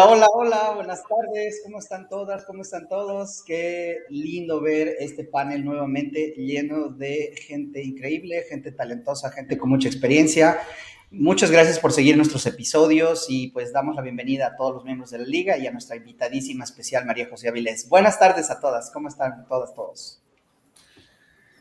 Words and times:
Hola, 0.00 0.06
hola, 0.12 0.26
hola, 0.32 0.72
buenas 0.76 1.02
tardes, 1.02 1.60
¿cómo 1.64 1.80
están 1.80 2.08
todas? 2.08 2.44
¿Cómo 2.44 2.62
están 2.62 2.86
todos? 2.86 3.42
Qué 3.44 3.96
lindo 4.10 4.60
ver 4.60 4.94
este 5.00 5.24
panel 5.24 5.64
nuevamente 5.64 6.34
lleno 6.36 6.90
de 6.90 7.34
gente 7.48 7.82
increíble, 7.82 8.44
gente 8.48 8.70
talentosa, 8.70 9.32
gente 9.32 9.58
con 9.58 9.70
mucha 9.70 9.88
experiencia. 9.88 10.60
Muchas 11.10 11.50
gracias 11.50 11.80
por 11.80 11.90
seguir 11.90 12.16
nuestros 12.16 12.46
episodios 12.46 13.26
y 13.28 13.48
pues 13.48 13.72
damos 13.72 13.96
la 13.96 14.02
bienvenida 14.02 14.46
a 14.46 14.56
todos 14.56 14.72
los 14.72 14.84
miembros 14.84 15.10
de 15.10 15.18
la 15.18 15.26
liga 15.26 15.58
y 15.58 15.66
a 15.66 15.72
nuestra 15.72 15.96
invitadísima 15.96 16.62
especial 16.62 17.04
María 17.04 17.26
José 17.28 17.48
Avilés. 17.48 17.88
Buenas 17.88 18.20
tardes 18.20 18.52
a 18.52 18.60
todas, 18.60 18.92
¿cómo 18.92 19.08
están 19.08 19.48
todas, 19.48 19.74
todos? 19.74 20.22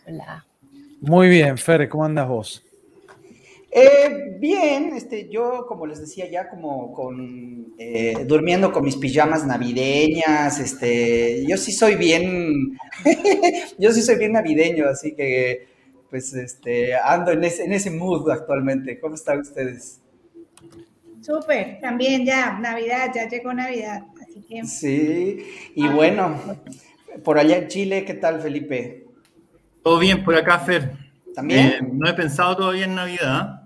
Hola. 0.05 0.45
Muy 1.01 1.27
bien, 1.27 1.57
Fer, 1.57 1.89
¿cómo 1.89 2.05
andas 2.05 2.27
vos? 2.27 2.66
Eh, 3.79 4.37
bien, 4.39 4.93
este, 4.95 5.29
yo 5.29 5.67
como 5.67 5.85
les 5.85 6.01
decía 6.01 6.27
ya 6.27 6.49
como 6.49 6.91
con 6.93 7.75
eh, 7.77 8.25
durmiendo 8.25 8.71
con 8.71 8.83
mis 8.83 8.95
pijamas 8.95 9.45
navideñas, 9.45 10.59
este, 10.59 11.45
yo 11.45 11.57
sí 11.57 11.71
soy 11.71 11.93
bien, 11.93 12.75
yo 13.77 13.91
sí 13.91 14.01
soy 14.01 14.17
bien 14.17 14.31
navideño, 14.31 14.89
así 14.89 15.13
que 15.13 15.67
pues 16.09 16.33
este, 16.33 16.95
ando 16.95 17.31
en 17.33 17.43
ese, 17.43 17.65
en 17.65 17.73
ese 17.73 17.91
mood 17.91 18.27
actualmente. 18.31 18.99
¿Cómo 18.99 19.13
están 19.13 19.41
ustedes? 19.41 20.01
Súper, 21.21 21.79
también 21.79 22.25
ya, 22.25 22.57
Navidad, 22.57 23.11
ya 23.13 23.29
llegó 23.29 23.53
Navidad, 23.53 24.05
así 24.23 24.41
que... 24.41 24.65
Sí, 24.65 25.45
y 25.75 25.87
bueno, 25.87 26.41
por 27.23 27.37
allá 27.37 27.57
en 27.57 27.67
Chile, 27.67 28.05
¿qué 28.05 28.15
tal 28.15 28.41
Felipe? 28.41 29.05
Todo 29.83 29.99
bien 29.99 30.23
por 30.23 30.35
acá, 30.35 30.57
Fer. 30.57 31.06
¿También? 31.37 31.67
Eh, 31.67 31.79
no 31.93 32.09
he 32.09 32.15
pensado 32.15 32.57
todavía 32.57 32.85
en 32.85 32.95
Navidad 32.95 33.61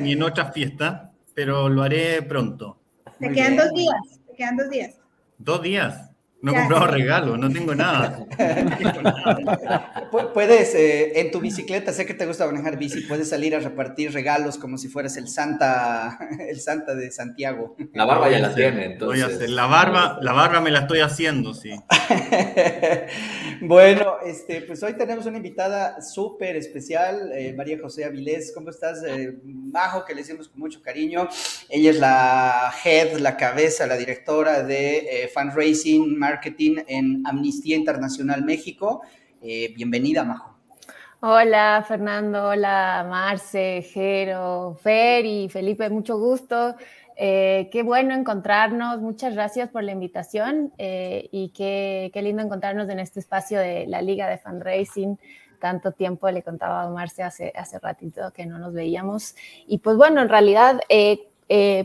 ni 0.00 0.14
en 0.14 0.24
otras 0.24 0.52
fiestas, 0.52 1.02
pero 1.32 1.68
lo 1.68 1.84
haré 1.84 2.20
pronto. 2.22 2.80
Te 3.20 3.30
quedan 3.30 3.56
dos 3.56 3.70
días, 3.72 3.94
te 4.26 4.34
quedan 4.34 4.56
dos 4.56 4.68
días. 4.68 4.96
¿Dos 5.38 5.62
días? 5.62 6.10
No 6.42 6.50
he 6.50 6.56
comprado 6.56 6.88
regalo, 6.88 7.36
no 7.36 7.52
tengo 7.52 7.72
nada. 7.72 8.26
puedes, 10.34 10.74
eh, 10.74 11.20
en 11.20 11.30
tu 11.30 11.38
bicicleta, 11.38 11.92
sé 11.92 12.04
que 12.04 12.14
te 12.14 12.26
gusta 12.26 12.46
manejar 12.46 12.76
bici, 12.76 13.02
puedes 13.02 13.28
salir 13.28 13.54
a 13.54 13.60
repartir 13.60 14.12
regalos 14.12 14.58
como 14.58 14.76
si 14.76 14.88
fueras 14.88 15.16
el 15.16 15.28
Santa, 15.28 16.18
el 16.48 16.60
Santa 16.60 16.96
de 16.96 17.12
Santiago. 17.12 17.76
La 17.94 18.04
barba 18.04 18.28
ya 18.28 18.40
la 18.40 18.52
tiene, 18.52 18.86
entonces. 18.86 19.22
Voy 19.22 19.32
a 19.32 19.36
hacer. 19.36 19.50
La 19.50 19.66
barba, 19.66 20.18
la 20.20 20.32
barba 20.32 20.60
me 20.60 20.72
la 20.72 20.80
estoy 20.80 20.98
haciendo, 20.98 21.54
sí. 21.54 21.70
bueno, 23.60 24.16
este, 24.26 24.62
pues 24.62 24.82
hoy 24.82 24.94
tenemos 24.94 25.26
una 25.26 25.36
invitada 25.36 26.02
súper 26.02 26.56
especial, 26.56 27.30
eh, 27.32 27.54
María 27.56 27.78
José 27.80 28.04
Avilés. 28.04 28.50
¿Cómo 28.52 28.70
estás? 28.70 29.00
Eh, 29.06 29.38
Majo, 29.44 30.04
que 30.04 30.12
le 30.12 30.22
decimos 30.22 30.48
con 30.48 30.58
mucho 30.58 30.82
cariño. 30.82 31.28
Ella 31.68 31.90
es 31.90 32.00
la 32.00 32.74
head, 32.84 33.18
la 33.18 33.36
cabeza, 33.36 33.86
la 33.86 33.96
directora 33.96 34.64
de 34.64 35.30
fundraising, 35.32 36.18
marketing 36.18 36.31
en 36.88 37.26
Amnistía 37.26 37.76
Internacional 37.76 38.44
México. 38.44 39.02
Eh, 39.40 39.72
bienvenida, 39.74 40.24
Majo. 40.24 40.56
Hola, 41.20 41.84
Fernando. 41.86 42.48
Hola, 42.48 43.06
Marce, 43.08 43.82
Jero, 43.82 44.76
Fer 44.82 45.24
y 45.24 45.48
Felipe. 45.48 45.88
Mucho 45.88 46.18
gusto. 46.18 46.74
Eh, 47.16 47.68
qué 47.70 47.82
bueno 47.82 48.14
encontrarnos. 48.14 49.00
Muchas 49.00 49.34
gracias 49.34 49.68
por 49.68 49.84
la 49.84 49.92
invitación 49.92 50.72
eh, 50.78 51.28
y 51.30 51.50
qué, 51.50 52.10
qué, 52.12 52.22
lindo 52.22 52.42
encontrarnos 52.42 52.88
en 52.88 52.98
este 52.98 53.20
espacio 53.20 53.60
de 53.60 53.86
la 53.86 54.02
Liga 54.02 54.28
de 54.28 54.38
Fundraising. 54.38 55.18
Tanto 55.60 55.92
tiempo 55.92 56.28
le 56.28 56.42
contaba 56.42 56.82
a 56.82 56.90
Marce 56.90 57.22
hace, 57.22 57.52
hace 57.54 57.78
ratito 57.78 58.32
que 58.32 58.46
no 58.46 58.58
nos 58.58 58.72
veíamos. 58.72 59.36
Y 59.66 59.78
pues 59.78 59.96
bueno, 59.96 60.20
en 60.20 60.28
realidad 60.28 60.80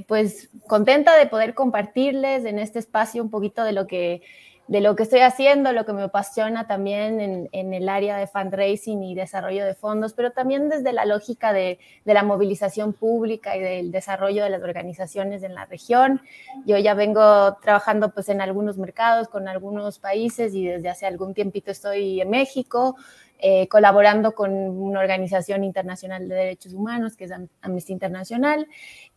pues 0.08 0.50
contenta 0.68 1.18
de 1.18 1.28
poder 1.28 1.54
compartirles 1.54 2.46
en 2.46 2.60
este 2.60 2.80
espacio 2.80 3.22
un 3.22 3.30
poquito 3.30 3.64
de 3.64 3.74
lo 3.74 3.88
que, 3.88 4.22
de 4.68 4.82
lo 4.82 4.96
que 4.96 5.04
estoy 5.04 5.22
haciendo, 5.22 5.72
lo 5.72 5.86
que 5.86 5.94
me 5.94 6.04
apasiona 6.04 6.68
también 6.68 7.22
en, 7.22 7.50
en 7.54 7.74
el 7.74 7.88
área 7.88 8.18
de 8.18 8.28
fundraising 8.28 9.02
y 9.04 9.16
desarrollo 9.16 9.66
de 9.66 9.74
fondos, 9.76 10.14
pero 10.14 10.32
también 10.32 10.68
desde 10.68 10.92
la 10.92 11.06
lógica 11.06 11.54
de, 11.54 11.80
de, 12.04 12.14
la 12.14 12.24
movilización 12.24 12.94
pública 12.94 13.56
y 13.56 13.62
del 13.62 13.92
desarrollo 13.92 14.44
de 14.44 14.50
las 14.50 14.62
organizaciones 14.62 15.44
en 15.44 15.56
la 15.56 15.66
región. 15.66 16.22
Yo 16.66 16.78
ya 16.78 16.94
vengo 16.94 17.56
trabajando 17.62 18.14
pues 18.14 18.28
en 18.30 18.42
algunos 18.42 18.78
mercados 18.78 19.30
con 19.30 19.48
algunos 19.48 20.00
países 20.00 20.54
y 20.54 20.66
desde 20.66 20.90
hace 20.90 21.06
algún 21.06 21.34
tiempito 21.34 21.72
estoy 21.72 22.20
en 22.20 22.30
México. 22.30 22.98
Eh, 23.40 23.68
colaborando 23.68 24.34
con 24.34 24.52
una 24.52 25.00
organización 25.00 25.64
internacional 25.64 26.28
de 26.28 26.34
derechos 26.34 26.74
humanos 26.74 27.16
que 27.16 27.26
es 27.26 27.32
Amnistía 27.62 27.94
Internacional. 27.94 28.68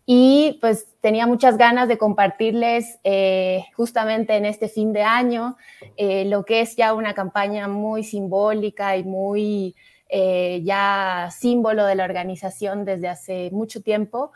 Y 0.05 0.59
pues 0.61 0.89
tenía 1.01 1.27
muchas 1.27 1.57
ganas 1.57 1.89
de 1.89 1.97
compartirles 1.97 2.99
eh, 3.03 3.65
justamente 3.75 4.37
en 4.37 4.45
este 4.45 4.69
fin 4.69 4.93
de 4.93 5.05
año 5.05 5.57
eh, 5.97 6.27
lo 6.27 6.45
que 6.45 6.61
es 6.61 6.77
ya 6.77 6.93
una 6.93 7.15
campaña 7.15 7.67
muy 7.67 8.05
simbólica 8.05 8.97
y 8.97 9.05
muy 9.05 9.75
ya 10.13 11.29
símbolo 11.31 11.87
de 11.87 11.95
la 11.95 12.03
organización 12.03 12.85
desde 12.85 13.07
hace 13.07 13.49
mucho 13.53 13.81
tiempo, 13.81 14.33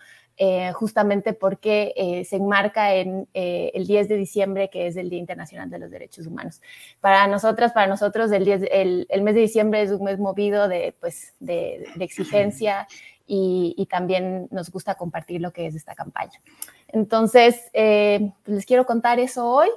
justamente 0.75 1.33
porque 1.33 2.25
se 2.29 2.37
enmarca 2.37 2.95
en 2.95 3.29
el 3.33 3.87
10 3.87 4.09
de 4.09 4.17
diciembre, 4.17 4.69
que 4.69 4.87
es 4.89 4.97
el 4.97 5.11
Día 5.11 5.19
Internacional 5.19 5.71
de 5.71 5.79
los 5.79 5.91
Derechos 5.91 6.27
Humanos. 6.27 6.61
Para 7.01 7.27
nosotras, 7.27 7.73
para 7.73 7.87
nosotros, 7.87 8.33
el, 8.33 8.45
10, 8.45 8.63
el, 8.71 9.07
el 9.09 9.23
mes 9.23 9.35
de 9.35 9.43
diciembre 9.43 9.83
es 9.83 9.91
un 9.91 10.05
mes 10.05 10.19
movido 10.19 10.69
de, 10.69 10.95
pues, 11.01 11.35
de, 11.41 11.87
exigencia 12.01 12.87
y, 13.27 13.87
también 13.91 14.49
nos 14.51 14.71
gusta 14.71 14.97
compartir 14.97 15.41
lo 15.41 15.53
que 15.53 15.67
es 15.67 15.75
esta 15.75 15.95
campaña. 15.95 16.41
Entonces, 16.89 17.71
eh, 17.73 18.33
pues 18.43 18.57
les 18.57 18.67
quiero 18.67 18.87
contar 18.87 19.19
eso 19.19 19.49
hoy. 19.49 19.69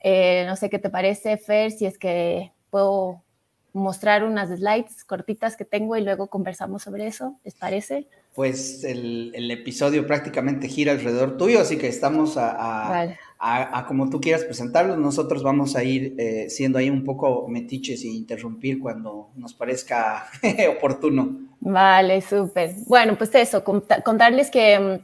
Eh, 0.00 0.44
no 0.46 0.56
sé 0.56 0.70
qué 0.70 0.78
te 0.78 0.90
parece, 0.90 1.36
Fer, 1.36 1.70
si 1.70 1.86
es 1.86 1.98
que 1.98 2.52
puedo 2.70 3.22
mostrar 3.72 4.24
unas 4.24 4.50
slides 4.50 5.04
cortitas 5.04 5.56
que 5.56 5.64
tengo 5.64 5.96
y 5.96 6.02
luego 6.02 6.28
conversamos 6.28 6.82
sobre 6.82 7.06
eso, 7.06 7.38
¿les 7.44 7.54
parece? 7.54 8.06
Pues 8.34 8.82
el, 8.82 9.30
el 9.34 9.50
episodio 9.50 10.06
prácticamente 10.06 10.68
gira 10.68 10.92
alrededor 10.92 11.36
tuyo, 11.36 11.60
así 11.60 11.78
que 11.78 11.86
estamos 11.86 12.36
a, 12.36 13.14
a, 13.38 13.86
como 13.86 14.10
tú 14.10 14.20
quieras 14.20 14.44
presentarlo. 14.44 14.96
Nosotros 14.96 15.42
vamos 15.42 15.76
a 15.76 15.84
ir 15.84 16.14
eh, 16.18 16.46
siendo 16.48 16.78
ahí 16.78 16.90
un 16.90 17.04
poco 17.04 17.46
metiches 17.48 18.02
e 18.02 18.08
interrumpir 18.08 18.80
cuando 18.80 19.30
nos 19.36 19.54
parezca 19.54 20.26
oportuno. 20.76 21.38
Vale, 21.60 22.20
súper. 22.20 22.74
Bueno, 22.86 23.16
pues 23.16 23.34
eso, 23.34 23.62
contarles 23.62 24.50
que 24.50 25.00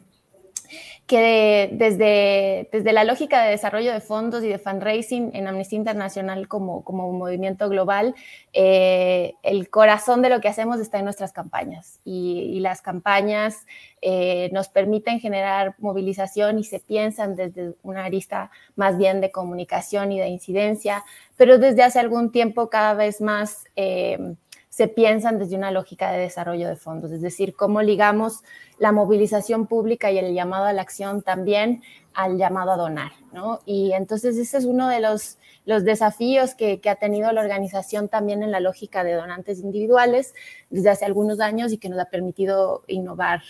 que 1.10 1.68
desde, 1.72 2.68
desde 2.70 2.92
la 2.92 3.02
lógica 3.02 3.42
de 3.42 3.50
desarrollo 3.50 3.92
de 3.92 4.00
fondos 4.00 4.44
y 4.44 4.48
de 4.48 4.60
fundraising 4.60 5.32
en 5.34 5.48
Amnistía 5.48 5.76
Internacional 5.76 6.46
como, 6.46 6.84
como 6.84 7.08
un 7.08 7.18
movimiento 7.18 7.68
global, 7.68 8.14
eh, 8.52 9.34
el 9.42 9.68
corazón 9.70 10.22
de 10.22 10.28
lo 10.28 10.40
que 10.40 10.46
hacemos 10.46 10.78
está 10.78 11.00
en 11.00 11.06
nuestras 11.06 11.32
campañas. 11.32 11.98
Y, 12.04 12.60
las 12.60 12.80
campañas 12.80 13.66
eh, 14.02 14.50
nos 14.52 14.68
permiten 14.68 15.18
generar 15.18 15.74
movilización 15.78 16.60
y 16.60 16.64
se 16.64 16.78
piensan 16.78 17.34
desde 17.34 17.74
una 17.82 18.04
arista 18.04 18.52
más 18.76 18.96
bien 18.96 19.20
de 19.20 19.32
comunicación 19.32 20.12
y 20.12 20.20
de 20.20 20.28
incidencia, 20.28 21.04
pero 21.36 21.58
desde 21.58 21.82
hace 21.82 21.98
algún 21.98 22.30
tiempo 22.30 22.70
cada 22.70 22.94
vez 22.94 23.20
más... 23.20 23.64
Eh, 23.74 24.36
se 24.80 24.88
piensan 24.88 25.38
desde 25.38 25.56
una 25.56 25.70
lógica 25.70 26.10
de 26.10 26.20
desarrollo 26.20 26.66
de 26.66 26.74
fondos, 26.74 27.12
es 27.12 27.20
decir, 27.20 27.52
cómo 27.54 27.82
ligamos 27.82 28.38
la 28.78 28.92
movilización 28.92 29.66
pública 29.66 30.10
y 30.10 30.16
el 30.16 30.32
llamado 30.32 30.64
a 30.64 30.72
la 30.72 30.80
acción 30.80 31.20
también 31.20 31.82
al 32.14 32.36
llamado 32.36 32.72
a 32.72 32.76
donar, 32.76 33.12
¿no? 33.32 33.60
Y 33.66 33.92
entonces 33.92 34.36
ese 34.36 34.58
es 34.58 34.64
uno 34.64 34.88
de 34.88 35.00
los, 35.00 35.38
los 35.64 35.84
desafíos 35.84 36.54
que, 36.54 36.80
ha 36.88 36.96
tenido 36.96 37.30
la 37.32 37.40
organización 37.40 38.08
también 38.08 38.42
en 38.42 38.50
la 38.50 38.60
lógica 38.60 39.04
de 39.04 39.14
donantes 39.14 39.60
individuales 39.60 40.34
desde 40.70 40.90
hace 40.90 41.04
algunos 41.04 41.40
años 41.40 41.72
y 41.72 41.78
que 41.78 41.88
nos 41.88 42.00
ha 42.00 42.06
permitido 42.06 42.82
innovar 42.88 43.42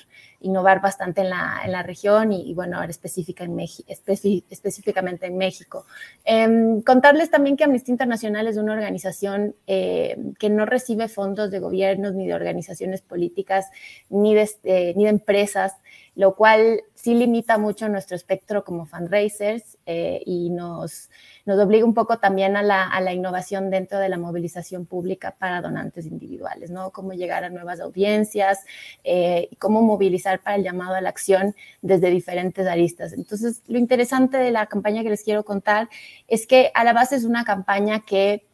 innovar 0.42 0.80
bastante 0.80 1.20
en 1.20 1.30
la, 1.30 1.60
en 1.64 1.72
la 1.72 1.82
región 1.82 2.32
y, 2.32 2.54
bueno, 2.54 2.78
ahora 2.78 2.90
específica 2.90 3.44
en 3.44 3.58
específicamente 3.60 5.26
en 5.26 5.36
México. 5.36 5.84
Eh, 6.24 6.80
contarles 6.86 7.30
también 7.30 7.58
que 7.58 7.64
Amnistía 7.64 7.92
Internacional 7.92 8.46
es 8.46 8.56
una 8.56 8.72
organización 8.72 9.54
eh, 9.66 10.16
que 10.38 10.48
no 10.48 10.64
recibe 10.64 11.08
fondos 11.08 11.50
de 11.50 11.58
gobiernos 11.58 12.14
ni 12.14 12.26
de 12.26 12.34
organizaciones 12.34 13.02
políticas 13.02 13.66
ni 14.08 14.34
de, 14.34 14.50
eh, 14.64 14.94
ni 14.96 15.04
de 15.04 15.10
empresas, 15.10 15.74
lo 16.14 16.34
cual 16.34 16.82
sí 17.02 17.14
limita 17.14 17.56
mucho 17.56 17.88
nuestro 17.88 18.14
espectro 18.14 18.62
como 18.62 18.84
fundraisers 18.84 19.78
eh, 19.86 20.22
y 20.26 20.50
nos, 20.50 21.08
nos 21.46 21.58
obliga 21.58 21.86
un 21.86 21.94
poco 21.94 22.18
también 22.18 22.56
a 22.56 22.62
la, 22.62 22.84
a 22.84 23.00
la, 23.00 23.14
innovación 23.14 23.70
dentro 23.70 23.98
de 23.98 24.10
la 24.10 24.18
movilización 24.18 24.84
pública 24.84 25.34
para 25.38 25.62
donantes 25.62 26.04
individuales, 26.04 26.70
¿no? 26.70 26.90
Cómo 26.90 27.12
llegar 27.12 27.44
a 27.44 27.48
nuevas 27.48 27.80
audiencias 27.80 28.60
eh, 29.02 29.48
y 29.50 29.56
cómo 29.56 29.80
movilizar 29.80 30.40
para 30.40 30.56
el 30.56 30.62
llamado 30.62 30.94
a 30.94 31.00
la 31.00 31.08
acción 31.08 31.54
desde 31.80 32.10
diferentes 32.10 32.66
aristas. 32.66 33.14
Entonces, 33.14 33.62
lo 33.66 33.78
interesante 33.78 34.36
de 34.36 34.50
la 34.50 34.66
campaña 34.66 35.02
que 35.02 35.10
les 35.10 35.22
quiero 35.22 35.42
contar 35.42 35.88
es 36.28 36.46
que 36.46 36.70
a 36.74 36.84
la 36.84 36.92
base 36.92 37.16
es 37.16 37.24
una 37.24 37.44
campaña 37.44 38.00
que 38.00 38.44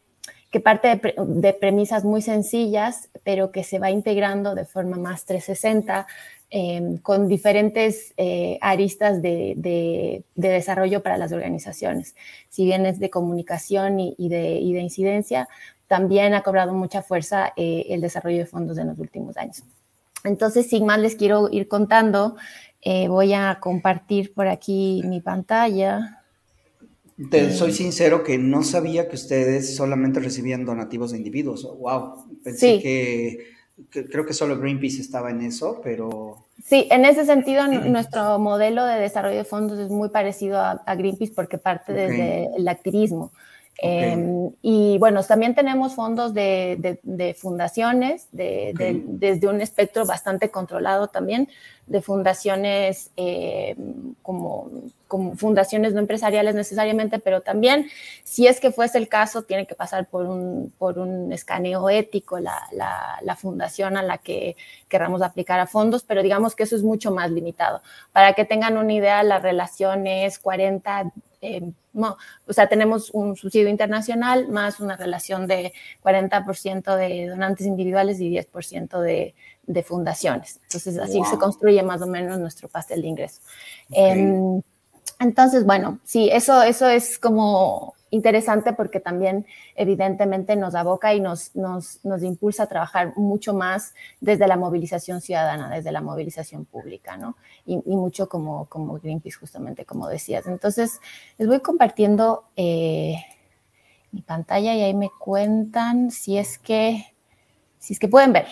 que 0.49 0.61
parte 0.61 0.87
de, 0.87 1.13
de, 1.17 1.53
premisas 1.53 2.05
muy 2.05 2.21
sencillas, 2.21 3.09
pero 3.25 3.51
que 3.51 3.65
se 3.65 3.79
va 3.79 3.91
integrando 3.91 4.55
de 4.55 4.63
forma 4.63 4.95
más 4.95 5.25
360 5.25 6.07
em, 6.49 6.97
con 6.97 7.27
diferentes 7.27 8.13
eh, 8.17 8.57
aristas 8.61 9.21
de, 9.21 10.23
desarrollo 10.35 11.03
para 11.03 11.17
las 11.17 11.31
organizaciones. 11.31 12.15
Si 12.49 12.65
bien 12.65 12.85
es 12.85 12.99
de 12.99 13.09
comunicación 13.09 13.99
y, 13.99 14.29
de, 14.29 14.59
incidencia, 14.59 15.47
también 15.87 16.33
ha 16.33 16.43
cobrado 16.43 16.73
mucha 16.73 17.01
fuerza 17.01 17.53
eh, 17.55 17.85
el 17.89 18.01
desarrollo 18.01 18.37
de 18.37 18.45
fondos 18.45 18.77
en 18.77 18.87
los 18.87 18.99
últimos 18.99 19.37
años. 19.37 19.63
Entonces, 20.23 20.67
sin 20.67 20.85
más, 20.85 20.99
les 20.99 21.15
quiero 21.15 21.49
ir 21.51 21.67
contando. 21.67 22.35
Eh, 22.81 23.07
voy 23.07 23.33
a 23.33 23.59
compartir 23.59 24.33
por 24.33 24.47
aquí 24.47 25.01
mi 25.05 25.21
pantalla. 25.21 26.23
Te 27.31 27.51
soy 27.51 27.71
sincero 27.71 28.23
que 28.23 28.37
no 28.37 28.61
sabía 28.61 29.09
que 29.09 29.15
ustedes 29.15 29.75
solamente 29.75 30.19
recibían 30.19 30.65
donativos 30.65 31.11
de 31.11 31.17
individuos. 31.17 31.67
Wow, 31.79 32.25
pensé 32.43 32.79
que, 32.79 33.56
creo 33.89 34.25
que 34.25 34.33
solo 34.33 34.57
Greenpeace 34.57 35.01
estaba 35.01 35.31
en 35.31 35.41
eso, 35.41 35.81
pero... 35.83 36.45
Sí, 36.63 36.87
en 36.89 37.05
ese 37.05 37.25
sentido 37.25 37.67
nuestro 37.67 38.39
modelo 38.39 38.83
de 38.85 38.99
desarrollo 38.99 39.37
de 39.37 39.43
fondos 39.43 39.79
es 39.79 39.89
muy 39.89 40.09
parecido 40.09 40.59
a, 40.59 40.95
Greenpeace 40.95 41.33
porque 41.33 41.57
parte 41.57 41.93
desde 41.93 42.49
el 42.57 42.67
activismo. 42.67 43.31
Em, 43.79 44.51
y 44.63 44.97
bueno, 44.97 45.23
también 45.23 45.53
tenemos 45.53 45.93
fondos 45.93 46.33
de, 46.33 47.35
fundaciones, 47.37 48.27
desde 48.31 49.47
un 49.47 49.61
espectro 49.61 50.05
bastante 50.05 50.49
controlado 50.49 51.07
también, 51.07 51.47
de 51.85 52.01
fundaciones 52.01 53.11
em, 53.15 54.15
como, 54.21 54.69
como, 55.07 55.35
fundaciones 55.37 55.93
no 55.93 55.99
empresariales 55.99 56.55
necesariamente, 56.55 57.19
pero 57.19 57.41
también, 57.41 57.87
si 58.23 58.47
es 58.47 58.59
que 58.59 58.71
fuese 58.71 58.97
el 58.97 59.07
caso, 59.07 59.43
tiene 59.43 59.67
que 59.67 59.75
pasar 59.75 60.07
por 60.07 60.25
un, 60.25 60.73
por 60.77 60.97
un 60.99 61.31
escaneo 61.31 61.89
ético 61.89 62.39
la, 62.39 62.59
la, 62.71 63.35
fundación 63.35 63.95
a 63.95 64.01
la 64.01 64.17
que 64.17 64.57
querramos 64.89 65.21
aplicar 65.21 65.59
a 65.59 65.67
fondos, 65.67 66.03
pero 66.03 66.23
digamos 66.23 66.55
que 66.55 66.63
eso 66.63 66.75
es 66.75 66.83
mucho 66.83 67.11
más 67.11 67.31
limitado. 67.31 67.81
Para 68.11 68.33
que 68.33 68.43
tengan 68.43 68.75
una 68.77 68.93
idea, 68.93 69.21
la 69.23 69.39
relación 69.39 70.07
es 70.07 70.39
40 70.39 71.13
eh, 71.39 71.61
no, 71.61 71.73
o 71.97 72.53
sea, 72.53 72.67
tenemos 72.67 73.09
un 73.11 73.35
subsidio 73.35 73.69
internacional 73.69 74.47
más 74.49 74.79
una 74.79 74.95
relación 74.95 75.47
de 75.47 75.73
40% 76.03 76.95
de 76.95 77.27
donantes 77.27 77.65
individuales 77.65 78.19
y 78.19 78.29
10% 78.29 78.99
de, 79.01 79.35
de, 79.65 79.83
fundaciones. 79.83 80.59
Entonces, 80.63 80.97
así 80.99 81.21
se 81.29 81.37
construye 81.37 81.81
más 81.83 82.01
o 82.01 82.07
menos 82.07 82.39
nuestro 82.39 82.69
pastel 82.69 83.01
de 83.01 83.07
ingreso. 83.07 83.41
Em, 83.91 84.61
entonces, 85.19 85.65
bueno, 85.65 85.99
sí, 86.03 86.29
eso, 86.31 86.61
eso 86.61 86.87
es 86.87 87.17
como 87.17 87.95
interesante 88.09 88.73
porque 88.73 88.99
también 88.99 89.45
evidentemente 89.75 90.55
nos 90.55 90.75
aboca 90.75 91.13
y 91.13 91.19
nos, 91.19 91.55
nos, 91.55 92.03
nos, 92.05 92.23
impulsa 92.23 92.63
a 92.63 92.67
trabajar 92.67 93.13
mucho 93.17 93.53
más 93.53 93.93
desde 94.21 94.47
la 94.47 94.57
movilización 94.57 95.21
ciudadana, 95.21 95.69
desde 95.69 95.91
la 95.91 96.01
movilización 96.01 96.65
pública, 96.65 97.17
¿no? 97.17 97.35
Y, 97.65 97.77
mucho 97.77 98.29
como, 98.29 98.65
como 98.65 98.99
Greenpeace, 98.99 99.37
justamente 99.37 99.85
como 99.85 100.07
decías. 100.07 100.47
Entonces, 100.47 100.99
les 101.37 101.47
voy 101.47 101.59
compartiendo 101.59 102.45
eh, 102.55 103.15
mi 104.11 104.21
pantalla 104.21 104.73
y 104.73 104.81
ahí 104.81 104.93
me 104.93 105.09
cuentan 105.09 106.11
si 106.11 106.37
es 106.37 106.57
que, 106.57 107.13
si 107.79 107.93
es 107.93 107.99
que 107.99 108.07
pueden 108.07 108.33
ver. 108.33 108.47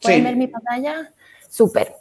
¿Pueden 0.00 0.24
ver 0.24 0.36
mi 0.36 0.48
pantalla? 0.48 1.12
Súper. 1.48 1.94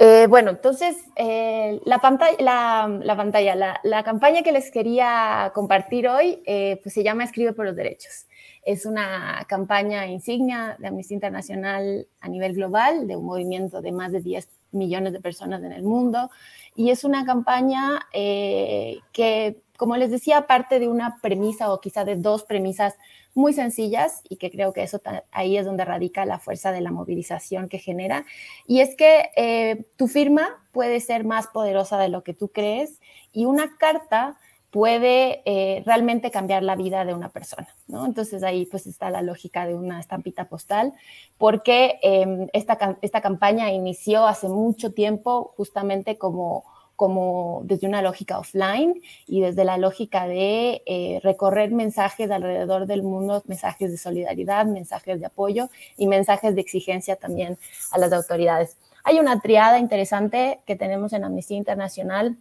Eh, 0.00 0.28
bueno, 0.28 0.50
entonces, 0.50 0.96
eh, 1.16 1.80
la 1.84 1.98
pantalla, 1.98 3.78
la, 3.82 4.02
campaña 4.04 4.42
que 4.42 4.52
les 4.52 4.70
quería 4.70 5.50
compartir 5.56 6.06
hoy, 6.06 6.40
eh, 6.46 6.78
pues 6.84 6.94
se 6.94 7.02
llama 7.02 7.24
Escribe 7.24 7.52
por 7.52 7.66
los 7.66 7.74
Derechos. 7.74 8.28
Es 8.62 8.86
una 8.86 9.44
campaña 9.48 10.06
insignia 10.06 10.76
de 10.78 10.86
Amnistía 10.86 11.16
Internacional 11.16 12.06
a 12.20 12.28
nivel 12.28 12.54
global, 12.54 13.08
de 13.08 13.16
un 13.16 13.24
movimiento 13.24 13.82
de 13.82 13.90
más 13.90 14.12
de 14.12 14.20
10 14.20 14.48
millones 14.70 15.12
de 15.14 15.20
personas 15.20 15.64
en 15.64 15.72
el 15.72 15.82
mundo, 15.82 16.30
y 16.76 16.90
es 16.90 17.02
una 17.02 17.24
campaña 17.24 18.06
que, 18.12 19.56
como 19.78 19.96
les 19.96 20.10
decía, 20.10 20.48
parte 20.48 20.80
de 20.80 20.88
una 20.88 21.18
premisa 21.22 21.72
o 21.72 21.80
quizá 21.80 22.04
de 22.04 22.16
dos 22.16 22.42
premisas 22.42 22.96
muy 23.32 23.52
sencillas 23.52 24.22
y 24.28 24.36
que 24.36 24.50
creo 24.50 24.72
que 24.72 24.82
eso 24.82 25.00
ahí 25.30 25.56
es 25.56 25.64
donde 25.64 25.84
radica 25.84 26.26
la 26.26 26.40
fuerza 26.40 26.72
de 26.72 26.80
la 26.80 26.90
movilización 26.90 27.68
que 27.68 27.78
genera. 27.78 28.26
Y 28.66 28.80
es 28.80 28.96
que 28.96 29.30
eh, 29.36 29.86
tu 29.94 30.08
firma 30.08 30.66
puede 30.72 30.98
ser 30.98 31.24
más 31.24 31.46
poderosa 31.46 31.96
de 31.96 32.08
lo 32.08 32.24
que 32.24 32.34
tú 32.34 32.48
crees 32.48 33.00
y 33.32 33.44
una 33.44 33.76
carta 33.78 34.36
puede 34.72 35.42
eh, 35.46 35.84
realmente 35.86 36.32
cambiar 36.32 36.64
la 36.64 36.74
vida 36.74 37.04
de 37.04 37.14
una 37.14 37.28
persona, 37.28 37.68
¿no? 37.86 38.04
Entonces 38.04 38.42
ahí 38.42 38.66
pues 38.66 38.88
está 38.88 39.10
la 39.10 39.22
lógica 39.22 39.64
de 39.64 39.76
una 39.76 40.00
estampita 40.00 40.48
postal, 40.48 40.92
porque 41.38 42.00
em, 42.02 42.48
esta, 42.52 42.98
esta 43.00 43.20
campaña 43.20 43.70
inició 43.70 44.26
hace 44.26 44.48
mucho 44.48 44.92
tiempo 44.92 45.54
justamente 45.56 46.18
como 46.18 46.64
como 46.98 47.60
desde 47.62 47.86
una 47.86 48.02
lógica 48.02 48.40
offline 48.40 49.00
y 49.28 49.40
desde 49.40 49.64
la 49.64 49.78
lógica 49.78 50.26
de 50.26 50.82
eh, 50.84 51.20
recorrer 51.22 51.70
mensajes 51.70 52.28
alrededor 52.28 52.86
del 52.86 53.04
mundo, 53.04 53.40
mensajes 53.46 53.92
de 53.92 53.96
solidaridad, 53.96 54.66
mensajes 54.66 55.20
de 55.20 55.26
apoyo 55.26 55.70
y 55.96 56.08
mensajes 56.08 56.56
de 56.56 56.60
exigencia 56.60 57.14
también 57.14 57.56
a 57.92 57.98
las 57.98 58.12
autoridades. 58.12 58.76
Hay 59.04 59.20
una 59.20 59.40
triada 59.40 59.78
interesante 59.78 60.58
que 60.66 60.74
tenemos 60.74 61.12
en 61.12 61.22
Amnistía 61.22 61.56
Internacional 61.56 62.36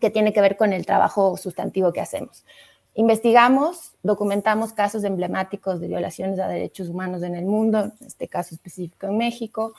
que 0.00 0.08
tiene 0.08 0.32
que 0.32 0.40
ver 0.40 0.56
con 0.56 0.72
el 0.72 0.86
trabajo 0.86 1.36
sustantivo 1.36 1.92
que 1.92 2.00
hacemos. 2.00 2.46
Investigamos, 2.94 3.92
documentamos 4.02 4.74
casos 4.74 5.04
emblemáticos 5.04 5.80
de 5.80 5.88
violaciones 5.88 6.38
a 6.38 6.48
derechos 6.48 6.88
humanos 6.88 7.22
en 7.22 7.34
el 7.34 7.44
mundo, 7.46 7.84
en 7.84 8.06
este 8.06 8.28
caso 8.28 8.54
específico 8.54 9.06
en 9.06 9.16
México, 9.16 9.74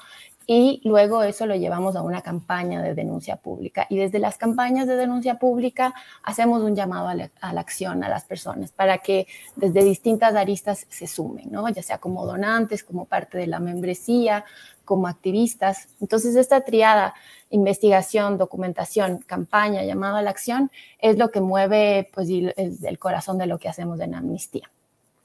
y 0.46 0.82
luego 0.84 1.24
eso 1.24 1.46
lo 1.46 1.56
llevamos 1.56 1.96
a 1.96 2.02
una 2.02 2.22
campaña 2.22 2.82
de 2.82 2.94
denuncia 2.94 3.38
pública. 3.38 3.88
Y 3.90 3.98
desde 3.98 4.20
las 4.20 4.38
campañas 4.38 4.88
de 4.88 4.96
denuncia 4.96 5.40
pública 5.40 5.94
hacemos 6.24 6.62
un 6.62 6.76
llamado 6.76 7.08
a 7.08 7.16
la, 7.16 7.30
acción 7.60 8.04
a 8.04 8.10
las 8.10 8.26
personas 8.26 8.72
para 8.72 8.98
que 8.98 9.28
desde 9.56 9.84
distintas 9.84 10.36
aristas 10.36 10.86
se 10.90 11.08
sumen, 11.08 11.52
¿no? 11.52 11.68
ya 11.70 11.82
sea 11.82 11.98
como 11.98 12.26
donantes, 12.26 12.84
como 12.84 13.06
parte 13.06 13.38
de 13.38 13.48
la 13.48 13.60
membresía, 13.60 14.44
como 14.86 15.08
activistas. 15.08 15.88
Entonces, 16.02 16.36
esta 16.36 16.62
triada, 16.62 17.14
investigación, 17.50 18.38
documentación, 18.38 19.20
campaña, 19.20 19.84
llamado 19.84 20.18
a 20.18 20.22
la 20.22 20.30
acción, 20.30 20.72
es 21.00 21.18
lo 21.18 21.32
que 21.32 21.42
mueve 21.42 22.10
pues, 22.14 22.28
el 22.30 23.00
corazón 23.00 23.38
de 23.38 23.48
lo 23.48 23.60
que 23.60 23.70
hacemos 23.70 24.00
en 24.02 24.16
Amnistía. 24.16 24.70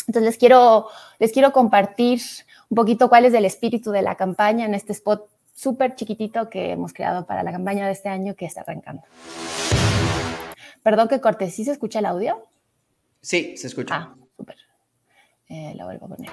Entonces, 0.07 0.31
les 0.31 0.38
quiero, 0.38 0.87
les 1.19 1.33
quiero 1.33 1.52
compartir 1.52 2.21
un 2.71 2.75
poquito 2.75 3.09
cuál 3.09 3.25
es 3.25 3.35
el 3.35 3.45
espíritu 3.45 3.91
de 3.91 4.03
la 4.03 4.15
campaña 4.15 4.67
en 4.67 4.75
este 4.75 4.93
spot 4.93 5.29
súper 5.55 5.95
chiquitito 5.95 6.49
que 6.49 6.73
hemos 6.73 6.93
creado 6.93 7.27
para 7.27 7.43
la 7.43 7.51
campaña 7.51 7.87
de 7.87 7.93
este 7.93 8.09
año 8.09 8.35
que 8.35 8.47
está 8.47 8.61
arrancando. 8.61 9.03
Perdón 10.83 11.09
que 11.09 11.21
corte, 11.21 11.51
¿sí 11.51 11.65
se 11.65 11.73
escucha 11.73 11.99
el 11.99 12.07
audio? 12.07 12.47
Sí, 13.21 13.57
se 13.57 13.67
escucha. 13.67 13.95
Ah, 13.95 14.15
súper. 14.37 14.57
Eh, 15.49 15.73
la 15.75 15.85
vuelvo 15.85 16.07
a 16.07 16.09
poner. 16.11 16.31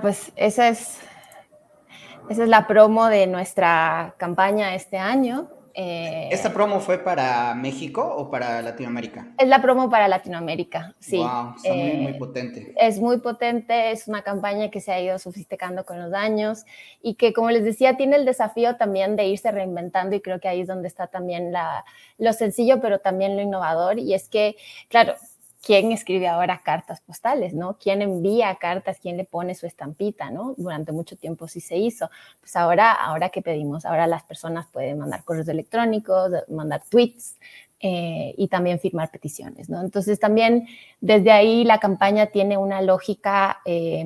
Bueno, 0.00 0.16
pues 0.16 0.32
esa 0.36 0.68
es, 0.68 0.98
esa 2.30 2.42
es 2.42 2.48
la 2.48 2.66
promo 2.66 3.08
de 3.08 3.26
nuestra 3.26 4.14
campaña 4.16 4.74
este 4.74 4.96
año. 4.96 5.50
Eh, 5.74 6.28
¿Esta 6.32 6.52
promo 6.52 6.80
fue 6.80 6.98
para 6.98 7.54
México 7.54 8.02
o 8.02 8.30
para 8.30 8.62
Latinoamérica? 8.62 9.28
Es 9.38 9.46
la 9.46 9.60
promo 9.60 9.90
para 9.90 10.08
Latinoamérica, 10.08 10.94
sí. 10.98 11.18
Wow, 11.18 11.54
está 11.56 11.74
muy, 11.74 11.92
muy 11.98 12.12
Eh, 12.12 12.16
potente. 12.18 12.74
Es 12.76 12.98
muy 12.98 13.18
potente, 13.18 13.90
es 13.90 14.08
una 14.08 14.22
campaña 14.22 14.70
que 14.70 14.80
se 14.80 14.90
ha 14.90 15.00
ido 15.00 15.18
sofisticando 15.18 15.84
con 15.84 16.00
los 16.00 16.14
años 16.14 16.64
y 17.02 17.14
que, 17.14 17.32
como 17.34 17.50
les 17.50 17.62
decía, 17.64 17.96
tiene 17.96 18.16
el 18.16 18.24
desafío 18.24 18.76
también 18.76 19.16
de 19.16 19.26
irse 19.26 19.50
reinventando 19.52 20.16
y 20.16 20.22
creo 20.22 20.40
que 20.40 20.48
ahí 20.48 20.62
es 20.62 20.66
donde 20.66 20.88
está 20.88 21.08
también 21.08 21.52
la, 21.52 21.84
lo 22.18 22.32
sencillo, 22.32 22.80
pero 22.80 23.00
también 23.00 23.36
lo 23.36 23.42
innovador. 23.42 23.98
Y 23.98 24.14
es 24.14 24.28
que, 24.28 24.56
claro, 24.88 25.14
¿quién 25.64 25.92
escribe 25.92 26.28
ahora 26.28 26.62
cartas 26.64 27.00
postales, 27.00 27.54
no? 27.54 27.76
¿Quién 27.78 28.02
envía 28.02 28.54
cartas? 28.56 28.98
¿Quién 29.00 29.16
le 29.16 29.24
pone 29.24 29.54
su 29.54 29.66
estampita, 29.66 30.30
no? 30.30 30.54
Durante 30.56 30.92
mucho 30.92 31.16
tiempo 31.16 31.48
sí 31.48 31.60
se 31.60 31.76
hizo. 31.76 32.10
Pues 32.40 32.56
ahora, 32.56 32.92
ahora 32.92 33.28
¿qué 33.28 33.42
pedimos? 33.42 33.84
Ahora 33.84 34.06
las 34.06 34.22
personas 34.22 34.66
pueden 34.72 34.98
mandar 34.98 35.24
correos 35.24 35.48
electrónicos, 35.48 36.32
mandar 36.48 36.82
tweets, 36.88 37.36
eh, 37.82 38.34
y 38.36 38.48
también 38.48 38.78
firmar 38.78 39.10
peticiones, 39.10 39.70
¿no? 39.70 39.80
Entonces 39.80 40.20
también 40.20 40.66
desde 41.00 41.32
ahí 41.32 41.64
la 41.64 41.78
campaña 41.78 42.26
tiene 42.26 42.58
una 42.58 42.82
lógica 42.82 43.62
eh, 43.64 44.04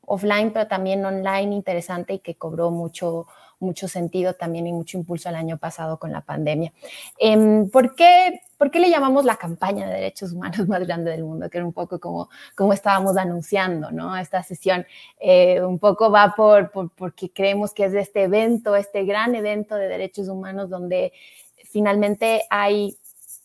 offline, 0.00 0.52
pero 0.52 0.66
también 0.66 1.04
online 1.04 1.54
interesante 1.54 2.14
y 2.14 2.18
que 2.18 2.34
cobró 2.34 2.72
mucho, 2.72 3.28
mucho 3.60 3.86
sentido 3.86 4.34
también 4.34 4.66
y 4.66 4.72
mucho 4.72 4.98
impulso 4.98 5.28
el 5.28 5.36
año 5.36 5.58
pasado 5.58 6.00
con 6.00 6.10
la 6.10 6.22
pandemia. 6.22 6.72
Eh, 7.20 7.68
¿por, 7.72 7.94
qué, 7.94 8.40
¿Por 8.58 8.72
qué 8.72 8.80
le 8.80 8.90
llamamos 8.90 9.24
la 9.24 9.36
campaña 9.36 9.86
de 9.86 9.94
derechos 9.94 10.32
humanos 10.32 10.66
más 10.68 10.84
grande 10.86 11.12
del 11.12 11.24
mundo? 11.24 11.48
Que 11.48 11.58
era 11.58 11.66
un 11.66 11.72
poco 11.72 11.98
como, 12.00 12.28
como 12.54 12.72
estábamos 12.72 13.16
anunciando, 13.16 13.90
¿no? 13.90 14.16
Esta 14.16 14.42
sesión 14.42 14.84
eh, 15.20 15.62
un 15.62 15.78
poco 15.78 16.10
va 16.10 16.34
por, 16.36 16.70
por, 16.70 16.90
porque 16.90 17.30
creemos 17.30 17.72
que 17.72 17.84
es 17.84 17.94
este 17.94 18.24
evento, 18.24 18.76
este 18.76 19.04
gran 19.04 19.34
evento 19.34 19.76
de 19.76 19.88
derechos 19.88 20.28
humanos 20.28 20.68
donde 20.68 21.12
finalmente 21.64 22.42
hay 22.50 22.98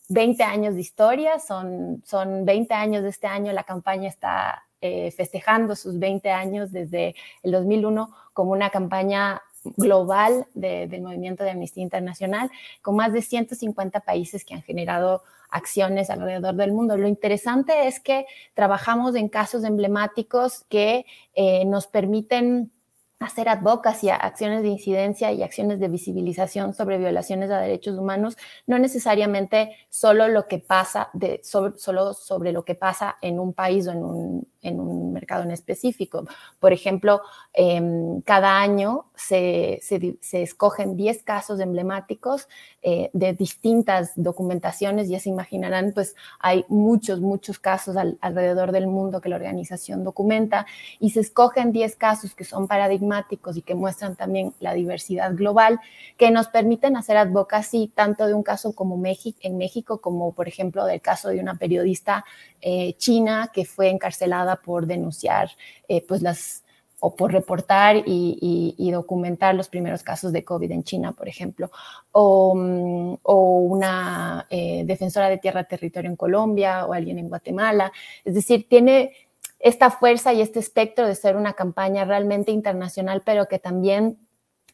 20 0.08 0.42
años 0.42 0.74
de 0.74 0.80
historia, 0.80 1.38
son, 1.38 2.02
son 2.04 2.44
20 2.44 2.74
años 2.74 3.02
de 3.02 3.08
este 3.08 3.26
año, 3.26 3.52
la 3.52 3.64
campaña 3.64 4.08
está 4.08 4.64
eh, 4.80 5.10
festejando 5.12 5.76
sus 5.76 5.98
20 5.98 6.30
años 6.30 6.72
desde 6.72 7.14
el 7.42 7.52
2001 7.52 8.10
como 8.32 8.52
una 8.52 8.70
campaña 8.70 9.40
global 9.76 10.46
de, 10.54 10.86
del 10.86 11.02
movimiento 11.02 11.44
de 11.44 11.50
Amnistía 11.50 11.82
Internacional, 11.82 12.50
con 12.82 12.96
más 12.96 13.12
de 13.12 13.22
150 13.22 14.00
países 14.00 14.44
que 14.44 14.54
han 14.54 14.62
generado 14.62 15.22
acciones 15.50 16.10
alrededor 16.10 16.54
del 16.56 16.72
mundo. 16.72 16.96
Lo 16.96 17.06
interesante 17.06 17.86
es 17.86 18.00
que 18.00 18.26
trabajamos 18.54 19.14
en 19.14 19.28
casos 19.28 19.64
emblemáticos 19.64 20.64
que 20.68 21.06
eh, 21.34 21.64
nos 21.64 21.86
permiten 21.86 22.72
hacer 23.20 23.48
advocacy, 23.48 24.10
acciones 24.10 24.62
de 24.62 24.68
incidencia 24.68 25.32
y 25.32 25.42
acciones 25.42 25.80
de 25.80 25.88
visibilización 25.88 26.74
sobre 26.74 26.98
violaciones 26.98 27.50
a 27.50 27.60
derechos 27.60 27.96
humanos, 27.96 28.36
no 28.66 28.78
necesariamente 28.78 29.76
solo 29.88 30.28
lo 30.28 30.46
que 30.46 30.58
pasa, 30.58 31.10
de, 31.14 31.40
sobre, 31.42 31.78
solo 31.78 32.12
sobre 32.14 32.52
lo 32.52 32.64
que 32.64 32.74
pasa 32.74 33.16
en 33.22 33.38
un 33.38 33.54
país 33.54 33.86
o 33.86 33.92
en 33.92 34.04
un, 34.04 34.48
en 34.64 34.80
un 34.80 35.12
mercado 35.12 35.44
en 35.44 35.52
específico. 35.52 36.26
Por 36.58 36.72
ejemplo, 36.72 37.20
eh, 37.52 37.80
cada 38.24 38.60
año 38.60 39.06
se, 39.14 39.78
se, 39.82 40.16
se, 40.20 40.42
escogen 40.42 40.96
10 40.96 41.22
casos 41.22 41.60
emblemáticos 41.60 42.48
eh, 42.82 43.10
de 43.12 43.32
distintas 43.32 44.12
documentaciones, 44.16 45.08
ya 45.08 45.20
se 45.20 45.28
imaginarán, 45.28 45.92
pues 45.94 46.16
hay 46.40 46.64
muchos, 46.68 47.20
muchos 47.20 47.58
casos 47.58 47.96
al, 47.96 48.18
alrededor 48.20 48.72
del 48.72 48.86
mundo 48.86 49.20
que 49.20 49.28
la 49.28 49.36
organización 49.36 50.02
documenta 50.02 50.66
y 50.98 51.10
se 51.10 51.20
escogen 51.20 51.72
10 51.72 51.96
casos 51.96 52.34
que 52.34 52.44
son 52.44 52.66
paradigmáticos 52.66 53.56
y 53.56 53.62
que 53.62 53.74
muestran 53.74 54.16
también 54.16 54.52
la 54.60 54.74
diversidad 54.74 55.34
global, 55.34 55.80
que 56.16 56.30
nos 56.30 56.48
permiten 56.48 56.96
hacer 56.96 57.16
advocacy 57.16 57.92
tanto 57.94 58.26
de 58.26 58.34
un 58.34 58.42
caso 58.42 58.74
como 58.74 58.96
México, 58.96 59.38
en 59.42 59.56
México, 59.58 60.00
como 60.00 60.32
por 60.32 60.48
ejemplo 60.48 60.84
del 60.86 61.00
caso 61.00 61.28
de 61.28 61.40
una 61.40 61.54
periodista 61.54 62.24
eh, 62.60 62.94
china 62.96 63.50
que 63.52 63.64
fue 63.64 63.90
encarcelada 63.90 64.53
por 64.56 64.86
denunciar 64.86 65.50
eh, 65.88 66.04
pues 66.06 66.22
las 66.22 66.64
o 67.00 67.14
por 67.14 67.32
reportar 67.32 67.96
y, 68.06 68.90
documentar 68.90 69.54
los 69.54 69.68
primeros 69.68 70.02
casos 70.02 70.32
de 70.32 70.42
COVID 70.42 70.70
en 70.70 70.84
China, 70.84 71.12
por 71.12 71.28
ejemplo, 71.28 71.70
o, 72.12 73.18
o 73.22 73.58
una 73.58 74.46
eh, 74.48 74.84
defensora 74.86 75.28
de 75.28 75.36
tierra 75.36 75.64
territorio 75.64 76.08
en 76.08 76.16
Colombia 76.16 76.86
o 76.86 76.94
alguien 76.94 77.18
en 77.18 77.28
Guatemala. 77.28 77.92
Es 78.24 78.34
decir, 78.34 78.66
tiene 78.70 79.12
esta 79.58 79.90
fuerza 79.90 80.32
y 80.32 80.40
este 80.40 80.60
espectro 80.60 81.06
de 81.06 81.14
ser 81.14 81.36
una 81.36 81.52
campaña 81.52 82.06
realmente 82.06 82.52
internacional, 82.52 83.22
pero 83.22 83.48
que 83.48 83.58
también 83.58 84.16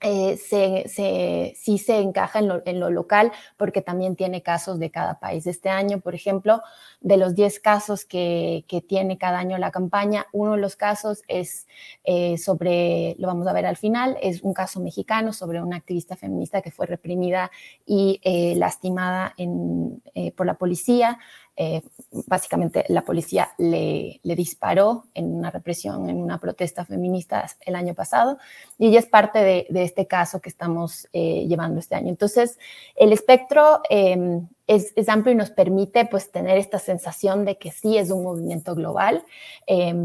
eh, 0.00 0.36
se, 0.36 0.88
se, 0.88 1.54
sí 1.56 1.78
se 1.78 1.98
encaja 1.98 2.38
en 2.38 2.48
lo, 2.48 2.62
en 2.64 2.80
lo, 2.80 2.90
local 2.90 3.32
porque 3.56 3.82
también 3.82 4.16
tiene 4.16 4.42
casos 4.42 4.78
de 4.78 4.90
cada 4.90 5.20
país. 5.20 5.46
Este 5.46 5.68
año, 5.68 6.00
por 6.00 6.14
ejemplo, 6.14 6.62
de 7.00 7.16
los 7.16 7.34
10 7.34 7.60
casos 7.60 8.04
que, 8.04 8.64
que 8.66 8.80
tiene 8.80 9.18
cada 9.18 9.38
año 9.38 9.58
la 9.58 9.70
campaña, 9.70 10.26
uno 10.32 10.52
de 10.52 10.58
los 10.58 10.76
casos 10.76 11.22
es 11.28 11.66
eh, 12.04 12.38
sobre, 12.38 13.14
lo 13.18 13.26
vamos 13.26 13.46
a 13.46 13.52
ver 13.52 13.66
al 13.66 13.76
final, 13.76 14.16
es 14.22 14.42
un 14.42 14.54
caso 14.54 14.80
mexicano 14.80 15.32
sobre 15.32 15.62
una 15.62 15.76
activista 15.76 16.16
feminista 16.16 16.62
que 16.62 16.70
fue 16.70 16.86
reprimida 16.86 17.50
y 17.86 18.20
eh, 18.22 18.54
lastimada 18.56 19.34
en, 19.36 20.02
eh, 20.14 20.32
por 20.32 20.46
la 20.46 20.54
policía. 20.54 21.18
Eh, 21.62 21.82
básicamente 22.26 22.86
la 22.88 23.02
policía 23.02 23.50
le, 23.58 24.18
disparó 24.22 25.04
en 25.12 25.26
una 25.26 25.50
represión, 25.50 26.08
en 26.08 26.16
una 26.16 26.38
protesta 26.38 26.86
feminista 26.86 27.46
el 27.60 27.74
año 27.74 27.92
pasado, 27.92 28.38
y 28.78 28.86
ella 28.86 28.98
es 28.98 29.04
parte 29.04 29.40
de, 29.40 29.66
este 29.74 30.06
caso 30.06 30.40
que 30.40 30.48
estamos 30.48 31.06
eh, 31.12 31.44
llevando 31.46 31.78
este 31.78 31.96
año. 31.96 32.08
Entonces, 32.08 32.58
el 32.96 33.12
espectro 33.12 33.82
eh, 33.90 34.40
es, 34.66 34.94
es, 34.96 35.10
amplio 35.10 35.34
y 35.34 35.36
nos 35.36 35.50
permite 35.50 36.06
pues 36.06 36.32
tener 36.32 36.56
esta 36.56 36.78
sensación 36.78 37.44
de 37.44 37.58
que 37.58 37.72
sí 37.72 37.98
es 37.98 38.10
un 38.10 38.22
movimiento 38.22 38.74
global, 38.74 39.22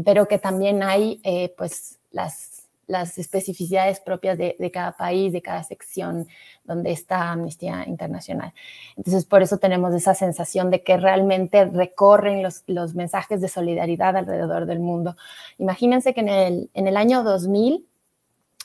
pero 0.04 0.28
que 0.28 0.38
también 0.38 0.82
hay 0.82 1.22
pues 1.56 2.00
las 2.10 2.65
las 2.86 3.18
especificidades 3.18 4.00
propias 4.00 4.38
de, 4.38 4.70
cada 4.72 4.96
país, 4.96 5.32
de 5.32 5.42
cada 5.42 5.64
sección 5.64 6.28
donde 6.64 6.92
está 6.92 7.32
Amnistía 7.32 7.84
Internacional. 7.86 8.52
Entonces, 8.96 9.24
por 9.24 9.42
eso 9.42 9.58
tenemos 9.58 9.94
esa 9.94 10.14
sensación 10.14 10.70
de 10.70 10.82
que 10.82 10.96
realmente 10.96 11.64
recorren 11.64 12.42
los, 12.42 12.62
los 12.66 12.94
mensajes 12.94 13.40
de 13.40 13.48
solidaridad 13.48 14.16
alrededor 14.16 14.66
del 14.66 14.80
mundo. 14.80 15.16
Imagínense 15.58 16.14
que 16.14 16.20
en 16.20 16.28
el, 16.28 16.70
en 16.74 16.86
el 16.86 16.96
año 16.96 17.24
2000, 17.24 17.86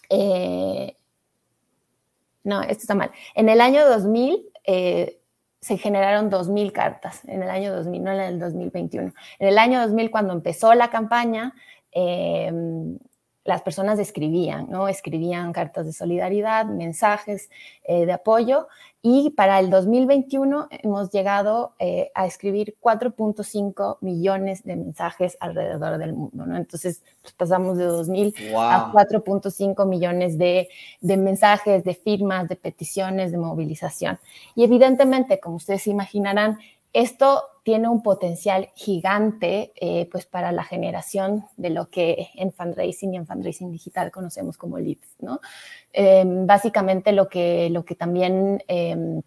eh, 0.09 0.95
no, 2.43 2.61
esto 2.61 2.81
está 2.81 2.95
mal, 2.95 3.11
en 3.35 3.49
el 3.49 3.59
año 3.59 3.87
2000, 3.87 4.45
eh, 4.65 5.17
se 5.61 5.77
generaron 5.77 6.31
2.000 6.31 6.71
cartas 6.71 7.23
en 7.25 7.43
el 7.43 7.49
año 7.49 7.71
2000, 7.75 8.03
no 8.03 8.11
en 8.11 8.19
el 8.19 8.39
2021. 8.39 9.13
En 9.37 9.47
el 9.47 9.59
año 9.59 9.79
2000, 9.81 10.09
cuando 10.09 10.33
empezó 10.33 10.73
la 10.73 10.89
campaña, 10.89 11.53
eh, 11.91 12.51
las 13.43 13.61
personas 13.61 13.97
escribían, 13.99 14.69
¿no? 14.69 14.87
Escribían 14.87 15.51
cartas 15.51 15.85
de 15.85 15.93
solidaridad, 15.93 16.65
mensajes 16.65 17.49
eh, 17.83 18.05
de 18.05 18.13
apoyo 18.13 18.67
y 19.01 19.31
para 19.31 19.59
el 19.59 19.71
2021 19.71 20.67
hemos 20.69 21.09
llegado 21.09 21.73
eh, 21.79 22.11
a 22.13 22.27
escribir 22.27 22.75
4.5 22.79 23.97
millones 24.01 24.63
de 24.63 24.75
mensajes 24.75 25.37
alrededor 25.39 25.97
del 25.97 26.13
mundo, 26.13 26.45
¿no? 26.45 26.55
Entonces 26.55 27.01
pues 27.23 27.33
pasamos 27.33 27.77
de 27.77 27.87
2.000 27.87 28.51
wow. 28.51 28.61
a 28.61 28.91
4.5 28.93 29.87
millones 29.87 30.37
de, 30.37 30.69
de, 30.99 31.17
mensajes, 31.17 31.83
de 31.83 31.95
firmas, 31.95 32.47
de 32.47 32.55
peticiones, 32.55 33.31
de 33.31 33.39
movilización. 33.39 34.19
Y 34.53 34.63
evidentemente, 34.63 35.39
como 35.39 35.55
ustedes 35.55 35.87
imaginarán, 35.87 36.59
esto 36.93 37.43
tiene 37.63 37.87
un 37.87 38.01
potencial 38.01 38.69
gigante 38.75 39.71
eh, 39.75 40.07
pues 40.11 40.25
para 40.25 40.51
la 40.51 40.63
generación 40.63 41.45
de 41.57 41.69
lo 41.69 41.89
que 41.89 42.29
en 42.35 42.51
fundraising 42.51 43.13
y 43.13 43.17
en 43.17 43.27
fundraising 43.27 43.71
digital 43.71 44.11
conocemos 44.11 44.57
como 44.57 44.79
leads, 44.79 45.15
¿no? 45.19 45.39
Eh, 45.93 46.23
básicamente 46.25 47.11
lo 47.11 47.29
que, 47.29 47.69
lo 47.69 47.85
que 47.85 47.95
también 47.95 48.63
eh, 48.67 49.21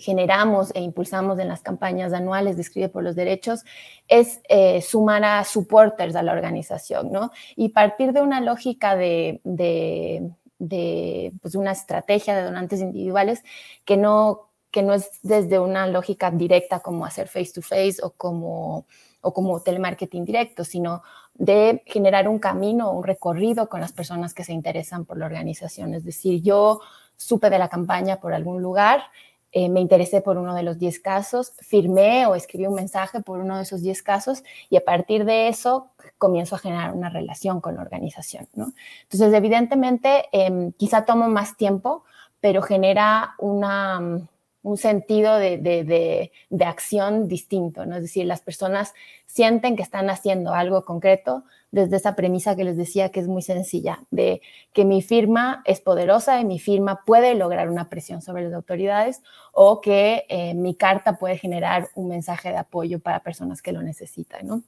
generamos 0.00 0.72
e 0.74 0.80
impulsamos 0.80 1.38
en 1.38 1.48
las 1.48 1.62
campañas 1.62 2.12
anuales 2.12 2.56
de 2.56 2.62
Escribe 2.62 2.88
por 2.88 3.04
los 3.04 3.14
Derechos 3.14 3.64
es 4.08 4.40
sumar 4.84 5.24
a 5.24 5.44
supporters 5.44 6.16
a 6.16 6.22
la 6.22 6.32
organización, 6.32 7.10
¿no? 7.12 7.30
Y 7.56 7.70
partir 7.70 8.12
de 8.12 8.20
una 8.20 8.42
lógica 8.42 8.96
de, 8.96 9.40
de, 9.44 10.32
de 10.58 11.32
pues 11.40 11.54
una 11.54 11.72
estrategia 11.72 12.36
de 12.36 12.42
donantes 12.42 12.80
individuales 12.80 13.42
que 13.86 13.96
no 13.96 14.50
que 14.74 14.82
no 14.82 14.92
es 14.92 15.08
desde 15.22 15.60
una 15.60 15.86
lógica 15.86 16.32
directa 16.32 16.80
como 16.80 17.06
hacer 17.06 17.28
face 17.28 17.52
to 17.54 17.62
face 17.62 17.98
o 18.02 18.10
como, 18.10 18.86
o 19.20 19.32
como 19.32 19.60
telemarketing 19.60 20.24
directo, 20.24 20.64
sino 20.64 21.04
de 21.32 21.84
generar 21.86 22.26
un 22.26 22.40
camino, 22.40 22.90
un 22.90 23.04
recorrido 23.04 23.68
con 23.68 23.80
las 23.80 23.92
personas 23.92 24.34
que 24.34 24.42
se 24.42 24.52
interesan 24.52 25.04
por 25.04 25.16
la 25.16 25.26
organización. 25.26 25.94
Es 25.94 26.04
decir, 26.04 26.42
yo 26.42 26.80
supe 27.16 27.50
de 27.50 27.58
la 27.60 27.68
campaña 27.68 28.16
por 28.16 28.34
algún 28.34 28.62
lugar, 28.62 29.04
eh, 29.52 29.68
me 29.68 29.78
interesé 29.78 30.20
por 30.22 30.38
uno 30.38 30.56
de 30.56 30.64
los 30.64 30.76
10 30.76 30.98
casos, 30.98 31.52
firmé 31.60 32.26
o 32.26 32.34
escribí 32.34 32.66
un 32.66 32.74
mensaje 32.74 33.20
por 33.20 33.38
uno 33.38 33.56
de 33.58 33.62
esos 33.62 33.80
10 33.80 34.02
casos 34.02 34.42
y 34.70 34.76
a 34.76 34.84
partir 34.84 35.24
de 35.24 35.46
eso 35.46 35.92
comienzo 36.18 36.56
a 36.56 36.58
generar 36.58 36.92
una 36.94 37.10
relación 37.10 37.60
con 37.60 37.76
la 37.76 37.82
organización. 37.82 38.48
¿no? 38.54 38.72
Entonces, 39.04 39.32
evidentemente, 39.32 40.24
eh, 40.32 40.72
quizá 40.76 41.04
tomo 41.04 41.28
más 41.28 41.56
tiempo, 41.56 42.02
pero 42.40 42.60
genera 42.60 43.36
una 43.38 44.26
un 44.64 44.78
sentido 44.78 45.36
de, 45.36 46.32
acción 46.64 47.28
distinto, 47.28 47.84
¿no? 47.86 47.96
Es 47.96 48.02
decir, 48.02 48.24
las 48.24 48.40
personas 48.40 48.94
sienten 49.26 49.76
que 49.76 49.82
están 49.82 50.08
haciendo 50.08 50.54
algo 50.54 50.84
concreto 50.84 51.44
desde 51.70 51.96
esa 51.96 52.16
premisa 52.16 52.56
que 52.56 52.64
les 52.64 52.76
decía 52.76 53.10
que 53.10 53.20
es 53.20 53.28
muy 53.28 53.42
sencilla, 53.42 54.00
de 54.10 54.40
que 54.72 54.84
mi 54.84 55.02
firma 55.02 55.62
es 55.66 55.80
poderosa 55.80 56.40
y 56.40 56.44
mi 56.46 56.58
firma 56.58 57.04
puede 57.04 57.34
lograr 57.34 57.68
una 57.68 57.90
presión 57.90 58.22
sobre 58.22 58.44
las 58.44 58.54
autoridades 58.54 59.22
o 59.52 59.80
que 59.82 60.24
eh, 60.28 60.54
mi 60.54 60.74
carta 60.74 61.18
puede 61.18 61.36
generar 61.36 61.90
un 61.94 62.08
mensaje 62.08 62.48
de 62.48 62.56
apoyo 62.56 63.00
para 63.00 63.22
personas 63.22 63.60
que 63.60 63.72
lo 63.72 63.82
necesitan, 63.82 64.46
¿no? 64.46 64.62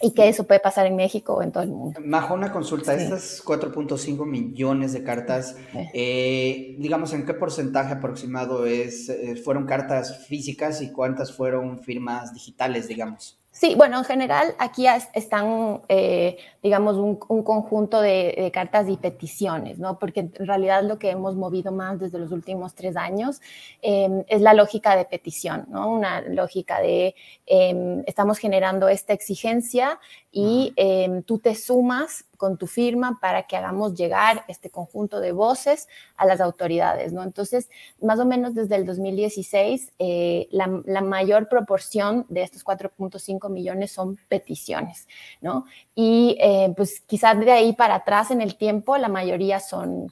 Y 0.00 0.12
que 0.12 0.28
eso 0.28 0.44
puede 0.44 0.60
pasar 0.60 0.86
en 0.86 0.96
México 0.96 1.34
o 1.34 1.42
en 1.42 1.52
todo 1.52 1.62
el 1.62 1.70
mundo. 1.70 2.00
Majo, 2.04 2.34
una 2.34 2.52
consulta. 2.52 2.94
Estas 2.94 3.42
4.5 3.44 4.26
millones 4.26 4.92
de 4.92 5.02
cartas, 5.02 5.56
eh, 5.92 6.76
digamos, 6.78 7.12
¿en 7.12 7.26
qué 7.26 7.34
porcentaje 7.34 7.94
aproximado 7.94 8.66
es, 8.66 9.08
eh, 9.08 9.36
fueron 9.36 9.66
cartas 9.66 10.26
físicas 10.26 10.82
y 10.82 10.92
cuántas 10.92 11.32
fueron 11.32 11.80
firmas 11.80 12.32
digitales, 12.32 12.88
digamos? 12.88 13.39
Sí, 13.52 13.74
bueno, 13.74 13.98
en 13.98 14.04
general 14.04 14.54
aquí 14.58 14.86
están, 15.12 15.82
eh, 15.88 16.38
digamos, 16.62 16.96
un, 16.96 17.16
conjunto 17.16 18.00
de, 18.00 18.48
cartas 18.54 18.88
y 18.88 18.96
peticiones, 18.96 19.78
¿no? 19.78 19.98
Porque 19.98 20.20
en 20.20 20.46
realidad 20.46 20.84
lo 20.84 21.00
que 21.00 21.10
hemos 21.10 21.34
movido 21.34 21.72
más 21.72 21.98
desde 21.98 22.20
los 22.20 22.30
últimos 22.30 22.74
tres 22.74 22.96
años 22.96 23.40
em, 23.82 24.24
es 24.28 24.40
la 24.40 24.54
lógica 24.54 24.94
de 24.96 25.04
petición, 25.04 25.66
¿no? 25.68 25.90
Una 25.90 26.20
lógica 26.20 26.80
de 26.80 27.16
em, 27.46 28.04
estamos 28.06 28.38
generando 28.38 28.88
esta 28.88 29.12
exigencia 29.14 29.98
y 30.30 30.72
em, 30.76 31.22
tú 31.24 31.38
te 31.40 31.56
sumas 31.56 32.26
con 32.40 32.56
tu 32.56 32.66
firma 32.66 33.18
para 33.20 33.42
que 33.42 33.54
hagamos 33.54 33.92
llegar 33.94 34.46
este 34.48 34.70
conjunto 34.70 35.20
de 35.20 35.32
voces 35.32 35.88
a 36.16 36.24
las 36.24 36.40
autoridades, 36.40 37.12
¿no? 37.12 37.22
Entonces, 37.22 37.68
más 38.00 38.18
o 38.18 38.24
menos 38.24 38.54
desde 38.54 38.76
el 38.76 38.86
2016, 38.86 39.92
eh, 39.98 40.48
la, 40.50 41.02
mayor 41.02 41.50
proporción 41.50 42.24
de 42.30 42.42
estos 42.42 42.64
4.5 42.64 43.50
millones 43.50 43.92
son 43.92 44.18
peticiones, 44.28 45.06
¿no? 45.42 45.66
Y 45.94 46.38
eh, 46.40 46.72
pues 46.74 47.00
quizás 47.00 47.38
de 47.38 47.52
ahí 47.52 47.74
para 47.74 47.96
atrás 47.96 48.30
en 48.30 48.40
el 48.40 48.56
tiempo, 48.56 48.96
la 48.96 49.08
mayoría 49.08 49.60
son 49.60 50.10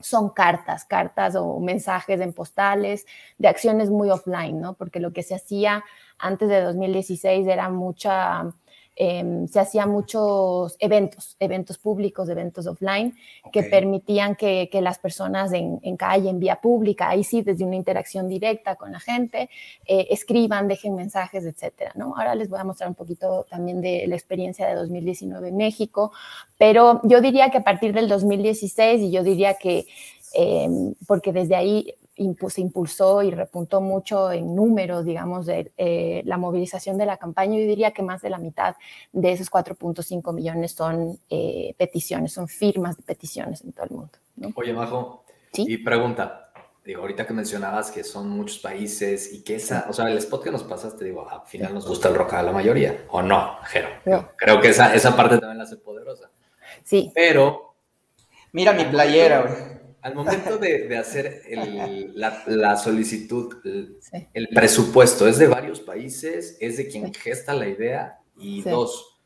son 0.00 0.28
cartas, 0.28 0.84
cartas 0.84 1.34
o 1.34 1.58
mensajes 1.60 2.20
en 2.20 2.34
postales, 2.34 3.06
de 3.38 3.48
acciones 3.48 3.88
muy 3.88 4.10
offline, 4.10 4.60
¿no? 4.60 4.74
Porque 4.74 5.00
lo 5.00 5.12
que 5.12 5.22
se 5.22 5.34
hacía 5.34 5.82
antes 6.18 6.48
de 6.48 6.60
2016 6.60 7.46
era 7.48 7.70
mucha 7.70 8.52
Em, 8.96 9.48
se 9.48 9.58
hacían 9.58 9.90
muchos 9.90 10.76
eventos, 10.78 11.36
eventos 11.40 11.78
públicos, 11.78 12.28
eventos 12.28 12.68
offline, 12.68 13.16
que 13.52 13.64
permitían 13.64 14.36
que, 14.36 14.68
las 14.80 14.98
personas 14.98 15.52
en, 15.52 15.96
calle, 15.96 16.28
en 16.28 16.38
vía 16.38 16.60
pública, 16.60 17.08
ahí 17.08 17.24
sí, 17.24 17.42
desde 17.42 17.64
una 17.64 17.74
interacción 17.74 18.28
directa 18.28 18.76
con 18.76 18.92
la 18.92 19.00
gente, 19.00 19.48
eh, 19.86 20.06
escriban, 20.10 20.68
dejen 20.68 20.94
mensajes, 20.94 21.44
etcétera, 21.44 21.92
¿no? 21.96 22.14
Ahora 22.16 22.34
les 22.34 22.48
voy 22.48 22.60
a 22.60 22.64
mostrar 22.64 22.88
un 22.88 22.94
poquito 22.94 23.46
también 23.48 23.80
de 23.80 24.06
la 24.06 24.14
experiencia 24.14 24.66
de 24.66 24.74
2019 24.74 25.48
en 25.48 25.56
México, 25.56 26.12
pero 26.56 27.00
yo 27.02 27.20
diría 27.20 27.50
que 27.50 27.58
a 27.58 27.64
partir 27.64 27.94
del 27.94 28.08
2016, 28.08 29.00
y 29.00 29.10
yo 29.10 29.24
diría 29.24 29.54
que 29.54 29.86
em, 30.34 30.94
porque 31.06 31.32
desde 31.32 31.56
ahí 31.56 31.94
se 32.48 32.60
impulsó 32.60 33.22
y 33.22 33.30
repuntó 33.30 33.80
mucho 33.80 34.30
en 34.30 34.54
números, 34.54 35.04
digamos, 35.04 35.46
de 35.46 35.72
eh, 35.76 36.22
la 36.24 36.36
movilización 36.36 36.96
de 36.96 37.06
la 37.06 37.16
campaña. 37.16 37.58
Yo 37.58 37.66
diría 37.66 37.92
que 37.92 38.02
más 38.02 38.22
de 38.22 38.30
la 38.30 38.38
mitad 38.38 38.76
de 39.12 39.32
esos 39.32 39.50
4.5 39.50 40.32
millones 40.32 40.72
son 40.72 41.18
eh, 41.30 41.74
peticiones, 41.76 42.32
son 42.32 42.48
firmas 42.48 42.96
de 42.96 43.02
peticiones 43.02 43.62
en 43.62 43.72
todo 43.72 43.86
el 43.86 43.90
mundo. 43.90 44.12
Oye, 44.54 44.72
Majo, 44.72 45.24
y 45.52 45.76
pregunta, 45.78 46.52
digo, 46.84 47.02
ahorita 47.02 47.26
que 47.26 47.32
mencionabas 47.32 47.90
que 47.90 48.04
son 48.04 48.28
muchos 48.28 48.58
países 48.58 49.32
y 49.32 49.42
que 49.42 49.56
esa, 49.56 49.86
o 49.88 49.92
sea, 49.92 50.08
el 50.08 50.18
spot 50.18 50.44
que 50.44 50.50
nos 50.50 50.64
pasaste, 50.64 51.04
digo, 51.04 51.28
al 51.28 51.42
final 51.46 51.74
nos 51.74 51.86
gusta 51.86 52.08
el 52.08 52.14
rock 52.14 52.34
a 52.34 52.42
la 52.42 52.52
mayoría, 52.52 53.04
¿o 53.10 53.22
no, 53.22 53.58
Jero? 53.64 53.88
Creo 54.36 54.60
que 54.60 54.68
esa, 54.68 54.94
esa 54.94 55.16
parte 55.16 55.38
también 55.38 55.58
la 55.58 55.64
hace 55.64 55.76
poderosa. 55.76 56.30
Sí. 56.82 57.10
Pero... 57.14 57.72
Mira 58.52 58.72
mi 58.72 58.84
playera, 58.84 59.42
güey. 59.42 59.73
Al 60.04 60.14
momento 60.14 60.58
de, 60.58 60.98
hacer 60.98 61.40
la, 62.14 62.76
solicitud, 62.76 63.54
el, 64.34 64.48
presupuesto 64.48 65.26
es 65.26 65.38
de 65.38 65.46
varios 65.46 65.80
países, 65.80 66.58
es 66.60 66.76
de 66.76 66.88
quien 66.88 67.14
gesta 67.14 67.54
la 67.54 67.66
idea 67.66 68.18
y 68.36 68.60
dos, 68.60 69.18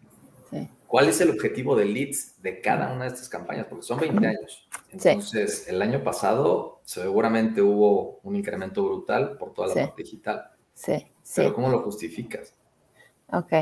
¿cuál 0.86 1.08
es 1.08 1.20
el 1.20 1.30
objetivo 1.30 1.74
de 1.74 1.84
leads 1.84 2.40
de 2.40 2.60
cada 2.60 2.92
una 2.92 3.06
de 3.06 3.10
estas 3.10 3.28
campañas? 3.28 3.66
Porque 3.68 3.84
son 3.84 3.98
20 3.98 4.24
años. 4.24 4.68
Entonces, 4.92 5.66
el 5.66 5.82
año 5.82 6.04
pasado 6.04 6.80
seguramente 6.84 7.60
hubo 7.60 8.20
un 8.22 8.36
incremento 8.36 8.84
brutal 8.84 9.36
por 9.36 9.54
toda 9.54 9.74
la 9.74 9.74
parte 9.74 10.04
digital. 10.04 10.44
Sí, 10.74 11.08
Pero 11.34 11.54
¿cómo 11.54 11.70
lo 11.70 11.82
justificas? 11.82 12.54
Ok, 13.30 13.52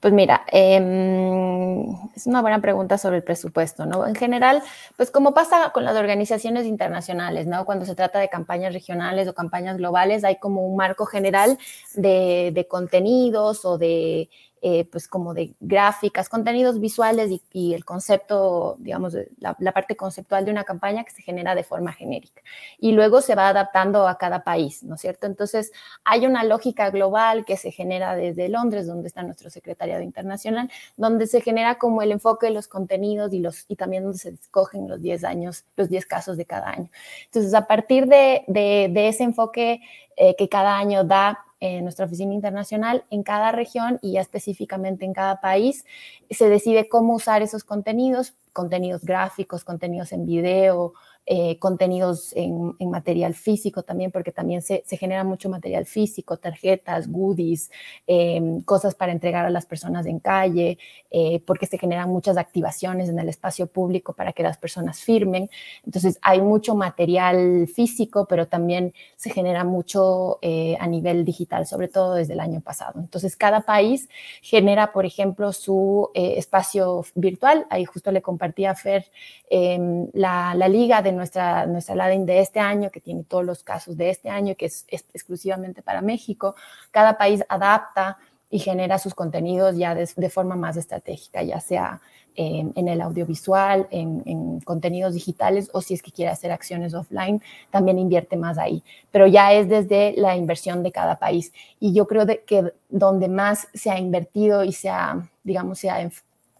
pues 0.00 0.12
mira, 0.12 0.44
em, 0.50 1.82
es 2.16 2.26
una 2.26 2.40
buena 2.40 2.60
pregunta 2.60 2.98
sobre 2.98 3.18
el 3.18 3.22
presupuesto, 3.22 3.86
¿no? 3.86 4.04
En 4.04 4.16
general, 4.16 4.60
pues 4.96 5.12
como 5.12 5.32
pasa 5.32 5.70
con 5.72 5.84
las 5.84 5.94
organizaciones 5.96 6.66
internacionales, 6.66 7.46
¿no? 7.46 7.64
Cuando 7.64 7.84
se 7.84 7.94
trata 7.94 8.18
de 8.18 8.28
campañas 8.28 8.72
regionales 8.72 9.28
o 9.28 9.34
campañas 9.34 9.76
globales, 9.76 10.24
hay 10.24 10.40
como 10.40 10.62
un 10.66 10.74
marco 10.76 11.06
general 11.06 11.56
de, 11.94 12.50
de 12.52 12.66
contenidos 12.66 13.64
o 13.64 13.78
de 13.78 14.28
eh, 14.64 14.84
pues 14.84 15.08
como 15.08 15.34
de 15.34 15.56
gráficas, 15.58 16.28
contenidos 16.28 16.78
visuales 16.78 17.32
y, 17.52 17.74
el 17.74 17.84
concepto, 17.84 18.76
digamos, 18.78 19.12
la, 19.38 19.72
parte 19.72 19.96
conceptual 19.96 20.44
de 20.44 20.52
una 20.52 20.62
campaña 20.62 21.02
que 21.02 21.10
se 21.10 21.20
genera 21.20 21.56
de 21.56 21.64
forma 21.64 21.92
genérica. 21.92 22.42
Y 22.78 22.92
luego 22.92 23.22
se 23.22 23.34
va 23.34 23.48
adaptando 23.48 24.06
a 24.06 24.18
cada 24.18 24.44
país, 24.44 24.84
¿no 24.84 24.94
es 24.94 25.00
cierto? 25.00 25.26
Entonces, 25.26 25.72
hay 26.04 26.26
una 26.26 26.44
lógica 26.44 26.90
global 26.90 27.44
que 27.44 27.56
se 27.56 27.72
genera 27.72 28.14
desde 28.14 28.48
Londres, 28.48 28.86
donde 28.86 29.08
está 29.08 29.24
nuestro 29.24 29.50
secretariado 29.50 30.00
internacional, 30.04 30.70
donde 30.96 31.26
se 31.26 31.40
genera 31.40 31.76
como 31.76 32.00
el 32.00 32.12
enfoque 32.12 32.46
de 32.46 32.52
los 32.52 32.68
contenidos 32.68 33.32
y, 33.32 33.40
los, 33.40 33.64
y 33.66 33.74
también 33.74 34.04
donde 34.04 34.18
se 34.18 34.28
escogen 34.28 34.88
los 34.88 35.02
10 35.02 35.24
años, 35.24 35.64
los 35.74 35.88
10 35.88 36.06
casos 36.06 36.36
de 36.36 36.46
cada 36.46 36.70
año. 36.70 36.88
Entonces, 37.24 37.52
a 37.54 37.66
partir 37.66 38.06
de, 38.06 38.44
de, 38.46 39.08
ese 39.08 39.24
enfoque 39.24 39.80
eh, 40.16 40.36
que 40.36 40.48
cada 40.48 40.78
año 40.78 41.02
da 41.02 41.44
en 41.62 41.84
nuestra 41.84 42.06
oficina 42.06 42.34
internacional, 42.34 43.04
en 43.10 43.22
cada 43.22 43.52
región 43.52 44.00
y 44.02 44.14
ya 44.14 44.20
específicamente 44.20 45.04
en 45.04 45.12
cada 45.12 45.40
país, 45.40 45.84
se 46.28 46.48
decide 46.48 46.88
cómo 46.88 47.14
usar 47.14 47.40
esos 47.40 47.62
contenidos, 47.62 48.34
contenidos 48.52 49.04
gráficos, 49.04 49.62
contenidos 49.62 50.12
en 50.12 50.26
video, 50.26 50.92
eh, 51.24 51.56
contenidos 51.60 52.32
en, 52.34 52.74
material 52.90 53.34
físico 53.34 53.84
también, 53.84 54.10
porque 54.10 54.32
también 54.32 54.60
se, 54.60 54.82
genera 54.98 55.22
mucho 55.22 55.48
material 55.48 55.86
físico, 55.86 56.36
tarjetas, 56.36 57.08
goodies, 57.08 57.70
em, 58.08 58.60
cosas 58.62 58.96
para 58.96 59.12
entregar 59.12 59.46
a 59.46 59.50
las 59.50 59.64
personas 59.64 60.04
en 60.06 60.18
calle, 60.18 60.78
eh, 61.12 61.40
porque 61.46 61.66
se 61.66 61.78
generan 61.78 62.10
muchas 62.10 62.36
activaciones 62.36 63.08
en 63.08 63.20
el 63.20 63.28
espacio 63.28 63.68
público 63.68 64.14
para 64.14 64.32
que 64.32 64.42
las 64.42 64.58
personas 64.58 65.00
firmen. 65.00 65.48
Entonces 65.86 66.18
hay 66.22 66.40
mucho 66.40 66.74
material 66.74 67.68
físico, 67.72 68.26
pero 68.28 68.48
también 68.48 68.92
se 69.14 69.30
genera 69.30 69.62
mucho 69.62 70.40
eh, 70.42 70.76
a 70.80 70.88
nivel 70.88 71.24
digital, 71.24 71.66
sobre 71.66 71.86
todo 71.86 72.14
desde 72.14 72.32
el 72.32 72.40
año 72.40 72.60
pasado. 72.60 72.98
Entonces 72.98 73.36
cada 73.36 73.60
país 73.60 74.08
genera, 74.42 74.92
por 74.92 75.06
ejemplo, 75.06 75.52
su 75.52 76.10
espacio 76.14 77.04
virtual. 77.14 77.64
Ahí 77.70 77.84
justo 77.84 78.10
le 78.10 78.22
compartí 78.22 78.64
a 78.64 78.74
Fer 78.74 79.06
em, 79.48 80.08
la, 80.14 80.54
la 80.56 80.68
liga 80.68 81.00
de 81.00 81.11
nuestra, 81.12 81.66
nuestra 81.66 81.94
LADIN 81.94 82.26
de 82.26 82.40
este 82.40 82.60
año, 82.60 82.90
que 82.90 83.00
tiene 83.00 83.24
todos 83.24 83.44
los 83.44 83.62
casos 83.62 83.96
de 83.96 84.10
este 84.10 84.28
año, 84.28 84.54
que 84.56 84.66
es, 84.66 84.86
exclusivamente 84.88 85.82
para 85.82 86.00
México. 86.00 86.54
Cada 86.90 87.16
país 87.16 87.44
adapta 87.48 88.18
y 88.50 88.58
genera 88.58 88.98
sus 88.98 89.14
contenidos 89.14 89.76
ya 89.76 89.94
de, 89.94 90.06
forma 90.28 90.56
más 90.56 90.76
estratégica, 90.76 91.42
ya 91.42 91.58
sea 91.58 92.02
en, 92.34 92.86
el 92.86 93.00
audiovisual, 93.00 93.88
en, 93.90 94.60
contenidos 94.60 95.14
digitales 95.14 95.70
o 95.72 95.80
si 95.80 95.94
es 95.94 96.02
que 96.02 96.12
quiere 96.12 96.30
hacer 96.30 96.52
acciones 96.52 96.92
offline, 96.92 97.42
también 97.70 97.98
invierte 97.98 98.36
más 98.36 98.58
ahí. 98.58 98.82
Pero 99.10 99.26
ya 99.26 99.54
es 99.54 99.68
desde 99.68 100.14
la 100.18 100.36
inversión 100.36 100.82
de 100.82 100.92
cada 100.92 101.18
país. 101.18 101.52
Y 101.80 101.94
yo 101.94 102.06
creo 102.06 102.26
que 102.46 102.74
donde 102.90 103.28
más 103.28 103.68
se 103.72 103.90
ha 103.90 103.98
invertido 103.98 104.64
y 104.64 104.72
se 104.72 104.90
ha, 104.90 105.30
digamos, 105.44 105.78
se 105.78 105.88
ha 105.88 106.06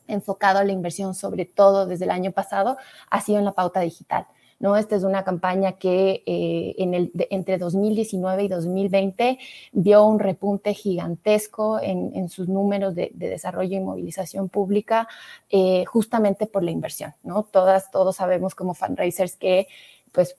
enfocado 0.08 0.62
la 0.64 0.72
inversión, 0.72 1.14
sobre 1.14 1.44
todo 1.44 1.86
desde 1.86 2.04
el 2.04 2.10
año 2.10 2.32
pasado, 2.32 2.76
ha 3.10 3.20
sido 3.20 3.38
en 3.38 3.44
la 3.44 3.52
pauta 3.52 3.80
digital. 3.80 4.26
¿No? 4.62 4.76
Esta 4.76 4.94
es 4.94 5.02
una 5.02 5.24
campaña 5.24 5.72
que 5.72 6.22
eh, 6.24 6.74
en 6.78 6.94
el, 6.94 7.10
entre 7.30 7.58
2019 7.58 8.44
y 8.44 8.48
2020 8.48 9.38
vio 9.72 10.06
un 10.06 10.20
repunte 10.20 10.72
gigantesco 10.72 11.80
en, 11.82 12.28
sus 12.28 12.48
números 12.48 12.94
de, 12.94 13.10
desarrollo 13.12 13.76
y 13.76 13.80
movilización 13.80 14.48
pública 14.48 15.08
eh, 15.50 15.84
justamente 15.84 16.46
por 16.46 16.62
la 16.62 16.70
inversión, 16.70 17.12
¿no? 17.24 17.42
Todas, 17.42 17.90
todos 17.90 18.16
sabemos 18.16 18.54
como 18.54 18.74
fundraisers 18.74 19.34
que 19.34 19.66
pues 20.12 20.36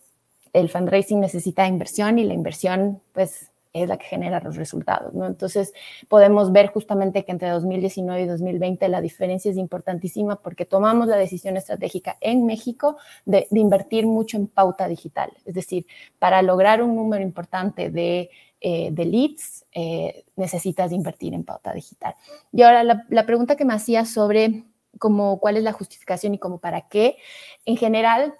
el 0.54 0.70
fundraising 0.70 1.20
necesita 1.20 1.68
inversión 1.68 2.18
y 2.18 2.24
la 2.24 2.34
inversión 2.34 3.02
pues 3.12 3.52
es 3.74 3.90
la 3.90 3.98
que 3.98 4.06
genera 4.06 4.40
los 4.40 4.56
resultados. 4.56 5.14
Entonces, 5.16 5.74
podemos 6.08 6.52
ver 6.52 6.68
justamente 6.68 7.26
que 7.26 7.32
entre 7.32 7.50
2019 7.50 8.22
y 8.22 8.26
2020 8.28 8.88
la 8.88 9.02
diferencia 9.02 9.50
es 9.50 9.58
importantísima 9.58 10.36
porque 10.36 10.66
tomamos 10.66 11.08
la 11.08 11.18
decisión 11.18 11.58
estratégica 11.58 12.18
en 12.22 12.46
México 12.46 12.98
de, 13.26 13.48
invertir 13.52 14.06
mucho 14.06 14.38
en 14.38 14.48
pauta 14.48 14.88
digital. 14.88 15.32
Es 15.46 15.56
decir, 15.56 15.88
para 16.20 16.42
lograr 16.44 16.84
un 16.84 16.96
número 16.96 17.24
importante 17.24 17.90
de, 17.90 18.30
eh, 18.62 18.90
de 18.92 19.06
leads, 19.06 19.66
eh, 19.72 20.24
necesitas 20.36 20.92
invertir 20.92 21.34
en 21.34 21.44
pauta 21.44 21.74
digital. 21.74 22.14
Y 22.52 22.62
ahora, 22.62 22.84
la, 22.84 23.06
la 23.10 23.26
pregunta 23.26 23.56
que 23.56 23.66
me 23.66 23.74
hacía 23.74 24.06
sobre 24.06 24.64
como 25.00 25.40
cuál 25.40 25.58
es 25.58 25.64
la 25.64 25.72
justificación 25.72 26.36
y 26.36 26.38
como 26.38 26.60
para 26.60 26.82
qué, 26.82 27.18
en 27.66 27.78
general, 27.78 28.36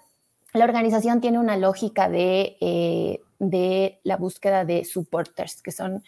la 0.54 0.64
organización 0.64 1.20
tiene 1.20 1.38
una 1.38 1.56
lógica 1.56 2.08
de, 2.08 2.56
eh, 2.60 3.20
de 3.40 4.00
la 4.04 4.16
búsqueda 4.16 4.64
de 4.64 4.84
supporters, 4.84 5.60
que 5.60 5.72
son 5.72 6.04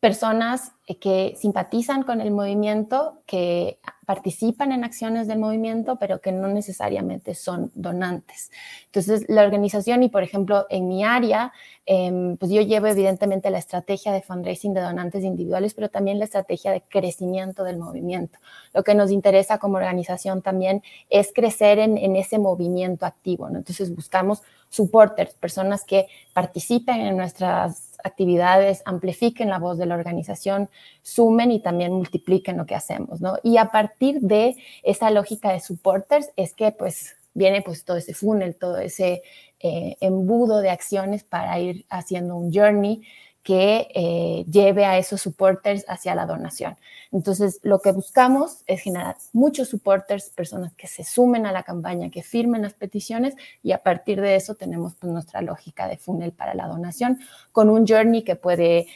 personas 0.00 0.72
eh, 0.86 0.98
que 0.98 1.34
simpatizan 1.38 2.02
con 2.02 2.22
el 2.22 2.30
movimiento, 2.30 3.22
que 3.26 3.78
participan 4.06 4.72
en 4.72 4.82
acciones 4.82 5.28
del 5.28 5.38
movimiento, 5.38 5.96
pero 5.96 6.20
que 6.20 6.32
no 6.32 6.48
necesariamente 6.48 7.34
son 7.34 7.70
donantes. 7.74 8.50
Entonces, 8.86 9.24
la 9.28 9.42
organización 9.42 10.02
y, 10.02 10.08
por 10.08 10.24
ejemplo, 10.24 10.66
en 10.68 10.88
mi 10.88 11.04
área, 11.04 11.52
em, 11.86 12.36
pues 12.38 12.50
yo 12.50 12.60
llevo 12.62 12.88
evidentemente 12.88 13.50
la 13.50 13.58
estrategia 13.58 14.10
de 14.10 14.22
fundraising 14.22 14.74
de 14.74 14.80
donantes 14.80 15.22
individuales, 15.22 15.74
pero 15.74 15.90
también 15.90 16.18
la 16.18 16.24
estrategia 16.24 16.72
de 16.72 16.80
crecimiento 16.80 17.62
del 17.62 17.78
movimiento. 17.78 18.38
Lo 18.74 18.82
que 18.82 18.94
nos 18.94 19.12
interesa 19.12 19.58
como 19.58 19.76
organización 19.76 20.42
también 20.42 20.82
es 21.08 21.30
crecer 21.32 21.78
en, 21.78 21.98
en 21.98 22.16
ese 22.16 22.38
movimiento 22.38 23.06
activo. 23.06 23.48
Entonces, 23.48 23.94
buscamos 23.94 24.42
supporters, 24.70 25.34
personas 25.34 25.84
que 25.84 26.06
participen 26.32 27.00
en 27.00 27.16
nuestras 27.16 27.89
actividades, 28.04 28.82
amplifiquen 28.84 29.48
la 29.48 29.58
voz 29.58 29.78
de 29.78 29.86
la 29.86 29.94
organización, 29.94 30.68
sumen 31.02 31.52
y 31.52 31.60
también 31.60 31.92
multipliquen 31.92 32.56
lo 32.56 32.66
que 32.66 32.74
hacemos, 32.74 33.20
¿no? 33.20 33.36
Y 33.42 33.56
a 33.56 33.70
partir 33.70 34.20
de 34.20 34.56
esa 34.82 35.10
lógica 35.10 35.52
de 35.52 35.60
supporters 35.60 36.30
es 36.36 36.54
que 36.54 36.72
pues 36.72 37.16
viene 37.34 37.62
pues 37.62 37.84
todo 37.84 37.96
ese 37.96 38.14
funnel, 38.14 38.56
todo 38.56 38.78
ese 38.78 39.22
eh, 39.60 39.96
embudo 40.00 40.60
de 40.60 40.70
acciones 40.70 41.24
para 41.24 41.58
ir 41.58 41.86
haciendo 41.88 42.36
un 42.36 42.52
journey 42.52 43.02
que 43.42 43.88
eh, 43.94 44.44
lleve 44.50 44.84
a 44.84 44.98
esos 44.98 45.22
supporters 45.22 45.84
hacia 45.88 46.14
la 46.14 46.26
donación. 46.26 46.76
Entonces, 47.10 47.58
lo 47.62 47.80
que 47.80 47.92
buscamos 47.92 48.62
es 48.66 48.82
generar 48.82 49.16
muchos 49.32 49.68
supporters, 49.68 50.30
personas 50.30 50.74
que 50.74 50.86
se 50.86 51.04
sumen 51.04 51.46
a 51.46 51.52
la 51.52 51.62
campaña, 51.62 52.10
que 52.10 52.22
firmen 52.22 52.62
las 52.62 52.74
peticiones 52.74 53.34
y 53.62 53.72
a 53.72 53.82
partir 53.82 54.20
de 54.20 54.36
eso 54.36 54.54
tenemos 54.54 54.94
pues, 54.96 55.12
nuestra 55.12 55.40
lógica 55.40 55.88
de 55.88 55.96
funnel 55.96 56.32
para 56.32 56.54
la 56.54 56.66
donación 56.66 57.18
con 57.52 57.70
un 57.70 57.86
journey 57.86 58.22
que 58.22 58.36
puede 58.36 58.86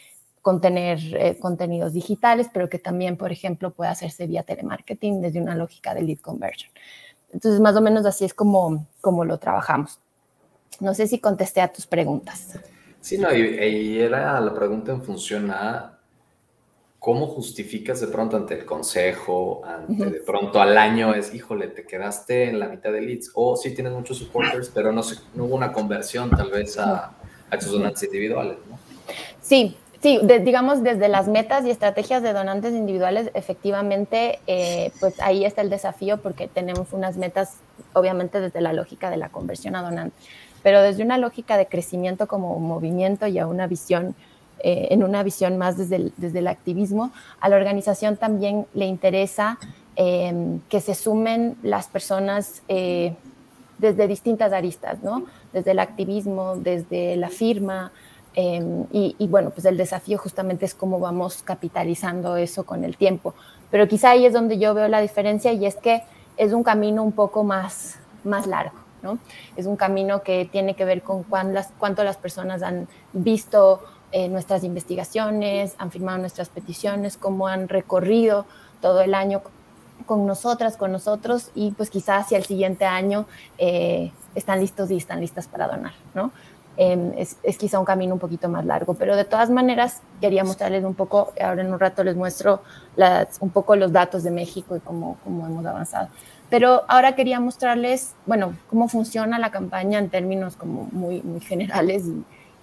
contener 0.43 0.99
eh, 1.15 1.39
contenidos 1.39 1.95
digitales, 1.95 2.49
pero 2.53 2.69
que 2.69 2.79
también, 2.79 3.17
por 3.17 3.33
ejemplo, 3.33 3.73
puede 3.73 3.91
hacerse 3.91 4.27
vía 4.27 4.43
telemarketing 4.43 5.23
desde 5.23 5.41
una 5.41 5.55
lógica 5.55 5.95
de 5.95 6.03
lead 6.03 6.19
conversion. 6.19 6.71
Entonces, 7.33 7.61
más 7.61 7.75
o 7.77 7.81
menos 7.81 8.05
así 8.05 8.27
es 8.27 8.35
como, 8.35 8.87
como 9.01 9.25
lo 9.25 9.39
trabajamos. 9.39 9.99
No 10.81 10.93
sé 10.93 11.07
si 11.07 11.19
contesté 11.19 11.63
a 11.63 11.73
tus 11.73 11.87
preguntas. 11.87 12.59
Sí, 13.05 13.19
no, 13.19 13.31
y, 13.37 13.99
era 14.01 14.41
la 14.41 14.55
pregunta 14.55 14.91
en 14.91 15.03
función 15.03 15.51
a 15.51 15.99
cómo 16.99 17.27
justificas 17.27 18.01
de 18.01 18.07
pronto 18.07 18.39
ante 18.39 18.55
el 18.55 18.65
consejo, 18.65 19.61
ante 19.63 20.07
de 20.07 20.21
pronto 20.21 20.59
al 20.59 20.79
año 20.79 21.15
es, 21.15 21.35
híjole, 21.35 21.69
te 21.69 21.85
quedaste 21.85 22.49
en 22.49 22.59
la 22.59 22.67
mitad 22.67 22.91
de 22.93 23.03
leads, 23.03 23.31
o 23.35 23.59
sí 23.59 23.75
tienes 23.75 23.93
muchos 23.93 24.17
supporters, 24.17 24.71
pero 24.71 24.91
no, 24.91 25.03
no 25.35 25.45
hubo 25.45 25.55
una 25.55 25.71
conversión 25.71 26.31
tal 26.31 26.51
vez 26.51 26.79
a, 26.79 27.13
a 27.51 27.59
tus 27.59 27.73
donantes 27.73 28.05
individuales, 28.05 28.57
¿no? 28.71 28.79
Sí, 29.43 29.77
Sí, 30.01 30.21
digamos 30.23 30.83
desde 30.83 31.09
las 31.09 31.29
metas 31.29 31.65
y 31.65 31.71
estrategias 31.71 32.23
de 32.23 32.35
donantes 32.35 32.75
individuales, 32.75 33.31
efectivamente, 33.33 34.39
eh, 34.47 34.93
pues 35.01 35.19
ahí 35.19 35.47
está 35.47 35.63
el 35.63 35.71
desafío 35.71 36.21
porque 36.21 36.47
tenemos 36.47 36.93
unas 36.93 37.17
metas, 37.17 37.57
obviamente 37.95 38.39
desde 38.39 38.61
la 38.61 38.75
lógica 38.75 39.09
de 39.09 39.17
la 39.17 39.31
conversión 39.31 39.77
a 39.77 39.83
donante 39.83 40.15
pero 40.65 40.81
desde 40.81 41.05
una 41.05 41.19
lógica 41.19 41.59
de 41.59 41.67
crecimiento 41.67 42.27
como 42.27 42.59
movimiento 42.59 43.27
y 43.27 43.39
a 43.39 43.47
una 43.47 43.67
visión, 43.67 44.17
eh, 44.61 44.89
en 44.91 45.05
una 45.05 45.23
visión 45.23 45.59
más 45.59 45.77
desde 45.77 45.97
el, 45.97 46.13
desde 46.17 46.39
el 46.39 46.49
activismo, 46.49 47.13
a 47.39 47.51
la 47.51 47.57
organización 47.57 48.17
también 48.17 48.67
le 48.73 48.87
interesa 48.87 49.59
em, 49.95 50.61
que 50.71 50.81
se 50.81 50.95
sumen 50.95 51.57
las 51.63 51.87
personas 51.89 52.63
eh, 52.69 53.15
desde 53.77 54.09
distintas 54.09 54.55
aristas, 54.55 55.03
¿no? 55.03 55.27
Desde 55.53 55.73
el 55.73 55.79
activismo, 55.79 56.57
desde 56.57 57.17
la 57.17 57.29
firma, 57.29 57.93
em, 58.35 58.87
y, 58.91 59.17
y, 59.19 59.29
bueno, 59.29 59.51
pues 59.51 59.67
el 59.67 59.77
desafío 59.77 60.17
justamente 60.17 60.65
es 60.65 60.75
cómo 60.75 60.99
vamos 60.99 61.43
capitalizando 61.43 62.39
eso 62.39 62.65
con 62.65 62.85
el 62.85 62.97
tiempo. 62.97 63.35
Pero 63.71 63.87
quizá 63.87 64.13
ahí 64.13 64.25
es 64.25 64.33
donde 64.33 64.59
yo 64.59 64.73
veo 64.73 64.89
la 64.89 65.03
diferencia 65.03 65.53
y 65.53 65.67
es 65.67 65.77
que 65.77 66.03
es 66.39 66.55
un 66.55 66.63
camino 66.63 67.03
un 67.03 67.13
poco 67.13 67.45
más, 67.45 67.99
más 68.25 68.47
largo. 68.47 68.84
Es 69.57 69.67
un 69.67 69.77
camino 69.77 70.23
que 70.23 70.49
tiene 70.51 70.75
que 70.75 70.85
ver 70.85 71.03
con 71.03 71.23
cuánto 71.25 72.05
las 72.05 72.17
personas 72.17 72.63
han 72.63 72.89
visto 73.13 73.83
eh, 74.17 74.29
nuestras 74.29 74.63
investigaciones, 74.63 75.75
han 75.79 75.91
firmado 75.91 76.19
nuestras 76.19 76.49
peticiones, 76.49 77.17
cómo 77.17 77.49
han 77.49 77.69
recorrido 77.69 78.47
todo 78.81 79.01
el 79.01 79.13
año 79.13 79.43
con 80.07 80.25
nosotras, 80.25 80.77
con 80.77 80.93
nosotros, 80.93 81.51
y 81.57 81.73
pues 81.73 81.91
quizás 81.91 82.27
hacia 82.27 82.39
el 82.39 82.45
siguiente 82.45 82.85
año 82.85 83.27
eh, 83.59 84.13
están 84.37 84.61
listos 84.61 84.93
y 84.93 84.99
están 84.99 85.21
listas 85.21 85.49
para 85.49 85.67
donar, 85.67 85.95
¿no? 86.15 86.31
Em, 86.77 87.13
es, 87.17 87.37
quizá 87.59 87.81
un 87.81 87.85
camino 87.85 88.15
un 88.15 88.21
poquito 88.21 88.49
más 88.49 88.65
largo, 88.65 88.95
pero 88.95 89.17
de 89.17 89.25
todas 89.25 89.51
maneras 89.51 90.01
quería 90.21 90.45
mostrarles 90.45 90.85
un 90.85 90.95
poco, 90.95 91.33
ahora 91.41 91.63
en 91.63 91.73
un 91.73 91.81
rato 91.81 92.05
les 92.05 92.15
muestro 92.15 92.63
un 93.41 93.51
poco 93.51 93.75
los 93.75 93.91
datos 93.91 94.23
de 94.23 94.31
México 94.31 94.77
y 94.77 94.81
cómo, 94.81 95.17
cómo 95.25 95.45
hemos 95.47 95.67
avanzado. 95.67 96.09
Pero 96.55 96.85
ahora 96.87 97.17
quería 97.17 97.41
mostrarles, 97.41 98.15
bueno, 98.27 98.57
cómo 98.71 98.87
funciona 98.87 99.41
la 99.41 99.51
campaña 99.51 99.99
en 99.99 100.09
términos 100.09 100.55
como 100.55 100.85
muy, 100.93 101.21
muy 101.21 101.41
generales 101.41 102.05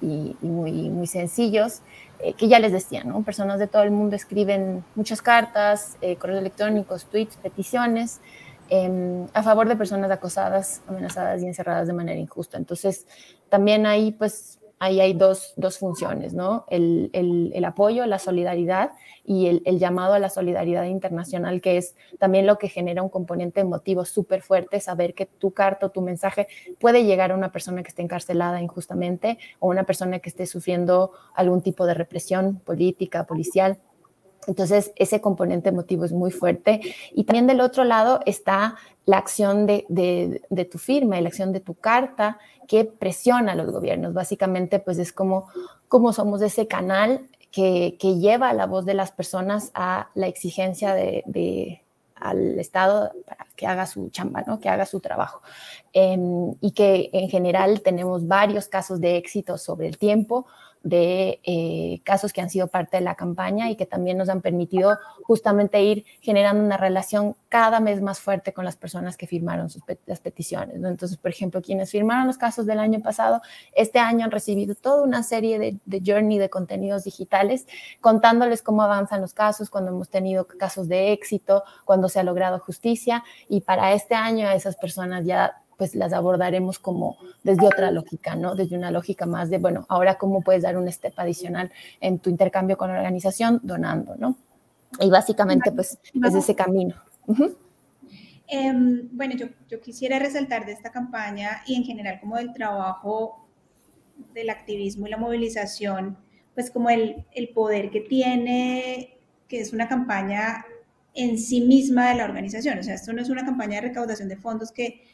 y, 0.02 0.38
muy, 0.40 0.90
muy 0.90 1.08
sencillos, 1.08 1.82
eh, 2.20 2.32
que 2.32 2.48
ya 2.48 2.60
les 2.60 2.72
decía, 2.72 3.04
¿no? 3.04 3.22
Personas 3.24 3.60
de 3.60 3.68
todo 3.68 3.84
el 3.84 3.92
mundo 3.92 4.16
escriben 4.16 4.86
muchas 4.96 5.22
cartas, 5.22 5.98
eh, 6.00 6.16
correos 6.16 6.40
electrónicos, 6.40 7.04
tweets, 7.04 7.36
peticiones 7.36 8.22
em, 8.70 9.28
a 9.34 9.44
favor 9.44 9.68
de 9.68 9.76
personas 9.76 10.10
acosadas, 10.10 10.82
amenazadas 10.88 11.44
y 11.44 11.48
encerradas 11.48 11.86
de 11.88 11.94
manera 11.94 12.18
injusta. 12.18 12.58
Entonces, 12.58 13.06
también 13.50 13.86
ahí, 13.86 14.14
pues, 14.14 14.61
ahí 14.82 15.00
hay 15.00 15.13
dos, 15.13 15.54
dos 15.58 15.78
funciones, 15.78 16.34
¿no? 16.34 16.65
El, 16.67 17.12
el, 17.13 17.65
apoyo, 17.65 18.04
la 18.08 18.17
solidaridad 18.17 18.89
y 19.24 19.46
el, 19.46 19.62
el, 19.65 19.78
llamado 19.78 20.15
a 20.15 20.20
la 20.20 20.28
solidaridad 20.28 20.86
internacional, 20.86 21.62
que 21.62 21.78
es 21.78 21.96
también 22.17 22.48
lo 22.48 22.58
que 22.58 22.67
genera 22.67 23.04
un 23.04 23.10
componente 23.10 23.62
emotivo 23.62 24.06
súper 24.06 24.41
fuerte, 24.41 24.80
saber 24.80 25.13
que 25.13 25.28
tu 25.28 25.52
carta 25.52 25.86
o 25.86 25.89
tu 25.91 26.02
mensaje 26.02 26.48
puede 26.80 27.06
llegar 27.06 27.32
a 27.32 27.36
una 27.36 27.52
persona 27.52 27.84
que 27.84 27.89
esté 27.89 28.02
encarcelada 28.02 28.60
injustamente 28.60 29.38
o 29.60 29.70
una 29.70 29.84
persona 29.84 30.17
que 30.17 30.30
esté 30.30 30.48
sufriendo 30.48 31.12
algún 31.36 31.62
tipo 31.62 31.86
de 31.86 31.94
represión 31.94 32.58
política, 32.58 33.28
policial. 33.28 33.78
Entonces, 34.48 34.92
ese 34.96 35.22
componente 35.22 35.70
emotivo 35.70 36.06
es 36.06 36.12
muy 36.12 36.32
fuerte. 36.32 36.82
Y 37.14 37.24
también 37.26 37.48
del 37.48 37.62
otro 37.62 37.84
lado 37.84 38.22
está 38.26 38.76
la 39.06 39.18
acción 39.18 39.66
de, 39.66 39.86
de, 39.88 40.66
tu 40.66 40.78
firma 40.78 41.18
y 41.18 41.22
la 41.22 41.30
acción 41.30 41.52
de 41.52 41.60
tu 41.60 41.76
carta 41.76 42.40
que 42.68 42.86
presiona 42.86 43.54
a 43.54 43.56
los 43.56 43.72
gobiernos. 43.72 44.14
Básicamente, 44.14 44.80
pues 44.80 44.98
es 44.98 45.12
como, 45.12 45.48
como 45.88 46.14
somos 46.14 46.42
ese 46.42 46.68
canal 46.68 47.28
que, 47.52 47.98
que 48.00 48.18
lleva 48.18 48.54
la 48.54 48.66
voz 48.66 48.86
de 48.86 48.94
las 48.94 49.12
personas 49.12 49.72
a 49.74 50.10
la 50.16 50.28
exigencia 50.28 50.94
de, 50.94 51.82
al 52.16 52.60
Estado 52.60 53.12
para 53.28 53.48
que 53.56 53.68
haga 53.68 53.86
su 53.86 54.10
chamba, 54.10 54.44
¿no? 54.48 54.60
que 54.60 54.70
haga 54.70 54.86
su 54.86 55.00
trabajo. 55.00 55.42
Eh, 55.94 56.18
y 56.62 56.72
que 56.72 57.10
en 57.14 57.30
general 57.30 57.82
tenemos 57.82 58.28
varios 58.28 58.68
casos 58.68 59.02
de 59.02 59.18
éxito 59.18 59.58
sobre 59.58 59.88
el 59.88 59.98
tiempo, 59.98 60.46
de 60.84 61.39
eh, 61.44 62.02
casos 62.04 62.34
que 62.34 62.41
han 62.41 62.50
sido 62.50 62.67
parte 62.67 62.98
de 62.98 63.04
la 63.04 63.15
campaña 63.15 63.70
y 63.70 63.76
que 63.76 63.86
también 63.86 64.17
nos 64.17 64.30
han 64.30 64.41
permitido 64.41 64.98
justamente 65.24 65.84
ir 65.84 66.06
generando 66.22 66.63
una 66.63 66.78
relación 66.78 67.36
cada 67.50 67.80
vez 67.80 68.02
más 68.02 68.20
fuerte 68.20 68.52
con 68.52 68.65
las 68.65 68.78
personas 68.78 69.15
que 69.15 69.28
firmaron 69.28 69.70
sus 69.70 69.84
las 70.06 70.20
peticiones. 70.20 70.76
Entonces, 70.76 71.17
por 71.17 71.30
ejemplo, 71.30 71.62
quienes 71.62 71.91
firmaron 71.91 72.26
los 72.26 72.38
casos 72.38 72.65
del 72.65 72.80
año 72.80 73.00
pasado, 73.02 73.41
este 73.76 74.00
año 74.00 74.26
han 74.26 74.32
recibido 74.32 74.74
toda 74.74 75.04
una 75.04 75.22
serie 75.22 75.60
de, 75.60 75.78
de 75.86 76.02
journey 76.06 76.39
de 76.39 76.50
contenidos 76.50 77.04
digitales 77.04 77.67
contándoles 78.00 78.63
cómo 78.63 78.82
avanzan 78.82 79.22
los 79.22 79.34
casos, 79.34 79.70
cuando 79.70 79.91
hemos 79.91 80.10
tenido 80.10 80.48
casos 80.48 80.88
de 80.88 81.12
éxito, 81.12 81.63
cuando 81.86 82.10
se 82.10 82.20
ha 82.20 82.24
logrado 82.24 82.60
justicia 82.60 83.24
y 83.48 83.62
para 83.62 83.94
este 83.94 84.15
año 84.15 84.48
a 84.48 84.56
esas 84.56 84.76
personas 84.76 85.26
ya 85.26 85.62
pues 85.82 85.96
las 85.96 86.13
abordaremos 86.13 86.78
como 86.78 87.17
desde 87.41 87.65
otra 87.65 87.89
lógica, 87.89 88.36
¿no? 88.36 88.54
Desde 88.54 88.78
una 88.78 88.91
lógica 88.91 89.26
más 89.26 89.50
de, 89.50 89.58
bueno, 89.58 89.88
ahora 89.89 90.20
cómo 90.20 90.44
puedes 90.44 90.62
dar 90.62 90.78
un 90.78 90.88
step 90.91 91.15
adicional 91.17 91.72
en 92.00 92.20
tu 92.20 92.30
intercambio 92.30 92.78
con 92.78 92.89
la 92.89 92.98
organización 92.98 93.60
donando, 93.63 94.15
¿no? 94.15 94.38
Y 95.00 95.10
básicamente, 95.10 95.72
pues, 95.72 95.98
es 96.24 96.36
ese 96.36 96.54
camino. 96.54 96.94
Em, 98.48 99.10
bueno, 99.12 99.34
yo, 99.36 99.48
yo 99.67 99.82
quisiera 99.82 100.20
resaltar 100.20 100.67
de 100.67 100.74
esta 100.74 100.91
campaña 100.91 101.63
y 101.65 101.74
en 101.74 101.84
general 101.84 102.20
como 102.20 102.36
del 102.36 102.54
trabajo 102.54 103.48
del 104.36 104.52
activismo 104.52 105.08
y 105.08 105.10
la 105.10 105.17
movilización 105.17 106.15
pues 106.54 106.70
como 106.70 106.91
el, 106.91 107.26
el 107.34 107.50
poder 107.50 107.89
que 107.89 108.02
tiene, 108.02 109.17
que 109.48 109.62
es 109.62 109.74
una 109.74 109.88
campaña 109.88 110.63
en 111.15 111.39
sí 111.39 111.62
misma 111.62 112.10
de 112.10 112.17
la 112.17 112.26
organización. 112.26 112.78
O 112.78 112.84
sea, 112.84 112.94
esto 112.94 113.13
no 113.13 113.22
es 113.24 113.30
una 113.32 113.44
campaña 113.44 113.82
de 113.82 113.88
recaudación 113.88 114.30
de 114.30 114.38
fondos 114.38 114.72
que, 114.72 115.10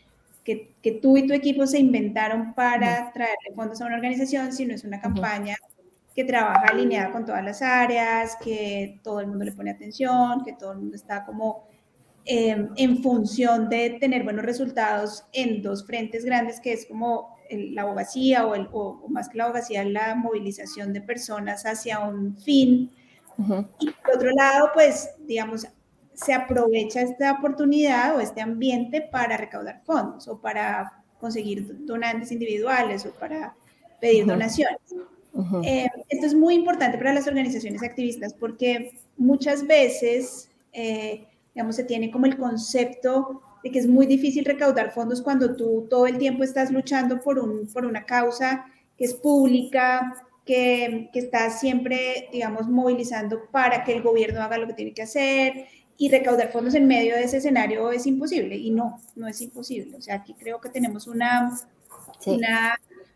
que, 0.48 0.78
que 0.82 0.94
tú 0.94 1.18
y 1.18 1.28
tu 1.28 1.34
equipo 1.34 1.68
se 1.68 1.78
inventaron 1.78 2.54
para 2.54 3.12
traerle 3.12 3.54
fondos 3.54 3.82
a 3.82 3.86
una 3.86 3.96
organización, 3.96 4.54
sino 4.54 4.74
es 4.74 4.86
una 4.86 5.02
campaña 5.02 5.58
que 6.16 6.24
trabaja 6.24 6.68
alineada 6.68 7.12
con 7.12 7.26
todas 7.26 7.44
las 7.44 7.62
áreas, 7.62 8.38
que 8.42 9.02
todo 9.04 9.20
el 9.20 9.28
mundo 9.28 9.44
le 9.44 9.52
pone 9.52 9.72
atención, 9.72 10.46
que 10.46 10.54
todo 10.54 10.72
el 10.72 10.78
mundo 10.78 10.96
está 10.96 11.26
como 11.26 11.68
em, 12.24 12.70
en 12.78 13.04
función 13.04 13.68
de 13.68 13.98
tener 14.00 14.24
buenos 14.24 14.46
resultados 14.46 15.26
en 15.34 15.62
dos 15.62 15.86
frentes 15.86 16.24
grandes, 16.24 16.62
que 16.62 16.72
es 16.72 16.86
como 16.86 17.36
la 17.52 17.82
abogacía 17.82 18.46
o, 18.48 18.56
el, 18.56 18.70
o, 18.72 19.06
más 19.10 19.28
que 19.28 19.40
la 19.40 19.44
abogacía, 19.44 19.84
la 19.84 20.16
movilización 20.16 20.94
de 20.94 21.02
personas 21.02 21.66
hacia 21.66 22.00
un 22.00 22.38
fin. 22.38 22.90
Y 23.80 23.92
por 23.92 24.16
otro 24.16 24.32
lado, 24.32 24.70
pues, 24.74 25.10
digamos, 25.28 25.68
se 26.18 26.34
aprovecha 26.34 27.02
esta 27.02 27.32
oportunidad 27.34 28.16
o 28.16 28.20
este 28.20 28.42
ambiente 28.42 29.02
para 29.02 29.38
recaudar 29.38 29.82
fondos 29.86 30.28
o 30.28 30.40
para 30.40 31.04
conseguir 31.20 31.86
donantes 31.86 32.32
individuales 32.32 33.06
o 33.06 33.12
para 33.12 33.56
pedir 34.02 34.26
donaciones. 34.26 34.80
Eh, 35.64 35.88
esto 36.10 36.26
es 36.26 36.34
muy 36.34 36.56
importante 36.56 36.98
para 36.98 37.14
las 37.14 37.28
organizaciones 37.28 37.84
activistas 37.84 38.34
porque 38.34 38.98
muchas 39.16 39.68
veces, 39.68 40.50
eh, 40.74 41.28
digamos, 41.54 41.76
se 41.76 41.84
tiene 41.84 42.10
como 42.10 42.26
el 42.26 42.36
concepto 42.36 43.44
de 43.64 43.70
que 43.70 43.78
es 43.78 43.88
muy 43.88 44.08
difícil 44.08 44.44
recaudar 44.44 44.92
fondos 44.92 45.22
cuando 45.22 45.56
tú 45.56 45.86
todo 45.88 46.08
el 46.08 46.18
tiempo 46.18 46.44
estás 46.44 46.72
luchando 46.72 47.22
por, 47.22 47.38
un, 47.38 47.68
por 47.68 47.86
una 47.86 48.04
causa 48.04 48.66
que 48.98 49.06
es 49.06 49.14
pública, 49.14 50.16
que, 50.44 51.12
que 51.14 51.20
está 51.20 51.52
siempre, 51.52 52.30
digamos, 52.32 52.68
movilizando 52.68 53.46
para 53.52 53.84
que 53.84 53.94
el 53.94 54.02
gobierno 54.02 54.42
haga 54.42 54.58
lo 54.58 54.66
que 54.66 54.74
tiene 54.74 54.94
que 54.94 55.04
hacer 55.04 55.68
y 55.98 56.10
recaudar 56.10 56.52
fondos 56.52 56.76
en 56.76 56.88
medio 56.88 57.16
de 57.16 57.24
ese 57.24 57.38
escenario 57.38 57.92
es 57.92 58.06
imposible 58.06 58.56
y 58.56 58.70
no, 58.70 59.02
no 59.16 59.28
es 59.28 59.42
imposible. 59.42 59.98
O 59.98 60.02
sea, 60.02 60.16
aquí 60.16 60.36
creo 60.38 60.62
que 60.62 60.70
tenemos 60.70 61.08
una, 61.08 61.60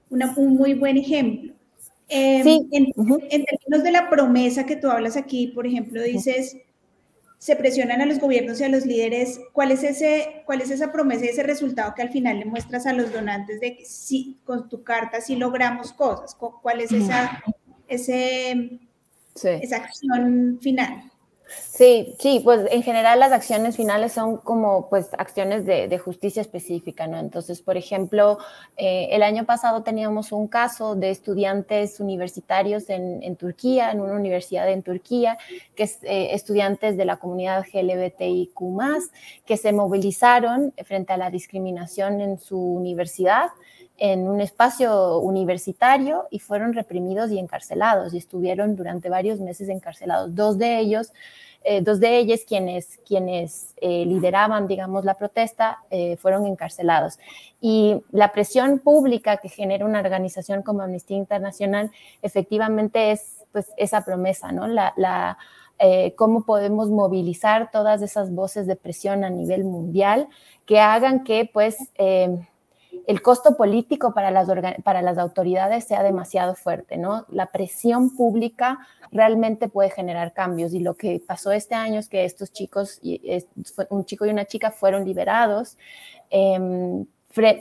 una, 0.09 0.33
un 0.35 0.55
muy 0.55 0.73
buen 0.73 0.97
ejemplo. 0.97 1.53
Em, 2.09 2.67
en, 2.71 2.91
términos 2.91 3.83
de 3.83 3.91
la 3.91 4.09
promesa 4.09 4.65
que 4.65 4.75
tú 4.75 4.89
hablas 4.89 5.15
aquí, 5.15 5.47
por 5.47 5.65
ejemplo, 5.67 6.01
dices, 6.01 6.57
se 7.37 7.55
presionan 7.55 8.01
a 8.01 8.05
los 8.05 8.19
gobiernos 8.19 8.59
y 8.59 8.63
a 8.63 8.69
los 8.69 8.85
líderes, 8.85 9.39
¿cuál 9.53 9.71
es, 9.71 9.83
ese, 9.83 10.43
cuál 10.45 10.61
es 10.61 10.71
esa 10.71 10.91
promesa 10.91 11.25
y 11.25 11.29
ese 11.29 11.43
resultado 11.43 11.93
que 11.95 12.01
al 12.01 12.09
final 12.09 12.39
le 12.39 12.45
muestras 12.45 12.85
a 12.85 12.93
los 12.93 13.13
donantes 13.13 13.61
de 13.61 13.77
que 13.77 13.85
si 13.85 14.39
con 14.43 14.67
tu 14.67 14.83
carta 14.83 15.21
sí 15.21 15.35
logramos 15.35 15.93
cosas? 15.93 16.35
¿Cuál 16.35 16.81
es 16.81 16.91
esa, 16.91 17.43
ese, 17.87 18.79
esa 19.35 19.77
acción 19.77 20.59
final? 20.61 21.10
Sí, 21.59 22.15
sí, 22.19 22.41
pues 22.43 22.67
en 22.71 22.83
general 22.83 23.19
las 23.19 23.31
acciones 23.31 23.75
finales 23.75 24.13
son 24.13 24.37
como 24.37 24.89
pues 24.89 25.09
acciones 25.17 25.65
de, 25.65 25.97
justicia 25.97 26.41
específica, 26.41 27.07
¿no? 27.07 27.19
Entonces, 27.19 27.61
por 27.61 27.77
ejemplo, 27.77 28.37
eh, 28.77 29.09
el 29.11 29.23
año 29.23 29.45
pasado 29.45 29.83
teníamos 29.83 30.31
un 30.31 30.47
caso 30.47 30.95
de 30.95 31.09
estudiantes 31.09 31.99
universitarios 31.99 32.89
en, 32.89 33.35
Turquía, 33.35 33.91
en 33.91 34.01
una 34.01 34.13
universidad 34.13 34.69
en 34.69 34.83
Turquía, 34.83 35.37
que 35.75 35.83
es 35.83 35.99
eh, 36.03 36.33
estudiantes 36.33 36.97
de 36.97 37.05
la 37.05 37.17
comunidad 37.17 37.65
LGBTIQ+, 37.73 38.53
que 39.45 39.57
se 39.57 39.73
movilizaron 39.73 40.73
frente 40.85 41.13
a 41.13 41.17
la 41.17 41.29
discriminación 41.29 42.21
en 42.21 42.39
su 42.39 42.57
universidad 42.57 43.49
en 44.03 44.27
un 44.27 44.41
espacio 44.41 45.19
universitario 45.19 46.25
y 46.31 46.39
fueron 46.39 46.73
reprimidos 46.73 47.29
y 47.29 47.37
encarcelados 47.37 48.15
y 48.15 48.17
estuvieron 48.17 48.75
durante 48.75 49.09
varios 49.09 49.39
meses 49.39 49.69
encarcelados. 49.69 50.33
Dos 50.33 50.57
de 50.57 50.79
ellos, 50.79 51.13
eh, 51.63 51.81
dos 51.81 51.99
de 51.99 52.17
ellos 52.17 52.39
quienes, 52.47 52.97
quienes 53.07 53.75
eh, 53.79 54.03
lideraban, 54.07 54.67
digamos, 54.67 55.05
la 55.05 55.13
protesta, 55.13 55.83
eh, 55.91 56.17
fueron 56.17 56.47
encarcelados. 56.47 57.19
Y 57.61 58.01
la 58.11 58.31
presión 58.31 58.79
pública 58.79 59.37
que 59.37 59.49
genera 59.49 59.85
una 59.85 59.99
organización 59.99 60.63
como 60.63 60.81
Amnistía 60.81 61.17
Internacional 61.17 61.91
efectivamente 62.23 63.11
es 63.11 63.45
pues, 63.51 63.67
esa 63.77 64.03
promesa, 64.03 64.51
¿no? 64.51 64.67
La, 64.67 64.93
la 64.97 65.37
cómo 66.15 66.45
podemos 66.45 66.89
movilizar 66.89 67.71
todas 67.71 68.03
esas 68.03 68.31
voces 68.31 68.67
de 68.67 68.75
presión 68.75 69.23
a 69.23 69.31
nivel 69.31 69.63
mundial 69.63 70.27
que 70.67 70.79
hagan 70.79 71.23
que, 71.23 71.49
pues, 71.51 71.75
el 73.07 73.21
costo 73.21 73.55
político 73.55 74.13
para 74.13 74.31
las, 74.31 74.47
para 74.83 75.01
las 75.01 75.17
autoridades 75.17 75.85
sea 75.85 76.03
demasiado 76.03 76.55
fuerte, 76.55 76.97
¿no? 76.97 77.25
La 77.29 77.47
presión 77.47 78.15
pública 78.15 78.79
realmente 79.11 79.67
puede 79.67 79.89
generar 79.89 80.33
cambios 80.33 80.73
y 80.73 80.79
lo 80.79 80.95
que 80.95 81.21
pasó 81.25 81.51
este 81.51 81.75
año 81.75 81.99
es 81.99 82.07
que 82.07 82.25
estos 82.25 82.51
chicos, 82.51 83.01
un 83.89 84.05
chico 84.05 84.25
y 84.25 84.29
una 84.29 84.45
chica 84.45 84.71
fueron 84.71 85.05
liberados 85.05 85.77
em, 86.29 87.05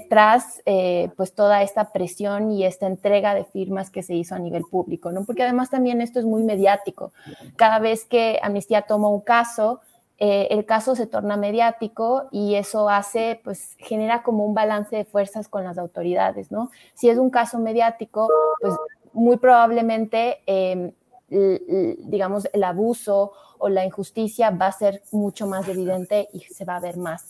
tras 0.08 0.62
eh, 0.66 1.10
pues 1.16 1.32
toda 1.32 1.62
esta 1.62 1.92
presión 1.92 2.50
y 2.50 2.64
esta 2.64 2.86
entrega 2.86 3.34
de 3.34 3.44
firmas 3.44 3.90
que 3.90 4.02
se 4.02 4.14
hizo 4.14 4.34
a 4.34 4.38
nivel 4.38 4.64
público, 4.64 5.12
¿no? 5.12 5.24
Porque 5.24 5.44
además 5.44 5.70
también 5.70 6.00
esto 6.00 6.18
es 6.18 6.24
muy 6.24 6.42
mediático. 6.42 7.12
Cada 7.56 7.78
vez 7.78 8.04
que 8.04 8.40
Amnistía 8.42 8.82
toma 8.82 9.08
un 9.08 9.20
caso, 9.20 9.80
eh, 10.20 10.48
el 10.50 10.64
caso 10.66 10.94
se 10.94 11.06
torna 11.06 11.36
mediático 11.36 12.28
y 12.30 12.54
eso 12.54 12.88
hace, 12.88 13.40
pues 13.42 13.74
genera 13.78 14.22
como 14.22 14.44
un 14.44 14.54
balance 14.54 14.94
de 14.94 15.04
fuerzas 15.04 15.48
con 15.48 15.64
las 15.64 15.78
autoridades, 15.78 16.52
¿no? 16.52 16.70
Si 16.94 17.08
es 17.08 17.18
un 17.18 17.30
caso 17.30 17.58
mediático, 17.58 18.28
pues 18.60 18.74
muy 19.12 19.38
probablemente, 19.38 20.42
em, 20.46 20.92
digamos, 21.28 22.48
el 22.52 22.64
abuso 22.64 23.32
o 23.58 23.68
la 23.68 23.84
injusticia 23.84 24.50
va 24.50 24.66
a 24.66 24.72
ser 24.72 25.02
mucho 25.12 25.46
más 25.46 25.68
evidente 25.68 26.28
y 26.32 26.40
se 26.40 26.64
va 26.64 26.76
a 26.76 26.80
ver 26.80 26.96
más. 26.96 27.28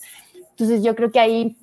Entonces 0.51 0.83
yo 0.83 0.95
creo 0.95 1.11
que 1.11 1.19
ahí 1.19 1.57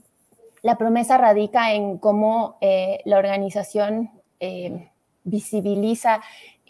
la 0.62 0.76
promesa 0.76 1.18
radica 1.18 1.72
en 1.72 1.98
cómo 1.98 2.58
eh, 2.60 3.00
la 3.04 3.18
organización 3.18 4.10
eh, 4.40 4.90
visibiliza 5.24 6.20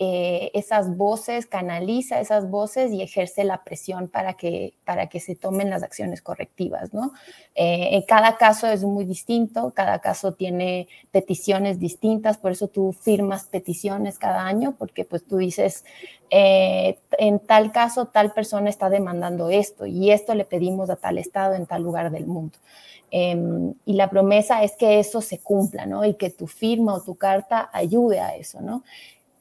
eh, 0.00 0.52
esas 0.54 0.96
voces, 0.96 1.46
canaliza 1.46 2.20
esas 2.20 2.48
voces 2.48 2.92
y 2.92 3.02
ejerce 3.02 3.42
la 3.42 3.64
presión 3.64 4.06
para 4.06 4.34
que, 4.34 4.74
para 4.84 5.08
que 5.08 5.18
se 5.18 5.34
tomen 5.34 5.70
las 5.70 5.82
acciones 5.82 6.22
correctivas, 6.22 6.94
¿no? 6.94 7.12
Eh, 7.56 7.88
en 7.92 8.02
cada 8.02 8.36
caso 8.36 8.68
es 8.68 8.84
muy 8.84 9.04
distinto, 9.04 9.72
cada 9.74 9.98
caso 9.98 10.34
tiene 10.34 10.86
peticiones 11.10 11.80
distintas, 11.80 12.38
por 12.38 12.52
eso 12.52 12.68
tú 12.68 12.92
firmas 12.92 13.46
peticiones 13.46 14.20
cada 14.20 14.46
año, 14.46 14.76
porque 14.78 15.04
pues 15.04 15.24
tú 15.26 15.38
dices, 15.38 15.84
eh, 16.30 16.98
en 17.18 17.40
tal 17.40 17.72
caso 17.72 18.06
tal 18.06 18.32
persona 18.32 18.70
está 18.70 18.90
demandando 18.90 19.50
esto 19.50 19.84
y 19.84 20.12
esto 20.12 20.36
le 20.36 20.44
pedimos 20.44 20.90
a 20.90 20.96
tal 20.96 21.18
estado 21.18 21.54
en 21.54 21.66
tal 21.66 21.82
lugar 21.82 22.12
del 22.12 22.26
mundo. 22.28 22.56
Em, 23.10 23.74
y 23.86 23.94
la 23.94 24.10
promesa 24.10 24.62
es 24.62 24.76
que 24.76 24.98
eso 25.00 25.22
se 25.22 25.38
cumpla, 25.38 25.86
¿no? 25.86 26.04
Y 26.04 26.14
que 26.14 26.30
tu 26.30 26.46
firma 26.46 26.94
o 26.94 27.00
tu 27.02 27.14
carta 27.16 27.70
ayude 27.72 28.20
a 28.20 28.36
eso, 28.36 28.60
¿no? 28.60 28.84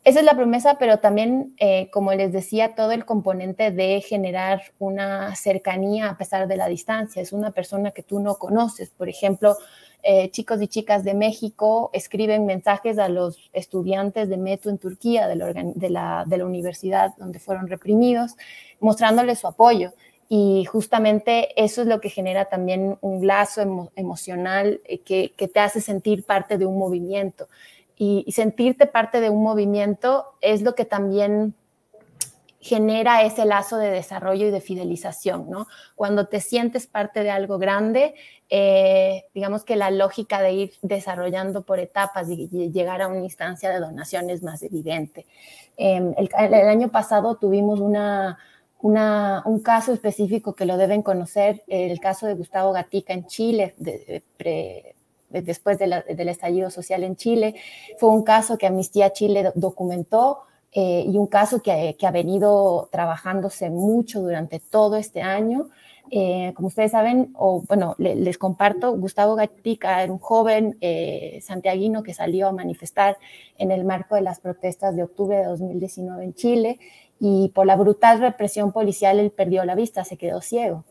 Esa 0.07 0.19
es 0.19 0.25
la 0.25 0.37
promesa, 0.37 0.77
pero 0.79 0.99
también, 0.99 1.53
eh, 1.57 1.89
como 1.91 2.13
les 2.13 2.31
decía, 2.31 2.75
todo 2.75 2.93
el 2.93 3.03
componente 3.03 3.71
de 3.71 3.99
generar 3.99 4.61
una 4.79 5.35
cercanía 5.35 6.09
a 6.09 6.17
pesar 6.17 6.47
de 6.47 6.55
la 6.55 6.69
distancia. 6.69 7.21
Es 7.21 7.33
una 7.33 7.51
persona 7.51 7.91
que 7.91 8.03
tú 8.03 8.21
no 8.21 8.35
conoces. 8.35 8.89
Por 8.89 9.09
ejemplo, 9.09 9.57
eh, 10.03 10.31
chicos 10.31 10.61
y 10.61 10.69
chicas 10.69 11.03
de 11.03 11.13
México 11.13 11.89
escriben 11.91 12.45
mensajes 12.45 12.99
a 12.99 13.09
los 13.09 13.49
estudiantes 13.51 14.29
de 14.29 14.37
Metu 14.37 14.69
en 14.69 14.77
Turquía, 14.77 15.27
de 15.27 15.35
la, 15.89 16.45
universidad 16.45 17.13
donde 17.17 17.39
fueron 17.39 17.67
reprimidos, 17.67 18.37
mostrándoles 18.79 19.39
su 19.39 19.47
apoyo. 19.47 19.91
Y 20.29 20.63
justamente 20.71 21.49
eso 21.61 21.81
es 21.81 21.87
lo 21.87 21.99
que 21.99 22.09
genera 22.09 22.45
también 22.45 22.97
un 23.01 23.27
lazo 23.27 23.89
emocional 23.97 24.79
eh, 24.85 24.99
que 24.99 25.47
te 25.53 25.59
hace 25.59 25.81
sentir 25.81 26.23
parte 26.23 26.57
de 26.57 26.65
un 26.65 26.77
movimiento 26.77 27.49
y, 27.97 28.31
sentirte 28.31 28.85
parte 28.85 29.19
de 29.21 29.29
un 29.29 29.41
movimiento 29.41 30.25
es 30.41 30.61
lo 30.61 30.75
que 30.75 30.85
también 30.85 31.55
genera 32.59 33.23
ese 33.23 33.45
lazo 33.45 33.77
de 33.77 33.89
desarrollo 33.89 34.47
y 34.47 34.51
de 34.51 34.61
fidelización, 34.61 35.49
¿no? 35.49 35.67
Cuando 35.95 36.27
te 36.27 36.39
sientes 36.41 36.85
parte 36.85 37.23
de 37.23 37.31
algo 37.31 37.57
grande, 37.57 38.13
eh, 38.49 39.25
digamos 39.33 39.63
que 39.63 39.75
la 39.75 39.89
lógica 39.89 40.41
de 40.41 40.51
ir 40.51 40.73
desarrollando 40.81 41.63
por 41.63 41.79
etapas 41.79 42.29
y, 42.29 42.47
llegar 42.71 43.01
a 43.01 43.07
una 43.07 43.19
instancia 43.19 43.69
de 43.69 43.79
donación 43.79 44.29
es 44.29 44.43
más 44.43 44.61
evidente. 44.63 45.25
Em, 45.77 46.13
el, 46.17 46.53
año 46.53 46.89
pasado 46.89 47.35
tuvimos 47.37 47.79
una, 47.79 48.37
un 48.79 49.59
caso 49.63 49.93
específico 49.93 50.53
que 50.53 50.65
lo 50.65 50.77
deben 50.77 51.01
conocer, 51.01 51.63
el 51.67 51.99
caso 51.99 52.27
de 52.27 52.35
Gustavo 52.35 52.73
Gatica 52.73 53.13
en 53.13 53.25
Chile, 53.27 53.75
de, 53.77 54.23
después 55.29 55.77
del 55.77 56.29
estallido 56.29 56.69
social 56.69 57.03
en 57.03 57.15
Chile. 57.15 57.55
Fue 57.97 58.09
un 58.09 58.23
caso 58.23 58.57
que 58.57 58.67
Amnistía 58.67 59.11
Chile 59.13 59.51
documentó 59.55 60.43
eh, 60.71 61.05
y 61.07 61.17
un 61.17 61.27
caso 61.27 61.61
que, 61.61 61.95
ha 61.99 62.11
venido 62.11 62.89
trabajándose 62.91 63.69
mucho 63.69 64.21
durante 64.21 64.59
todo 64.59 64.95
este 64.97 65.21
año. 65.21 65.69
Eh, 66.09 66.53
como 66.55 66.69
ustedes 66.69 66.91
saben, 66.91 67.33
o 67.35 67.63
bueno, 67.67 67.95
les 67.97 68.37
comparto, 68.37 68.95
Gustavo 68.95 69.35
Gatica 69.35 70.03
era 70.03 70.11
un 70.11 70.19
joven 70.19 70.77
eh, 70.79 71.39
santiaguino 71.41 72.03
que 72.03 72.13
salió 72.13 72.47
a 72.47 72.51
manifestar 72.53 73.17
en 73.57 73.71
el 73.71 73.83
marco 73.83 74.15
de 74.15 74.21
las 74.21 74.39
protestas 74.39 74.95
de 74.95 75.03
octubre 75.03 75.37
de 75.37 75.45
2019 75.45 76.23
en 76.23 76.33
Chile 76.33 76.79
y 77.19 77.49
por 77.49 77.65
la 77.65 77.75
brutal 77.75 78.19
represión 78.19 78.71
policial 78.71 79.19
él 79.19 79.31
perdió 79.31 79.65
la 79.65 79.75
vista, 79.75 80.05
se 80.05 80.17
quedó 80.17 80.41
ciego. 80.41 80.85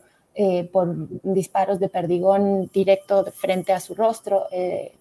Por 0.71 0.95
disparos 1.23 1.79
de 1.79 1.89
perdigón 1.89 2.69
directo 2.71 3.25
frente 3.31 3.73
a 3.73 3.79
su 3.79 3.95
rostro, 3.95 4.45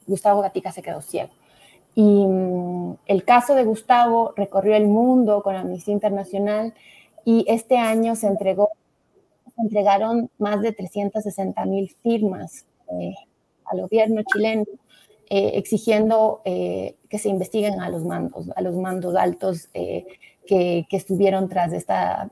Gustavo 0.07 0.41
Gatica 0.41 0.73
se 0.73 0.83
quedó 0.83 1.03
ciego. 1.03 1.31
Y 1.97 2.03
mm, 2.03 2.99
el 3.07 3.25
caso 3.25 3.55
de 3.55 3.65
Gustavo 3.65 4.35
recorrió 4.37 4.77
el 4.77 4.87
mundo 4.87 5.43
con 5.43 5.57
Amnistía 5.57 5.95
Internacional 5.95 6.75
y 7.25 7.45
este 7.49 7.79
año 7.79 8.15
se 8.15 8.27
entregó, 8.27 8.69
se 9.55 9.63
entregaron 9.63 10.31
más 10.39 10.61
de 10.61 10.73
360 10.73 11.65
mil 11.65 11.91
firmas 12.03 12.67
eh, 12.93 13.15
al 13.65 13.81
gobierno 13.81 14.23
chileno 14.31 14.65
eh, 15.31 15.53
exigiendo 15.55 16.43
eh, 16.45 16.97
que 17.09 17.19
se 17.19 17.31
investiguen 17.31 17.81
a 17.81 17.89
los 17.89 18.05
mandos, 18.05 18.51
a 18.55 18.61
los 18.61 18.77
mandos 18.77 19.17
altos 19.17 19.69
que, 19.69 20.07
que, 20.89 20.97
estuvieron 20.97 21.49
tras 21.49 21.73
esta 21.73 22.31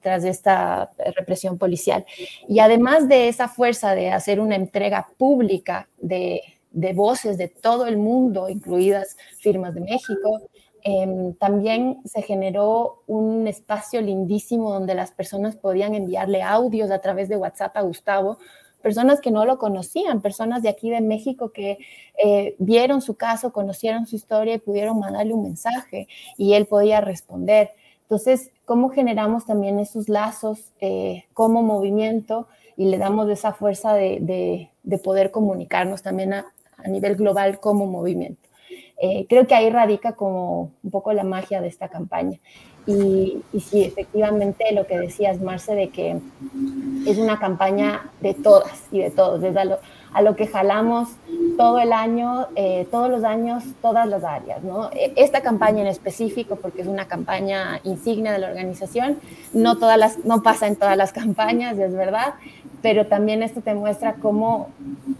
tras 0.00 0.24
esta 0.24 0.90
represión 1.16 1.58
policial. 1.58 2.04
Y 2.48 2.58
además 2.60 3.08
de 3.08 3.28
esa 3.28 3.48
fuerza 3.48 3.94
de 3.94 4.10
hacer 4.10 4.40
una 4.40 4.56
entrega 4.56 5.08
pública 5.18 5.88
de, 5.98 6.40
de 6.74 6.92
voces 6.92 7.38
de 7.38 7.48
todo 7.48 7.86
el 7.86 7.96
mundo, 7.96 8.48
incluidas 8.48 9.16
firmas 9.38 9.74
de 9.74 9.80
México. 9.80 10.42
Em, 10.82 11.32
también 11.34 12.00
se 12.04 12.20
generó 12.20 13.02
un 13.06 13.48
espacio 13.48 14.02
lindísimo 14.02 14.70
donde 14.70 14.94
las 14.94 15.12
personas 15.12 15.56
podían 15.56 15.94
enviarle 15.94 16.42
audios 16.42 16.90
a 16.90 16.98
través 16.98 17.28
de 17.28 17.36
WhatsApp 17.36 17.76
a 17.76 17.82
Gustavo, 17.82 18.38
personas 18.82 19.22
que 19.22 19.30
no 19.30 19.46
lo 19.46 19.56
conocían, 19.56 20.20
personas 20.20 20.62
de 20.62 20.68
aquí 20.68 20.90
de 20.90 21.00
México 21.00 21.52
que 21.52 21.78
eh, 22.22 22.54
vieron 22.58 23.00
su 23.00 23.14
caso, 23.16 23.50
conocieron 23.50 24.06
su 24.06 24.16
historia 24.16 24.54
y 24.54 24.58
pudieron 24.58 24.98
mandarle 24.98 25.32
un 25.32 25.42
mensaje 25.42 26.06
y 26.36 26.52
él 26.52 26.66
podía 26.66 27.00
responder. 27.00 27.70
Entonces, 28.04 28.50
¿cómo 28.64 28.90
generamos 28.90 29.46
también 29.46 29.78
esos 29.78 30.08
lazos 30.08 30.72
eh, 30.80 31.24
como 31.34 31.62
movimiento 31.62 32.46
y 32.76 32.86
le 32.86 32.98
damos 32.98 33.28
esa 33.28 33.52
fuerza 33.52 33.94
de, 33.94 34.70
de 34.84 34.98
poder 34.98 35.30
comunicarnos 35.30 36.02
también 36.02 36.34
a, 36.34 36.46
nivel 36.86 37.16
global 37.16 37.60
como 37.60 37.86
movimiento. 37.86 38.46
Eh, 39.00 39.24
creo 39.26 39.46
que 39.46 39.54
ahí 39.54 39.70
radica 39.70 40.12
como 40.12 40.70
un 40.82 40.90
poco 40.90 41.14
la 41.14 41.24
magia 41.24 41.62
de 41.62 41.68
esta 41.68 41.88
campaña. 41.88 42.38
Y, 42.86 43.42
y, 43.54 43.60
sí, 43.60 43.84
efectivamente 43.84 44.66
lo 44.74 44.86
que 44.86 44.98
decías, 44.98 45.40
Marce, 45.40 45.74
de 45.74 45.88
que 45.88 46.20
es 47.06 47.16
una 47.16 47.38
campaña 47.38 48.10
de 48.20 48.34
todas 48.34 48.86
y 48.92 48.98
de 48.98 49.10
todos, 49.10 49.40
desde 49.40 49.64
lo, 49.64 49.78
a 50.14 50.22
lo 50.22 50.36
que 50.36 50.46
jalamos 50.46 51.08
todo 51.56 51.78
el 51.80 51.92
año, 51.92 52.46
eh, 52.56 52.86
todos 52.90 53.10
los 53.10 53.24
años, 53.24 53.64
todas 53.82 54.08
las 54.08 54.24
áreas. 54.24 54.62
¿no? 54.62 54.90
E, 54.92 55.12
esta 55.16 55.40
campaña 55.42 55.82
en 55.82 55.88
específico, 55.88 56.56
porque 56.56 56.82
es 56.82 56.88
una 56.88 57.06
campaña 57.06 57.80
insignia 57.84 58.32
de 58.32 58.38
la 58.38 58.48
organización, 58.48 59.18
no, 59.52 59.76
todas 59.76 59.98
las, 59.98 60.24
no 60.24 60.42
pasa 60.42 60.66
en 60.66 60.76
todas 60.76 60.96
las 60.96 61.12
campañas, 61.12 61.78
es 61.78 61.94
verdad, 61.94 62.34
pero 62.80 63.06
también 63.06 63.42
esto 63.42 63.60
te 63.60 63.74
muestra 63.74 64.14
cómo, 64.14 64.68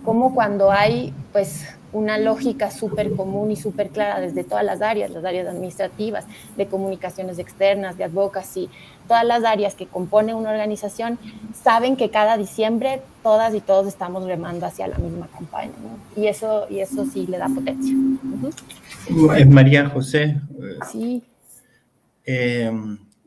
cómo 0.04 0.34
cuando 0.34 0.70
hay 0.70 1.12
pues 1.32 1.66
una 1.94 2.18
lógica 2.18 2.70
súper 2.70 3.12
común 3.12 3.52
y 3.52 3.56
súper 3.56 3.88
clara 3.88 4.20
desde 4.20 4.42
todas 4.44 4.64
las 4.64 4.82
áreas, 4.82 5.10
las 5.12 5.24
áreas 5.24 5.46
administrativas, 5.46 6.26
de 6.56 6.66
comunicaciones 6.66 7.38
externas, 7.38 7.96
de 7.96 8.04
advocacy, 8.04 8.68
todas 9.06 9.24
las 9.24 9.44
áreas 9.44 9.76
que 9.76 9.86
componen 9.86 10.34
una 10.34 10.50
organización, 10.50 11.18
saben 11.54 11.96
que 11.96 12.10
cada 12.10 12.36
diciembre 12.36 13.00
todas 13.22 13.54
y 13.54 13.60
todos 13.60 13.86
estamos 13.86 14.26
remando 14.26 14.66
hacia 14.66 14.88
la 14.88 14.98
misma 14.98 15.28
campaña. 15.28 15.72
Y, 16.16 16.26
eso, 16.26 16.66
y 16.68 16.80
eso 16.80 17.06
sí 17.06 17.26
le 17.28 17.38
da 17.38 17.48
potencia. 17.48 17.94
Es 19.36 19.48
María 19.48 19.88
José. 19.88 20.40
Sí. 20.90 21.22
Eh, 22.26 22.72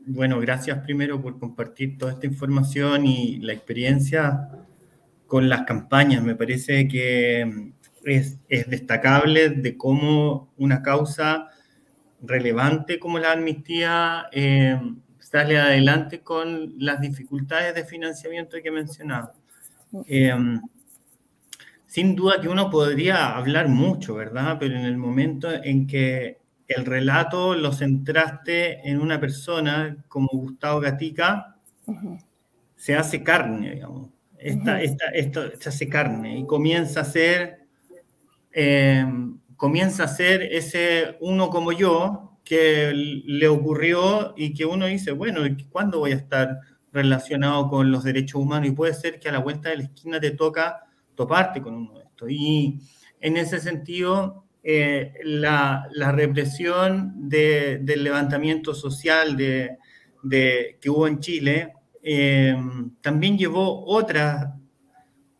bueno, 0.06 0.40
gracias 0.40 0.78
primero 0.80 1.22
por 1.22 1.38
compartir 1.38 1.96
toda 1.96 2.12
esta 2.12 2.26
información 2.26 3.06
y 3.06 3.38
la 3.38 3.54
experiencia 3.54 4.50
con 5.26 5.48
las 5.48 5.62
campañas. 5.62 6.22
Me 6.22 6.34
parece 6.34 6.86
que 6.86 7.72
es, 8.10 8.38
destacable 8.48 9.50
de 9.50 9.76
cómo 9.76 10.52
una 10.56 10.82
causa 10.82 11.48
relevante 12.22 12.98
como 12.98 13.18
la 13.18 13.32
amnistía 13.32 14.26
eh, 14.32 14.80
sale 15.18 15.58
adelante 15.58 16.20
con 16.20 16.74
las 16.78 17.00
dificultades 17.00 17.74
de 17.74 17.84
financiamiento 17.84 18.56
que 18.62 18.68
he 18.68 18.72
mencionado. 18.72 19.32
Eh, 20.06 20.34
sin 21.86 22.14
duda 22.14 22.40
que 22.40 22.48
uno 22.48 22.70
podría 22.70 23.34
hablar 23.36 23.68
mucho, 23.68 24.14
¿verdad? 24.14 24.58
Pero 24.60 24.76
en 24.76 24.84
el 24.84 24.96
momento 24.98 25.50
en 25.50 25.86
que 25.86 26.38
el 26.68 26.84
relato 26.84 27.54
lo 27.54 27.72
centraste 27.72 28.88
en 28.88 29.00
una 29.00 29.18
persona 29.18 29.96
como 30.06 30.28
Gustavo 30.28 30.80
Gatica, 30.80 31.56
se 32.76 32.94
hace 32.94 33.22
carne, 33.22 33.74
digamos. 33.74 34.10
Esta, 34.38 34.80
esto 35.12 35.50
se 35.58 35.68
hace 35.68 35.88
carne 35.88 36.38
y 36.38 36.46
comienza 36.46 37.00
a 37.00 37.04
ser, 37.04 37.66
eh, 38.60 39.06
comienza 39.54 40.02
a 40.02 40.08
ser 40.08 40.42
ese 40.42 41.16
uno 41.20 41.48
como 41.48 41.70
yo 41.70 42.40
que 42.44 42.90
le 42.92 43.46
ocurrió 43.46 44.34
y 44.36 44.52
que 44.52 44.64
uno 44.64 44.86
dice, 44.86 45.12
bueno, 45.12 45.42
¿cuándo 45.70 46.00
voy 46.00 46.10
a 46.10 46.16
estar 46.16 46.58
relacionado 46.92 47.68
con 47.68 47.92
los 47.92 48.02
derechos 48.02 48.40
humanos? 48.40 48.68
Y 48.68 48.72
puede 48.72 48.94
ser 48.94 49.20
que 49.20 49.28
a 49.28 49.32
la 49.32 49.38
vuelta 49.38 49.68
de 49.68 49.76
la 49.76 49.82
esquina 49.84 50.18
te 50.18 50.32
toca 50.32 50.80
toparte 51.14 51.62
con 51.62 51.74
uno 51.74 51.98
de 51.98 52.04
estos. 52.06 52.30
Y 52.32 52.80
en 53.20 53.36
ese 53.36 53.60
sentido, 53.60 54.44
eh, 54.64 55.12
la, 55.22 55.88
represión 55.94 57.12
del 57.28 58.02
levantamiento 58.02 58.74
social 58.74 59.36
de, 59.36 59.78
que 60.80 60.90
hubo 60.90 61.06
en 61.06 61.20
Chile 61.20 61.74
eh, 62.02 62.56
también 63.02 63.38
llevó 63.38 63.84
otras, 63.86 64.48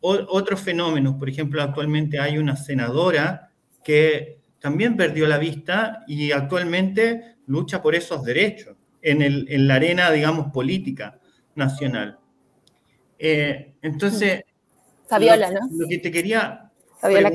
otros 0.01 0.61
fenómenos. 0.61 1.15
Por 1.15 1.29
ejemplo, 1.29 1.61
actualmente 1.61 2.19
hay 2.19 2.37
una 2.37 2.55
senadora 2.55 3.51
que 3.83 4.39
también 4.59 4.97
perdió 4.97 5.27
la 5.27 5.37
vista 5.37 6.03
y 6.07 6.31
actualmente 6.31 7.35
lucha 7.47 7.81
por 7.81 7.95
esos 7.95 8.23
derechos 8.23 8.75
en, 9.01 9.21
el, 9.21 9.47
en 9.49 9.67
la 9.67 9.75
arena, 9.75 10.11
digamos, 10.11 10.51
política 10.51 11.19
nacional. 11.55 12.17
Eh, 13.17 13.73
entonces, 13.81 14.43
Fabiola, 15.07 15.51
¿no? 15.51 15.59
Lo 15.71 15.87
que 15.87 15.97
te 15.97 16.11
quería 16.11 16.69
Fabiola 16.99 17.29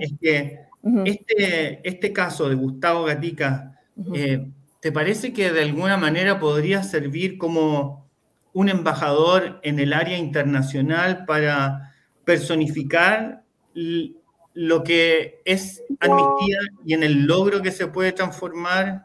es 0.00 0.12
que 0.20 0.60
este, 1.04 1.88
este 1.88 2.12
caso 2.12 2.48
de 2.48 2.54
Gustavo 2.54 3.04
Gatica, 3.04 3.78
eh, 4.14 4.46
¿te 4.80 4.92
parece 4.92 5.32
que 5.32 5.52
de 5.52 5.62
alguna 5.62 5.96
manera 5.96 6.40
podría 6.40 6.82
servir 6.82 7.36
como 7.38 8.08
un 8.52 8.68
embajador 8.68 9.60
en 9.62 9.78
el 9.78 9.92
área 9.92 10.16
internacional 10.16 11.24
para 11.26 11.89
personificar 12.24 13.42
lo 13.74 14.82
que 14.82 15.42
es 15.44 15.82
amnistía 16.00 16.58
y 16.84 16.94
en 16.94 17.02
el 17.02 17.26
logro 17.26 17.62
que 17.62 17.72
se 17.72 17.86
puede 17.86 18.12
transformar? 18.12 19.04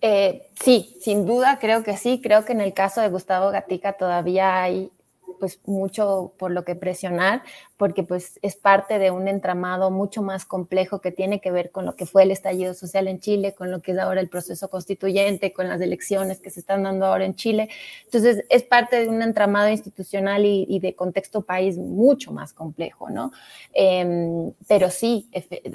Eh, 0.00 0.50
sí, 0.62 0.96
sin 1.00 1.26
duda 1.26 1.58
creo 1.58 1.82
que 1.82 1.96
sí. 1.96 2.20
Creo 2.22 2.44
que 2.44 2.52
en 2.52 2.60
el 2.60 2.74
caso 2.74 3.00
de 3.00 3.08
Gustavo 3.08 3.50
Gatica 3.50 3.94
todavía 3.94 4.62
hay 4.62 4.90
pues 5.38 5.60
mucho 5.66 6.32
por 6.38 6.50
lo 6.50 6.64
que 6.64 6.74
presionar, 6.74 7.42
porque 7.76 8.02
pues 8.02 8.38
es 8.42 8.56
parte 8.56 8.98
de 8.98 9.10
un 9.10 9.28
entramado 9.28 9.90
mucho 9.90 10.22
más 10.22 10.44
complejo 10.44 11.00
que 11.00 11.12
tiene 11.12 11.40
que 11.40 11.50
ver 11.50 11.70
con 11.70 11.84
lo 11.84 11.94
que 11.94 12.06
fue 12.06 12.22
el 12.22 12.30
estallido 12.30 12.74
social 12.74 13.08
en 13.08 13.20
Chile, 13.20 13.54
con 13.54 13.70
lo 13.70 13.82
que 13.82 13.92
es 13.92 13.98
ahora 13.98 14.20
el 14.20 14.28
proceso 14.28 14.68
constituyente, 14.68 15.52
con 15.52 15.68
las 15.68 15.80
elecciones 15.80 16.40
que 16.40 16.50
se 16.50 16.60
están 16.60 16.82
dando 16.84 17.06
ahora 17.06 17.24
en 17.24 17.34
Chile. 17.34 17.68
Entonces, 18.04 18.44
es 18.48 18.62
parte 18.62 19.00
de 19.00 19.08
un 19.08 19.22
entramado 19.22 19.68
institucional 19.68 20.44
y, 20.44 20.78
de 20.80 20.94
contexto 20.94 21.42
país 21.42 21.78
mucho 21.78 22.32
más 22.32 22.52
complejo, 22.52 23.10
¿no? 23.10 23.32
Em, 23.72 24.52
pero 24.66 24.90
sí, 24.90 25.28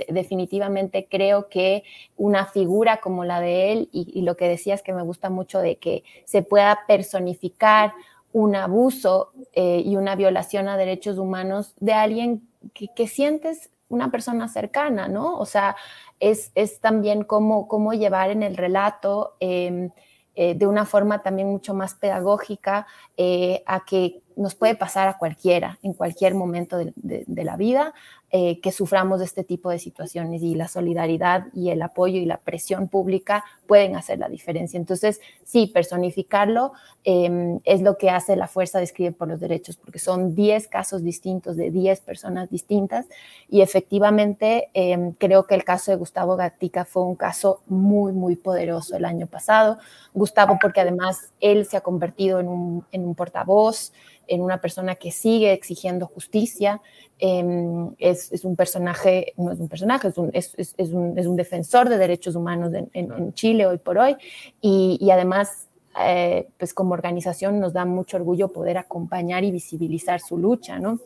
definitivamente 0.10 1.08
creo 1.10 1.50
que 1.50 1.84
una 2.18 2.46
figura 2.46 2.98
como 2.98 3.26
la 3.26 3.42
de 3.42 3.72
él 3.72 3.90
y, 3.92 4.12
y 4.14 4.22
lo 4.22 4.38
que 4.38 4.48
decías 4.48 4.82
que 4.82 4.94
me 4.94 5.02
gusta 5.02 5.30
mucho 5.30 5.60
de 5.60 5.78
que 5.78 6.04
se 6.26 6.42
pueda 6.42 6.82
personificar 6.88 7.94
un 8.34 8.56
abuso 8.56 9.32
eh, 9.54 9.82
y 9.86 9.96
una 9.96 10.16
violación 10.16 10.68
a 10.68 10.78
derechos 10.78 11.18
humanos 11.18 11.74
de 11.80 11.94
alguien 11.94 12.48
que, 12.74 13.08
sientes 13.08 13.70
una 13.90 14.12
persona 14.12 14.48
cercana, 14.48 15.08
¿no? 15.08 15.38
O 15.38 15.46
sea, 15.46 15.76
es, 16.20 16.52
también 16.80 17.24
cómo, 17.24 17.68
cómo, 17.68 17.94
llevar 17.94 18.30
en 18.30 18.44
el 18.44 18.56
relato 18.56 19.36
em, 19.40 19.92
eh, 20.34 20.56
de 20.56 20.66
una 20.66 20.86
forma 20.86 21.22
también 21.24 21.50
mucho 21.50 21.74
más 21.74 21.96
pedagógica 21.96 22.88
eh, 23.18 23.64
a 23.66 23.84
que 23.84 24.22
nos 24.38 24.56
puede 24.56 24.76
pasar 24.76 25.10
a 25.10 25.18
cualquiera, 25.18 25.78
en 25.84 25.94
cualquier 25.94 26.36
momento 26.36 26.78
de, 26.78 27.44
la 27.44 27.58
vida, 27.58 27.94
eh, 28.34 28.62
que 28.62 28.72
suframos 28.72 29.20
este 29.20 29.44
tipo 29.44 29.70
de 29.70 29.78
situaciones 29.78 30.42
y 30.42 30.56
la 30.56 30.70
solidaridad 30.70 31.48
y 31.54 31.70
el 31.70 31.82
apoyo 31.82 32.18
y 32.18 32.24
la 32.24 32.38
presión 32.38 32.88
pública 32.88 33.44
pueden 33.68 33.98
hacer 33.98 34.20
la 34.20 34.30
diferencia. 34.30 34.78
Entonces, 34.78 35.20
sí, 35.44 35.68
personificarlo 35.68 36.72
em, 37.04 37.60
es 37.66 37.82
lo 37.82 37.98
que 37.98 38.10
hace 38.10 38.38
la 38.38 38.48
fuerza 38.48 38.78
de 38.78 38.86
escribir 38.86 39.18
por 39.18 39.28
los 39.28 39.42
derechos, 39.42 39.76
porque 39.76 40.00
son 40.00 40.34
10 40.34 40.70
casos 40.70 41.04
distintos 41.04 41.58
de 41.58 41.72
10 41.72 42.00
personas 42.00 42.50
distintas 42.50 43.06
y 43.50 43.60
efectivamente 43.62 44.70
em, 44.74 45.12
creo 45.12 45.46
que 45.46 45.56
el 45.56 45.66
caso 45.66 45.92
de 45.92 45.98
Gustavo 45.98 46.38
Gatica 46.38 46.86
fue 46.86 47.04
un 47.04 47.16
caso 47.16 47.64
muy, 47.68 48.14
muy 48.14 48.38
poderoso 48.38 48.96
el 48.96 49.04
año 49.04 49.28
pasado. 49.28 49.78
Gustavo, 50.14 50.58
porque 50.62 50.80
además 50.80 51.34
él 51.42 51.66
se 51.66 51.76
ha 51.76 51.82
convertido 51.82 52.40
en 52.40 52.48
un, 52.48 52.86
en 52.94 53.06
un 53.06 53.14
portavoz, 53.14 53.92
en 54.32 54.42
una 54.42 54.62
persona 54.62 54.96
que 54.96 55.12
sigue 55.12 55.52
exigiendo 55.52 56.08
justicia. 56.08 56.82
Em, 57.20 57.94
es, 58.00 58.32
es, 58.32 58.46
un 58.46 58.56
personaje, 58.56 59.34
no 59.36 59.52
es 59.52 59.60
un 59.60 59.68
personaje, 59.68 60.08
es 60.08 60.18
un, 60.18 60.32
es, 60.34 60.56
es 60.58 60.90
un, 60.92 61.20
un 61.20 61.36
defensor 61.36 61.90
de 61.90 61.98
derechos 61.98 62.36
humanos 62.36 62.74
en, 62.74 62.90
en, 62.94 63.34
Chile 63.34 63.68
hoy 63.68 63.78
por 63.78 63.98
hoy. 63.98 64.16
Y, 64.62 64.98
y 65.02 65.12
además, 65.12 65.68
eh, 66.00 66.48
pues 66.58 66.74
como 66.74 66.94
organización 66.94 67.60
nos 67.60 67.74
da 67.74 67.84
mucho 67.84 68.16
orgullo 68.16 68.48
poder 68.48 68.78
acompañar 68.78 69.44
y 69.44 69.52
visibilizar 69.52 70.22
su 70.22 70.38
lucha, 70.38 70.80
¿no? 70.80 71.00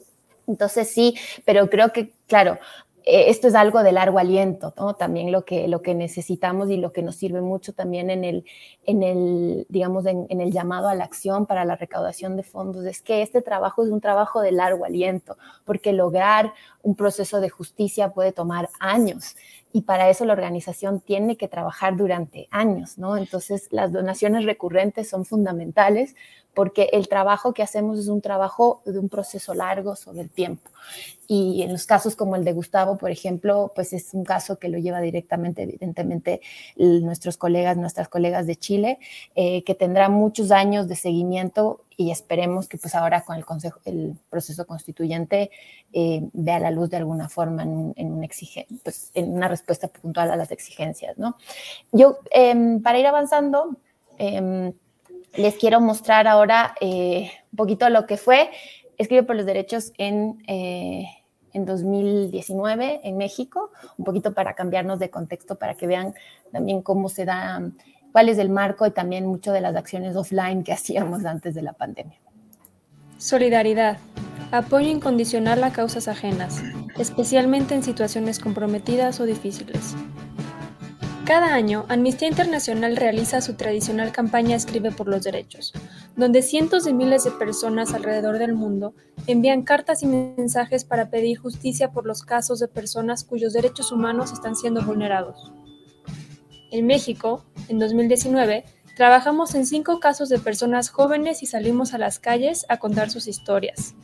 Entonces 0.48 0.88
sí, 0.92 1.16
pero 1.44 1.68
creo 1.68 1.92
que, 1.92 2.14
claro, 2.28 2.54
eh, 2.54 2.60
esto 3.06 3.48
es 3.48 3.54
algo 3.56 3.84
de 3.84 3.92
largo 3.92 4.18
aliento, 4.18 4.74
¿no? 4.78 4.96
También 4.96 5.32
lo 5.32 5.46
que, 5.46 5.68
lo 5.68 5.84
que 5.84 5.94
necesitamos 5.94 6.72
y 6.72 6.78
lo 6.78 6.92
que 6.92 7.04
nos 7.04 7.16
sirve 7.16 7.40
mucho 7.40 7.72
también 7.72 8.10
en 8.10 8.24
el, 8.24 8.46
en 8.86 9.04
el 9.04 9.68
digamos, 9.70 10.08
en, 10.08 10.26
el 10.30 10.52
llamado 10.52 10.88
a 10.88 10.96
la 10.96 11.04
acción 11.04 11.46
para 11.46 11.66
la 11.66 11.76
recaudación 11.76 12.36
de 12.36 12.42
fondos, 12.42 12.84
es 12.86 13.04
que 13.04 13.22
este 13.22 13.44
trabajo 13.44 13.84
es 13.84 13.92
un 13.92 14.02
trabajo 14.02 14.42
de 14.42 14.52
largo 14.52 14.86
aliento, 14.86 15.38
porque 15.66 15.94
lograr 15.94 16.54
un 16.86 16.96
proceso 16.96 17.42
de 17.42 17.50
justicia 17.50 18.14
puede 18.14 18.32
tomar 18.32 18.70
años 18.80 19.36
y 19.74 19.82
para 19.82 20.10
eso 20.10 20.24
la 20.24 20.34
organización 20.34 21.02
tiene 21.02 21.36
que 21.36 21.48
trabajar 21.48 21.98
durante 21.98 22.48
años, 22.52 22.98
¿no? 23.00 23.18
Entonces, 23.18 23.68
las 23.72 23.92
donaciones 23.92 24.46
recurrentes 24.46 25.10
son 25.10 25.26
fundamentales 25.26 26.16
porque 26.54 26.90
el 26.94 27.10
trabajo 27.10 27.54
que 27.54 27.64
hacemos 27.64 28.00
es 28.00 28.08
un 28.08 28.22
trabajo 28.22 28.84
de 28.86 29.00
un 29.00 29.10
proceso 29.10 29.54
largo 29.54 29.96
sobre 29.96 30.22
el 30.22 30.30
tiempo. 30.30 30.70
Y 31.28 31.64
en 31.64 31.74
los 31.74 31.86
casos 31.88 32.16
como 32.16 32.36
el 32.36 32.46
de 32.46 32.54
Gustavo, 32.54 32.98
por 32.98 33.10
ejemplo, 33.10 33.72
pues 33.76 33.92
es 33.92 34.14
un 34.14 34.24
caso 34.24 34.60
que 34.60 34.70
lo 34.70 34.78
lleva 34.78 35.02
directamente, 35.02 35.64
evidentemente, 35.64 36.40
nuestros 36.78 37.36
colegas, 37.36 37.76
nuestras 37.76 38.08
colegas 38.08 38.46
de 38.48 38.56
Chile, 38.56 39.00
eh, 39.34 39.64
que 39.64 39.74
tendrá 39.74 40.08
muchos 40.08 40.52
años 40.52 40.88
de 40.88 40.96
seguimiento 40.96 41.82
y 41.98 42.12
esperemos 42.12 42.68
que 42.68 42.78
pues 42.78 42.96
ahora 42.96 43.22
con 43.22 43.36
el, 43.36 43.46
consejo, 43.46 43.80
el 43.86 44.16
proceso 44.30 44.66
constituyente 44.66 45.52
eh, 45.94 46.22
vea 46.34 46.60
la 46.60 46.72
luz 46.72 46.90
de 46.90 46.98
alguna 46.98 47.30
forma 47.30 47.64
en, 47.64 47.94
un 47.98 48.28
pues, 48.84 49.12
en 49.14 49.34
una 49.34 49.48
respuesta 49.48 49.88
puntual 49.88 50.32
a 50.32 50.36
las 50.36 50.52
exigencias. 50.52 51.18
¿no? 51.18 51.38
Yo, 51.92 52.20
em, 52.32 52.82
para 52.82 53.00
ir 53.00 53.08
avanzando, 53.08 53.78
em, 54.18 54.74
les 55.36 55.56
quiero 55.56 55.82
mostrar 55.82 56.28
ahora 56.28 56.76
eh, 56.80 57.32
un 57.52 57.58
poquito 57.58 57.90
lo 57.90 58.06
que 58.06 58.18
fue 58.18 58.50
Escribe 58.98 59.24
por 59.24 59.36
los 59.36 59.46
Derechos 59.46 59.92
en, 59.98 60.42
eh, 60.48 61.06
en 61.54 61.66
2019 61.66 63.02
en 63.04 63.18
México, 63.18 63.72
un 63.98 64.06
poquito 64.06 64.34
para 64.34 64.54
cambiarnos 64.54 65.00
de 65.00 65.10
contexto, 65.10 65.56
para 65.56 65.76
que 65.76 65.88
vean 65.88 66.14
también 66.52 66.82
cómo 66.82 67.10
se 67.10 67.26
da, 67.26 67.62
cuál 68.16 68.30
es 68.30 68.38
el 68.38 68.50
marco 68.50 68.88
y 68.88 68.92
también 68.92 69.26
mucho 69.26 69.52
de 69.52 69.60
las 69.60 69.76
acciones 69.76 70.16
offline 70.16 70.64
que 70.64 70.72
hacíamos 70.78 71.26
antes 71.26 71.54
de 71.54 71.62
la 71.62 71.74
pandemia. 71.74 72.18
Solidaridad. 73.18 73.98
Apoyo 74.52 74.88
incondicional 74.88 75.62
a 75.66 75.74
causas 75.74 76.08
ajenas, 76.08 76.64
especialmente 76.98 77.76
en 77.76 77.84
situaciones 77.84 78.40
comprometidas 78.40 79.20
o 79.20 79.26
difíciles. 79.26 79.96
Cada 81.26 81.54
año, 81.54 81.84
Amnistía 81.90 82.30
Internacional 82.30 82.96
realiza 82.96 83.42
su 83.42 83.56
tradicional 83.56 84.14
campaña 84.14 84.56
Escribe 84.56 84.94
por 84.94 85.10
los 85.10 85.26
Derechos, 85.26 85.74
donde 86.16 86.42
cientos 86.42 86.86
de 86.86 86.94
miles 86.94 87.26
de 87.26 87.32
personas 87.32 87.94
alrededor 87.94 88.38
del 88.38 88.54
mundo 88.54 88.94
envían 89.28 89.64
cartas 89.64 90.04
y 90.04 90.08
mensajes 90.08 90.86
para 90.86 91.10
pedir 91.10 91.38
justicia 91.38 91.92
por 91.92 92.06
los 92.06 92.24
casos 92.24 92.62
de 92.62 92.70
personas 92.70 93.26
cuyos 93.26 93.52
derechos 93.52 93.92
humanos 93.92 94.32
están 94.32 94.56
siendo 94.56 94.84
vulnerados. 94.84 95.52
En 96.76 96.88
México, 96.88 97.46
en 97.70 97.80
2019, 97.80 98.66
trabajamos 98.98 99.56
en 99.56 99.66
cinco 99.66 100.02
casos 100.02 100.28
de 100.28 100.40
personas 100.40 100.90
jóvenes 100.90 101.42
y 101.42 101.46
salimos 101.46 101.94
a 101.94 101.98
las 101.98 102.20
calles 102.20 102.66
a 102.68 102.80
contar 102.80 103.10
sus 103.10 103.30
historias. 103.30 103.96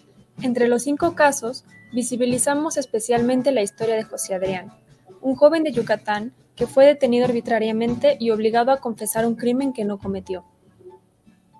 Entre 0.42 0.70
los 0.70 0.84
cinco 0.84 1.14
casos, 1.14 1.66
visibilizamos 1.92 2.78
especialmente 2.78 3.52
la 3.52 3.62
historia 3.62 3.96
de 3.96 4.04
José 4.04 4.36
Adrián, 4.36 4.72
un 5.20 5.36
joven 5.36 5.66
de 5.66 5.74
Yucatán 5.74 6.34
que 6.56 6.66
fue 6.66 6.86
detenido 6.86 7.26
arbitrariamente 7.26 8.16
y 8.22 8.30
obligado 8.30 8.72
a 8.72 8.80
confesar 8.80 9.28
un 9.28 9.36
crimen 9.36 9.74
que 9.74 9.84
no 9.84 10.00
cometió. 10.00 10.46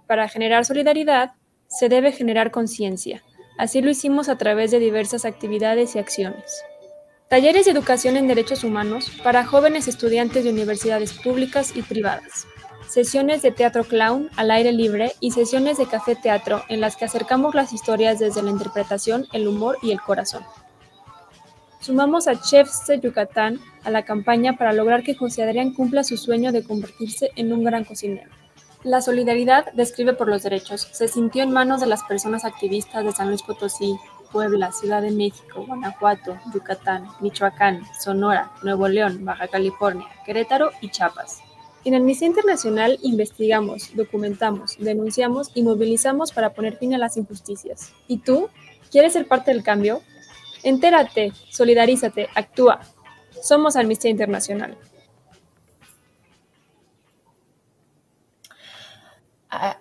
Para 0.08 0.30
generar 0.30 0.64
solidaridad, 0.64 1.34
se 1.68 1.90
debe 1.90 2.14
generar 2.14 2.52
conciencia. 2.52 3.22
Así 3.58 3.82
lo 3.82 3.90
hicimos 3.90 4.30
a 4.30 4.38
través 4.38 4.72
de 4.72 4.80
diversas 4.80 5.26
actividades 5.26 5.94
y 5.98 6.00
acciones. 6.00 6.64
Talleres 7.32 7.64
de 7.64 7.72
educación 7.72 8.18
en 8.18 8.28
derechos 8.28 8.66
humanos 8.66 9.10
para 9.24 9.46
jóvenes 9.46 9.88
estudiantes 9.88 10.44
de 10.44 10.50
universidades 10.50 11.14
públicas 11.14 11.72
y 11.74 11.82
privadas. 11.82 12.46
Sesiones 12.90 13.42
de 13.42 13.52
teatro 13.52 13.86
clown 13.86 14.30
al 14.36 14.52
aire 14.52 14.74
libre 14.74 15.14
y 15.22 15.32
sesiones 15.32 15.78
de 15.78 15.86
café 15.86 16.18
teatro 16.18 16.62
en 16.68 16.82
las 16.82 16.98
que 16.98 17.06
acercamos 17.06 17.56
las 17.56 17.72
historias 17.72 18.20
desde 18.20 18.44
la 18.44 18.50
interpretación, 18.50 19.28
el 19.32 19.48
humor 19.48 19.78
y 19.82 19.92
el 19.92 20.02
corazón. 20.02 20.44
Sumamos 21.80 22.28
a 22.28 22.38
Chefs 22.42 22.88
de 22.88 23.00
Yucatán 23.00 23.62
a 23.86 23.92
la 23.92 24.04
campaña 24.04 24.58
para 24.58 24.74
lograr 24.74 25.02
que 25.02 25.16
José 25.16 25.44
Adrián 25.44 25.74
cumpla 25.74 26.04
su 26.04 26.18
sueño 26.18 26.52
de 26.52 26.66
convertirse 26.66 27.30
en 27.38 27.54
un 27.54 27.64
gran 27.64 27.86
cocinero. 27.86 28.30
La 28.84 29.00
solidaridad 29.00 29.72
describe 29.72 30.14
por 30.14 30.28
los 30.28 30.44
derechos 30.44 30.90
se 30.92 31.08
sintió 31.08 31.44
en 31.44 31.52
manos 31.52 31.80
de 31.80 31.88
las 31.88 32.04
personas 32.04 32.44
activistas 32.44 33.06
de 33.06 33.14
San 33.14 33.30
Luis 33.30 33.42
Potosí, 33.42 33.96
Puebla, 34.32 34.72
Ciudad 34.72 35.02
de 35.02 35.12
México, 35.12 35.66
Guanajuato, 35.66 36.38
Yucatán, 36.54 37.08
Michoacán, 37.20 37.84
Sonora, 38.00 38.52
Nuevo 38.64 38.88
León, 38.88 39.26
Baja 39.26 39.48
California, 39.48 40.08
Querétaro 40.26 40.72
y 40.82 40.90
Chiapas. 40.90 41.42
En 41.84 41.96
Amnistía 41.96 42.28
Internacional 42.28 43.00
investigamos, 43.02 43.96
documentamos, 43.96 44.78
denunciamos 44.78 45.52
y 45.56 45.64
movilizamos 45.64 46.32
para 46.32 46.54
poner 46.54 46.78
fin 46.78 46.94
a 46.94 47.00
las 47.00 47.18
injusticias. 47.18 47.94
¿Y 48.08 48.18
tú? 48.18 48.50
¿Quieres 48.92 49.14
ser 49.14 49.28
parte 49.28 49.52
del 49.52 49.64
cambio? 49.64 50.02
Entérate, 50.64 51.32
solidarízate, 51.50 52.30
actúa. 52.36 52.82
Somos 53.42 53.76
Amnistía 53.76 54.12
Internacional. 54.12 54.78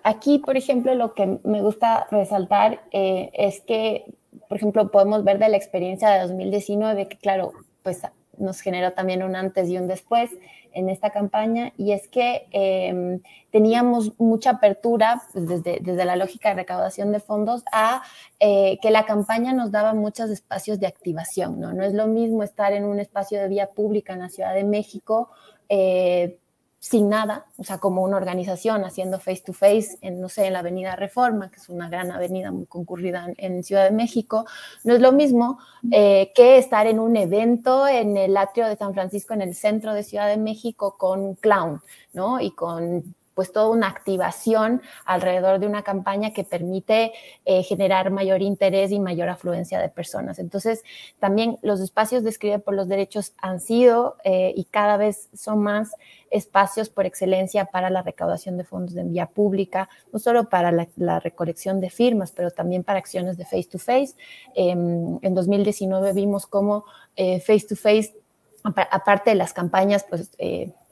Aquí, 0.03 0.39
por 0.39 0.57
ejemplo, 0.57 0.93
lo 0.95 1.13
que 1.13 1.39
me 1.43 1.61
gusta 1.61 2.07
resaltar 2.11 2.83
eh, 2.91 3.31
es 3.33 3.61
que, 3.61 4.05
por 4.51 4.57
ejemplo, 4.57 4.91
podemos 4.91 5.23
ver 5.23 5.39
de 5.39 5.47
la 5.47 5.55
experiencia 5.55 6.09
de 6.09 6.19
2019, 6.23 7.07
que 7.07 7.17
claro, 7.17 7.53
pues 7.83 8.01
nos 8.37 8.59
generó 8.59 8.91
también 8.91 9.23
un 9.23 9.37
antes 9.37 9.69
y 9.69 9.77
un 9.77 9.87
después 9.87 10.29
en 10.73 10.89
esta 10.89 11.09
campaña 11.09 11.71
y 11.77 11.93
es 11.93 12.09
que 12.09 12.47
em, 12.51 13.21
teníamos 13.49 14.11
mucha 14.19 14.49
apertura 14.49 15.21
pues, 15.31 15.47
desde, 15.47 15.79
desde, 15.79 16.03
la 16.03 16.17
lógica 16.17 16.49
de 16.49 16.55
recaudación 16.55 17.13
de 17.13 17.21
fondos 17.21 17.63
a 17.71 18.03
eh, 18.41 18.77
que 18.81 18.91
la 18.91 19.05
campaña 19.05 19.53
nos 19.53 19.71
daba 19.71 19.93
muchos 19.93 20.29
espacios 20.29 20.81
de 20.81 20.87
activación, 20.87 21.57
¿no? 21.57 21.71
No 21.71 21.85
es 21.85 21.93
lo 21.93 22.07
mismo 22.07 22.43
estar 22.43 22.73
en 22.73 22.83
un 22.83 22.99
espacio 22.99 23.39
de 23.39 23.47
vía 23.47 23.67
pública 23.67 24.11
en 24.11 24.19
la 24.19 24.29
Ciudad 24.29 24.53
de 24.53 24.65
México. 24.65 25.29
Eh, 25.69 26.40
sin 26.83 27.09
nada, 27.09 27.45
o 27.57 27.63
sea, 27.63 27.77
como 27.77 28.01
una 28.01 28.17
organización 28.17 28.83
haciendo 28.83 29.19
face 29.19 29.43
to 29.45 29.53
face, 29.53 29.99
en, 30.01 30.19
no 30.19 30.29
sé, 30.29 30.47
en 30.47 30.53
la 30.53 30.59
Avenida 30.59 30.95
Reforma, 30.95 31.51
que 31.51 31.57
es 31.57 31.69
una 31.69 31.87
gran 31.89 32.11
avenida 32.11 32.51
muy 32.51 32.65
concurrida 32.65 33.27
en, 33.37 33.63
Ciudad 33.63 33.83
de 33.83 33.95
México, 33.95 34.47
no 34.83 34.95
es 34.95 34.99
lo 34.99 35.11
mismo 35.11 35.59
eh, 35.91 36.31
que 36.33 36.57
estar 36.57 36.87
en 36.87 36.97
un 36.97 37.15
evento 37.15 37.87
en 37.87 38.17
el 38.17 38.35
atrio 38.35 38.67
de 38.67 38.77
San 38.77 38.95
Francisco, 38.95 39.35
en 39.35 39.43
el 39.43 39.53
centro 39.53 39.93
de 39.93 40.01
Ciudad 40.01 40.27
de 40.27 40.37
México, 40.37 40.95
con 40.97 41.35
clown, 41.35 41.81
¿no? 42.13 42.41
Y 42.41 42.49
con 42.49 43.13
pues 43.33 43.51
toda 43.51 43.69
una 43.69 43.87
activación 43.87 44.81
alrededor 45.05 45.59
de 45.59 45.67
una 45.67 45.83
campaña 45.83 46.33
que 46.33 46.43
permite 46.43 47.13
eh, 47.45 47.63
generar 47.63 48.11
mayor 48.11 48.41
interés 48.41 48.91
y 48.91 48.99
mayor 48.99 49.29
afluencia 49.29 49.79
de 49.79 49.89
personas. 49.89 50.39
Entonces, 50.39 50.83
también 51.19 51.57
los 51.61 51.79
espacios 51.79 52.23
de 52.23 52.29
Escribe 52.29 52.59
por 52.59 52.73
los 52.73 52.87
Derechos 52.87 53.33
han 53.37 53.59
sido 53.59 54.17
eh, 54.23 54.53
y 54.55 54.65
cada 54.65 54.97
vez 54.97 55.29
son 55.33 55.59
más 55.59 55.91
espacios 56.29 56.89
por 56.89 57.05
excelencia 57.05 57.65
para 57.65 57.89
la 57.89 58.01
recaudación 58.01 58.57
de 58.57 58.63
fondos 58.63 58.95
de 58.95 59.03
vía 59.03 59.25
pública, 59.25 59.89
no 60.13 60.19
solo 60.19 60.49
para 60.49 60.71
la, 60.71 61.19
recolección 61.19 61.81
de 61.81 61.89
firmas, 61.89 62.31
pero 62.31 62.51
también 62.51 62.83
para 62.83 62.99
acciones 62.99 63.37
de 63.37 63.45
face 63.45 63.65
to 63.65 63.79
face. 63.79 64.15
Em, 64.55 65.19
en 65.21 65.33
2019 65.35 66.13
vimos 66.13 66.47
cómo 66.47 66.85
eh, 67.15 67.39
face 67.41 67.67
to 67.67 67.75
face 67.75 68.15
aparte 68.63 69.31
de 69.31 69.35
las 69.35 69.53
campañas, 69.53 70.05
pues 70.07 70.31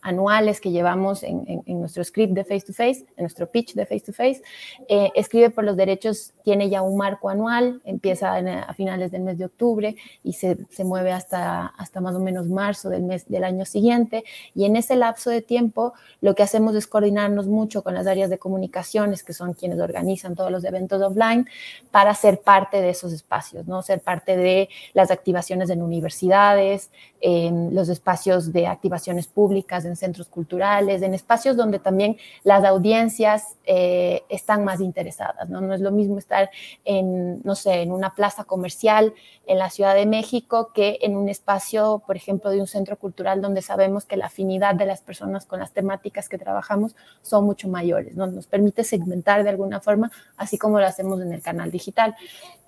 anuales 0.01 0.61
que 0.61 0.71
llevamos 0.71 1.23
en, 1.23 1.63
nuestro 1.67 2.03
script 2.03 2.33
de 2.33 2.43
face 2.43 2.61
to 2.61 2.73
face, 2.73 3.05
en 3.17 3.23
nuestro 3.23 3.49
pitch 3.49 3.73
de 3.73 3.85
face 3.85 4.01
to 4.01 4.13
face. 4.13 4.41
Eh, 4.87 5.11
escribe 5.15 5.49
por 5.49 5.63
los 5.63 5.77
derechos 5.77 6.33
tiene 6.43 6.69
ya 6.69 6.81
un 6.81 6.97
marco 6.97 7.29
anual, 7.29 7.81
empieza 7.85 8.35
a 8.35 8.73
finales 8.73 9.11
del 9.11 9.21
mes 9.21 9.37
de 9.37 9.45
octubre 9.45 9.95
y 10.23 10.33
se, 10.33 10.57
se, 10.69 10.83
mueve 10.83 11.11
hasta, 11.11 11.67
hasta 11.67 12.01
más 12.01 12.15
o 12.15 12.19
menos 12.19 12.47
marzo 12.47 12.89
del 12.89 13.03
mes 13.03 13.27
del 13.27 13.43
año 13.43 13.65
siguiente. 13.65 14.23
Y 14.55 14.65
en 14.65 14.75
ese 14.75 14.95
lapso 14.95 15.29
de 15.29 15.41
tiempo 15.41 15.93
lo 16.21 16.33
que 16.33 16.43
hacemos 16.43 16.75
es 16.75 16.87
coordinarnos 16.87 17.47
mucho 17.47 17.83
con 17.83 17.93
las 17.93 18.07
áreas 18.07 18.29
de 18.29 18.39
comunicaciones, 18.39 19.23
que 19.23 19.33
son 19.33 19.53
quienes 19.53 19.79
organizan 19.79 20.35
todos 20.35 20.51
los 20.51 20.63
eventos 20.63 21.01
offline, 21.01 21.47
para 21.91 22.13
ser 22.15 22.41
parte 22.41 22.81
de 22.81 22.89
esos 22.89 23.13
espacios, 23.13 23.67
¿no? 23.67 23.81
Ser 23.81 24.01
parte 24.01 24.35
de 24.35 24.69
las 24.93 25.11
activaciones 25.11 25.69
en 25.69 25.81
universidades, 25.81 26.89
en 27.21 27.75
los 27.75 27.89
espacios 27.89 28.51
de 28.53 28.67
activaciones 28.67 29.27
públicas, 29.27 29.85
en 29.89 29.95
centros 29.95 30.29
culturales, 30.29 31.01
en 31.01 31.13
espacios 31.13 31.57
donde 31.57 31.79
también 31.79 32.17
las 32.43 32.63
audiencias 32.63 33.57
eh, 33.65 34.23
están 34.29 34.63
más 34.63 34.79
interesadas, 34.79 35.49
¿no? 35.49 35.61
No 35.61 35.73
es 35.73 35.81
lo 35.81 35.91
mismo 35.91 36.17
estar 36.17 36.49
en, 36.85 37.41
no 37.43 37.55
sé, 37.55 37.81
en 37.81 37.91
una 37.91 38.15
plaza 38.15 38.43
comercial 38.45 39.13
en 39.45 39.57
la 39.57 39.69
Ciudad 39.69 39.95
de 39.95 40.05
México 40.05 40.71
que 40.73 40.99
en 41.01 41.17
un 41.17 41.27
espacio, 41.27 42.01
por 42.05 42.15
ejemplo, 42.15 42.51
de 42.51 42.61
un 42.61 42.67
centro 42.67 42.97
cultural 42.97 43.41
donde 43.41 43.61
sabemos 43.61 44.05
que 44.05 44.15
la 44.15 44.27
afinidad 44.27 44.75
de 44.75 44.85
las 44.85 45.01
personas 45.01 45.45
con 45.45 45.59
las 45.59 45.73
temáticas 45.73 46.29
que 46.29 46.37
trabajamos 46.37 46.95
son 47.21 47.45
mucho 47.45 47.67
mayores, 47.67 48.15
¿no? 48.15 48.27
Nos 48.27 48.47
permite 48.47 48.83
segmentar 48.83 49.43
de 49.43 49.49
alguna 49.49 49.81
forma, 49.81 50.11
así 50.37 50.57
como 50.57 50.79
lo 50.79 50.85
hacemos 50.85 51.21
en 51.21 51.33
el 51.33 51.41
canal 51.41 51.71
digital. 51.71 52.15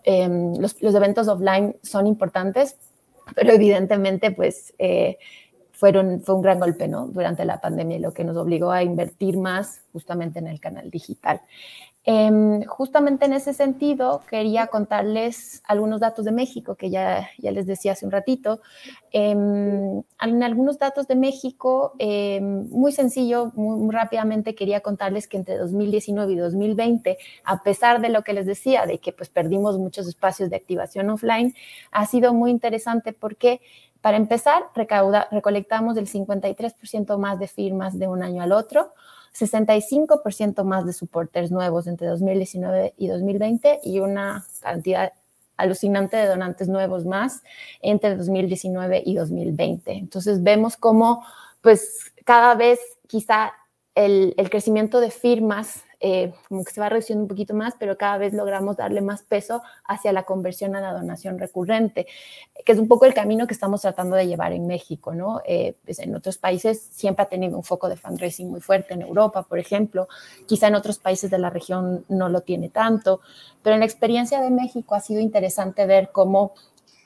Em, 0.03 0.55
los, 0.55 0.76
eventos 0.82 1.28
offline 1.28 1.76
son 1.84 2.07
importantes, 2.07 2.78
pero 3.36 3.53
evidentemente, 3.53 4.32
pues... 4.32 4.74
Eh, 4.78 5.17
fueron, 5.82 6.22
fue 6.22 6.36
un 6.36 6.44
gran 6.44 6.60
golpe 6.60 6.88
¿no? 6.88 7.08
durante 7.08 7.44
la 7.44 7.60
pandemia, 7.60 7.98
lo 7.98 8.14
que 8.14 8.24
nos 8.24 8.38
obligó 8.38 8.70
a 8.70 8.84
invertir 8.84 9.36
más 9.36 9.82
justamente 9.92 10.38
en 10.38 10.46
el 10.46 10.60
canal 10.60 10.92
digital. 10.92 11.42
Em, 12.04 12.64
justamente 12.66 13.26
en 13.26 13.34
ese 13.34 13.52
sentido, 13.52 14.22
quería 14.30 14.68
contarles 14.68 15.64
algunos 15.66 16.00
datos 16.00 16.24
de 16.26 16.32
México, 16.32 16.76
que 16.76 16.92
ya, 16.92 17.32
ya 17.40 17.50
les 17.50 17.66
decía 17.66 17.94
hace 17.94 18.06
un 18.06 18.12
ratito. 18.12 18.62
Em, 19.12 20.04
en 20.22 20.44
algunos 20.44 20.78
datos 20.78 21.08
de 21.08 21.16
México, 21.16 21.94
em, 21.98 22.70
muy 22.70 22.92
sencillo, 22.92 23.52
muy, 23.56 23.92
rápidamente 23.92 24.54
quería 24.54 24.82
contarles 24.82 25.28
que 25.28 25.38
entre 25.38 25.58
2019 25.58 26.34
y 26.34 26.38
2020, 26.38 27.18
a 27.44 27.64
pesar 27.64 28.02
de 28.02 28.10
lo 28.10 28.22
que 28.22 28.34
les 28.34 28.46
decía, 28.46 28.86
de 28.86 29.00
que 29.00 29.14
pues 29.14 29.30
perdimos 29.30 29.80
muchos 29.80 30.08
espacios 30.08 30.52
de 30.52 30.58
activación 30.58 31.10
offline, 31.10 31.56
ha 31.92 32.06
sido 32.06 32.36
muy 32.36 32.52
interesante 32.52 33.14
porque 33.14 33.62
para 34.02 34.18
empezar, 34.18 34.64
recauda, 34.76 35.28
recolectamos 35.32 35.95
el 35.97 36.08
53% 36.08 37.18
más 37.18 37.39
de 37.39 37.47
firmas 37.47 37.97
de 37.99 38.08
un 38.08 38.24
año 38.24 38.41
al 38.41 38.52
otro, 38.52 38.93
65% 39.38 40.64
más 40.64 40.86
de 40.86 40.93
supporters 40.93 41.52
nuevos 41.52 41.88
entre 41.88 42.08
2019 42.08 42.95
y 42.97 43.08
2020 43.08 43.80
y 43.84 43.99
una 43.99 44.45
cantidad 44.60 45.14
alucinante 45.56 46.18
de 46.18 46.26
donantes 46.26 46.68
nuevos 46.68 47.06
más 47.06 47.43
entre 47.82 48.16
2019 48.16 49.04
y 49.06 49.16
2020. 49.16 49.91
Entonces 49.93 50.41
vemos 50.41 50.76
cómo 50.76 51.24
pues 51.62 52.12
cada 52.26 52.56
vez 52.56 52.80
quizá 53.08 53.54
el, 53.93 54.34
el 54.38 54.49
crecimiento 54.49 54.99
de 54.99 55.12
firmas 55.12 55.84
eh, 56.04 56.34
como 56.49 56.64
que 56.64 56.74
se 56.74 56.82
va 56.82 56.89
reduciendo 56.89 57.22
un 57.22 57.28
poquito 57.28 57.54
más, 57.54 57.76
pero 57.80 57.95
cada 57.95 58.18
vez 58.18 58.34
logramos 58.34 58.76
darle 58.76 59.02
más 59.02 59.22
peso 59.22 59.62
hacia 59.86 60.12
la 60.12 60.24
conversión 60.24 60.76
a 60.76 60.82
la 60.82 60.93
donación 60.93 61.38
recurrente, 61.38 62.08
que 62.66 62.72
es 62.72 62.80
un 62.80 62.88
poco 62.88 63.06
el 63.06 63.14
camino 63.14 63.45
que 63.45 63.54
estamos 63.54 63.82
tratando 63.82 64.16
de 64.16 64.26
llevar 64.26 64.52
en 64.52 64.66
México, 64.66 65.14
¿no? 65.14 65.41
Eh, 65.45 65.76
pues 65.86 65.99
en 65.99 66.16
otros 66.16 66.39
países 66.39 66.82
siempre 66.91 67.24
ha 67.24 67.30
tenido 67.30 67.56
un 67.56 67.64
foco 67.64 67.88
de 67.88 67.97
fundraising 67.97 68.49
muy 68.49 68.62
fuerte, 68.62 68.95
en 68.95 69.04
Europa, 69.04 69.43
por 69.43 69.60
ejemplo, 69.60 70.08
quizá 70.47 70.68
en 70.68 70.76
otros 70.76 70.97
países 70.97 71.30
de 71.30 71.38
la 71.38 71.52
región 71.52 72.04
no 72.10 72.30
lo 72.30 72.41
tiene 72.41 72.70
tanto, 72.70 73.22
pero 73.62 73.76
en 73.76 73.82
la 73.82 73.86
experiencia 73.86 74.41
de 74.41 74.49
México 74.49 74.95
ha 74.95 75.02
sido 75.02 75.22
interesante 75.22 75.86
ver 75.86 76.10
cómo 76.12 76.54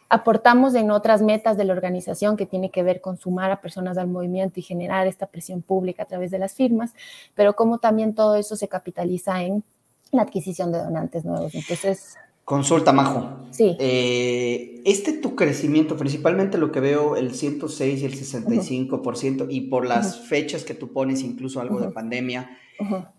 aportamos 0.09 0.75
en 0.75 0.91
otras 0.91 1.21
metas 1.21 1.57
de 1.57 1.65
la 1.65 1.73
organización 1.73 2.37
que 2.37 2.45
tiene 2.45 2.69
que 2.69 2.83
ver 2.83 3.01
con 3.01 3.17
sumar 3.17 3.51
a 3.51 3.61
personas 3.61 3.97
al 3.97 4.07
movimiento 4.07 4.59
y 4.59 4.63
generar 4.63 5.07
esta 5.07 5.25
presión 5.25 5.61
pública 5.61 6.03
a 6.03 6.05
través 6.05 6.31
de 6.31 6.39
las 6.39 6.53
firmas, 6.53 6.93
pero 7.33 7.55
como 7.55 7.79
también 7.79 8.13
todo 8.13 8.35
eso 8.35 8.55
se 8.55 8.67
capitaliza 8.67 9.43
en 9.43 9.63
la 10.11 10.23
adquisición 10.23 10.71
de 10.71 10.79
donantes 10.79 11.25
nuevos. 11.25 11.53
Entonces... 11.55 12.15
Consulta, 12.43 12.93
Majo. 12.93 13.39
Sí. 13.49 13.75
Eh, 13.79 14.81
este 14.85 15.13
tu 15.13 15.35
crecimiento, 15.35 15.97
principalmente 15.97 16.59
lo 16.59 16.71
que 16.71 16.79
veo, 16.79 17.15
el 17.15 17.33
106 17.33 18.01
y 18.01 18.05
el 18.05 18.13
65%, 18.13 19.47
y 19.49 19.61
por 19.61 19.87
las 19.87 20.19
fechas 20.27 20.63
que 20.63 20.75
tú 20.75 20.93
pones, 20.93 21.23
incluso 21.23 21.59
algo 21.59 21.79
de 21.79 21.89
pandemia, 21.89 22.55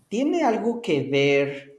¿tiene 0.07 0.43
algo 0.43 0.81
que 0.81 1.03
ver 1.03 1.77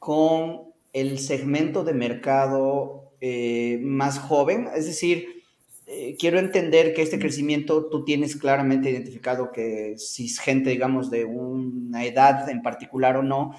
con 0.00 0.62
el 0.92 1.20
segmento 1.20 1.84
de 1.84 1.94
mercado 1.94 3.01
eh, 3.24 3.78
más 3.80 4.18
joven, 4.18 4.66
es 4.74 4.84
decir, 4.84 5.44
eh, 5.86 6.16
quiero 6.18 6.40
entender 6.40 6.92
que 6.92 7.02
este 7.02 7.20
crecimiento 7.20 7.86
tú 7.86 8.04
tienes 8.04 8.34
claramente 8.34 8.90
identificado 8.90 9.52
que 9.52 9.94
si 9.96 10.26
es 10.26 10.40
gente, 10.40 10.70
digamos, 10.70 11.08
de 11.08 11.24
una 11.24 12.04
edad 12.04 12.48
en 12.48 12.62
particular 12.62 13.16
o 13.16 13.22
no, 13.22 13.54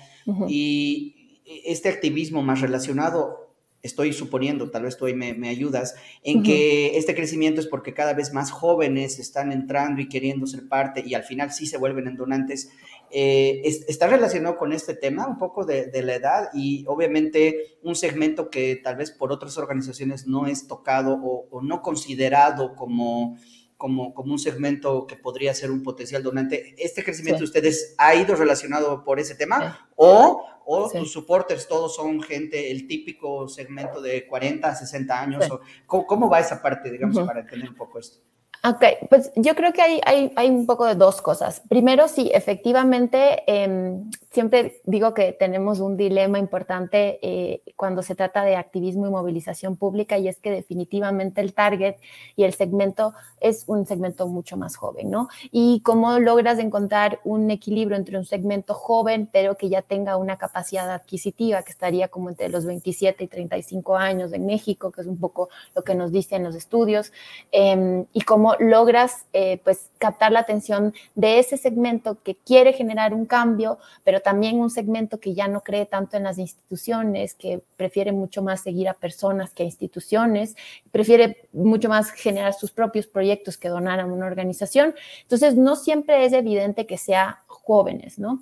y 0.49 1.39
este 1.45 1.87
activismo 1.87 2.43
más 2.43 2.59
relacionado, 2.59 3.42
estoy 3.83 4.13
suponiendo, 4.13 4.71
tal 4.71 4.83
vez 4.83 4.95
tú 4.95 5.05
ahí 5.05 5.13
me, 5.13 5.49
ayudas, 5.49 5.95
en 6.23 6.41
que 6.41 6.97
este 6.97 7.13
crecimiento 7.13 7.59
es 7.59 7.67
porque 7.67 7.93
cada 7.93 8.13
vez 8.13 8.33
más 8.33 8.49
jóvenes 8.49 9.19
están 9.19 9.51
entrando 9.51 10.01
y 10.01 10.07
queriendo 10.07 10.47
ser 10.47 10.67
parte 10.69 11.03
y 11.05 11.13
al 11.13 11.23
final 11.23 11.51
sí 11.51 11.67
se 11.67 11.77
vuelven 11.77 12.07
en 12.07 12.15
donantes. 12.15 12.71
Eh, 13.11 13.61
está 13.65 14.07
relacionado 14.07 14.57
con 14.57 14.71
este 14.71 14.95
tema, 14.95 15.27
un 15.27 15.37
poco 15.37 15.65
de, 15.65 15.91
la 16.01 16.15
edad 16.15 16.49
y 16.53 16.85
obviamente 16.87 17.77
un 17.83 17.95
segmento 17.95 18.49
que 18.49 18.77
tal 18.77 18.95
vez 18.95 19.11
por 19.11 19.31
otras 19.33 19.57
organizaciones 19.57 20.25
no 20.27 20.47
es 20.47 20.65
tocado 20.67 21.19
o, 21.21 21.61
no 21.61 21.81
considerado 21.81 22.75
como, 22.75 23.37
como, 23.83 24.13
como, 24.13 24.31
un 24.31 24.39
segmento 24.39 25.05
que 25.05 25.17
podría 25.17 25.53
ser 25.53 25.69
un 25.69 25.83
potencial 25.83 26.23
donante. 26.23 26.73
¿Este 26.77 27.03
crecimiento 27.03 27.39
de 27.39 27.43
ustedes 27.43 27.95
ha 27.97 28.15
ido 28.15 28.33
relacionado 28.33 29.03
por 29.03 29.19
ese 29.19 29.35
tema? 29.35 29.89
¿O, 29.97 30.41
o 30.65 30.89
tus 30.89 31.11
supporters 31.11 31.67
todos 31.67 31.93
son 31.93 32.21
gente, 32.21 32.71
el 32.71 32.87
típico 32.87 33.49
segmento 33.49 33.99
de 33.99 34.25
40, 34.25 34.73
60 34.73 35.19
años? 35.21 35.51
O, 35.51 35.59
¿cómo, 36.05 36.29
va 36.29 36.39
esa 36.39 36.61
parte, 36.61 36.89
digamos, 36.89 37.27
para 37.27 37.41
entender 37.41 37.71
un 37.71 37.75
poco 37.75 37.99
esto? 37.99 38.19
Ok, 38.63 39.09
pues 39.09 39.33
yo 39.35 39.53
creo 39.53 39.73
que 39.73 39.81
hay, 39.81 39.99
hay, 40.05 40.31
hay, 40.37 40.49
un 40.49 40.65
poco 40.65 40.85
de 40.85 40.95
dos 40.95 41.21
cosas. 41.21 41.61
Primero, 41.67 42.07
sí, 42.07 42.31
efectivamente, 42.33 43.43
em, 43.47 44.09
siempre 44.33 44.81
digo 44.83 45.13
que 45.13 45.31
tenemos 45.31 45.79
un 45.79 45.95
dilema 45.95 46.39
importante 46.39 47.19
eh, 47.21 47.61
cuando 47.75 48.01
se 48.01 48.15
trata 48.15 48.43
de 48.43 48.55
activismo 48.55 49.05
y 49.05 49.11
movilización 49.11 49.77
pública 49.77 50.17
y 50.17 50.27
es 50.27 50.39
que 50.39 50.49
definitivamente 50.49 51.39
el 51.39 51.53
target 51.53 51.97
y 52.35 52.43
el 52.43 52.53
segmento 52.55 53.13
es 53.39 53.63
un 53.67 53.85
segmento 53.85 54.27
mucho 54.27 54.57
más 54.57 54.75
joven, 54.75 55.11
¿no? 55.11 55.29
Y 55.51 55.81
cómo 55.81 56.17
logras 56.17 56.57
encontrar 56.57 57.19
un 57.23 57.51
equilibrio 57.51 57.95
entre 57.95 58.17
un 58.17 58.25
segmento 58.25 58.73
joven, 58.73 59.29
pero 59.31 59.55
que 59.55 59.69
ya 59.69 59.83
tenga 59.83 60.17
una 60.17 60.39
capacidad 60.39 60.89
adquisitiva 60.89 61.61
que 61.61 61.71
estaría 61.71 62.07
como 62.07 62.29
entre 62.29 62.49
los 62.49 62.65
27 62.65 63.25
y 63.25 63.27
35 63.27 63.95
años 63.97 64.33
en 64.33 64.47
México, 64.47 64.91
que 64.91 65.01
es 65.01 65.07
un 65.07 65.19
poco 65.19 65.49
lo 65.75 65.83
que 65.83 65.93
nos 65.93 66.11
dicen 66.11 66.43
los 66.43 66.55
estudios, 66.55 67.13
em, 67.51 68.05
y 68.13 68.21
cómo 68.21 68.55
logras 68.59 69.25
eh, 69.33 69.61
pues 69.63 69.91
captar 69.99 70.31
la 70.31 70.39
atención 70.39 70.93
de 71.13 71.37
ese 71.37 71.57
segmento 71.57 72.17
que 72.23 72.35
quiere 72.35 72.73
generar 72.73 73.13
un 73.13 73.25
cambio, 73.25 73.77
pero 74.03 74.22
también 74.23 74.59
un 74.59 74.69
segmento 74.69 75.19
que 75.19 75.33
ya 75.33 75.47
no 75.47 75.61
cree 75.61 75.85
tanto 75.85 76.17
en 76.17 76.23
las 76.23 76.39
instituciones, 76.39 77.35
que 77.35 77.61
prefiere 77.75 78.11
mucho 78.11 78.41
más 78.41 78.61
seguir 78.61 78.89
a 78.89 78.93
personas 78.93 79.53
que 79.53 79.63
a 79.63 79.65
instituciones, 79.65 80.55
prefiere 80.91 81.49
mucho 81.51 81.89
más 81.89 82.11
generar 82.11 82.53
sus 82.53 82.71
propios 82.71 83.07
proyectos 83.07 83.57
que 83.57 83.69
donar 83.69 83.99
a 83.99 84.05
una 84.05 84.25
organización. 84.25 84.95
Entonces, 85.21 85.55
no 85.55 85.75
siempre 85.75 86.25
es 86.25 86.33
evidente 86.33 86.85
que 86.87 86.97
sea 86.97 87.43
jóvenes, 87.47 88.17
¿no? 88.17 88.41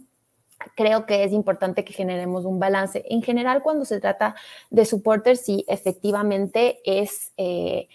creo 0.76 1.06
que 1.06 1.24
es 1.24 1.32
importante 1.32 1.84
que 1.84 1.94
generemos 1.94 2.46
un 2.46 2.60
balance. 2.60 3.04
En 3.10 3.22
general, 3.22 3.62
cuando 3.62 3.86
se 3.86 4.00
trata 4.00 4.36
de 4.70 4.86
supporters, 4.86 5.42
sí, 5.42 5.66
efectivamente 5.68 6.80
es, 6.86 7.34
eh, 7.38 7.88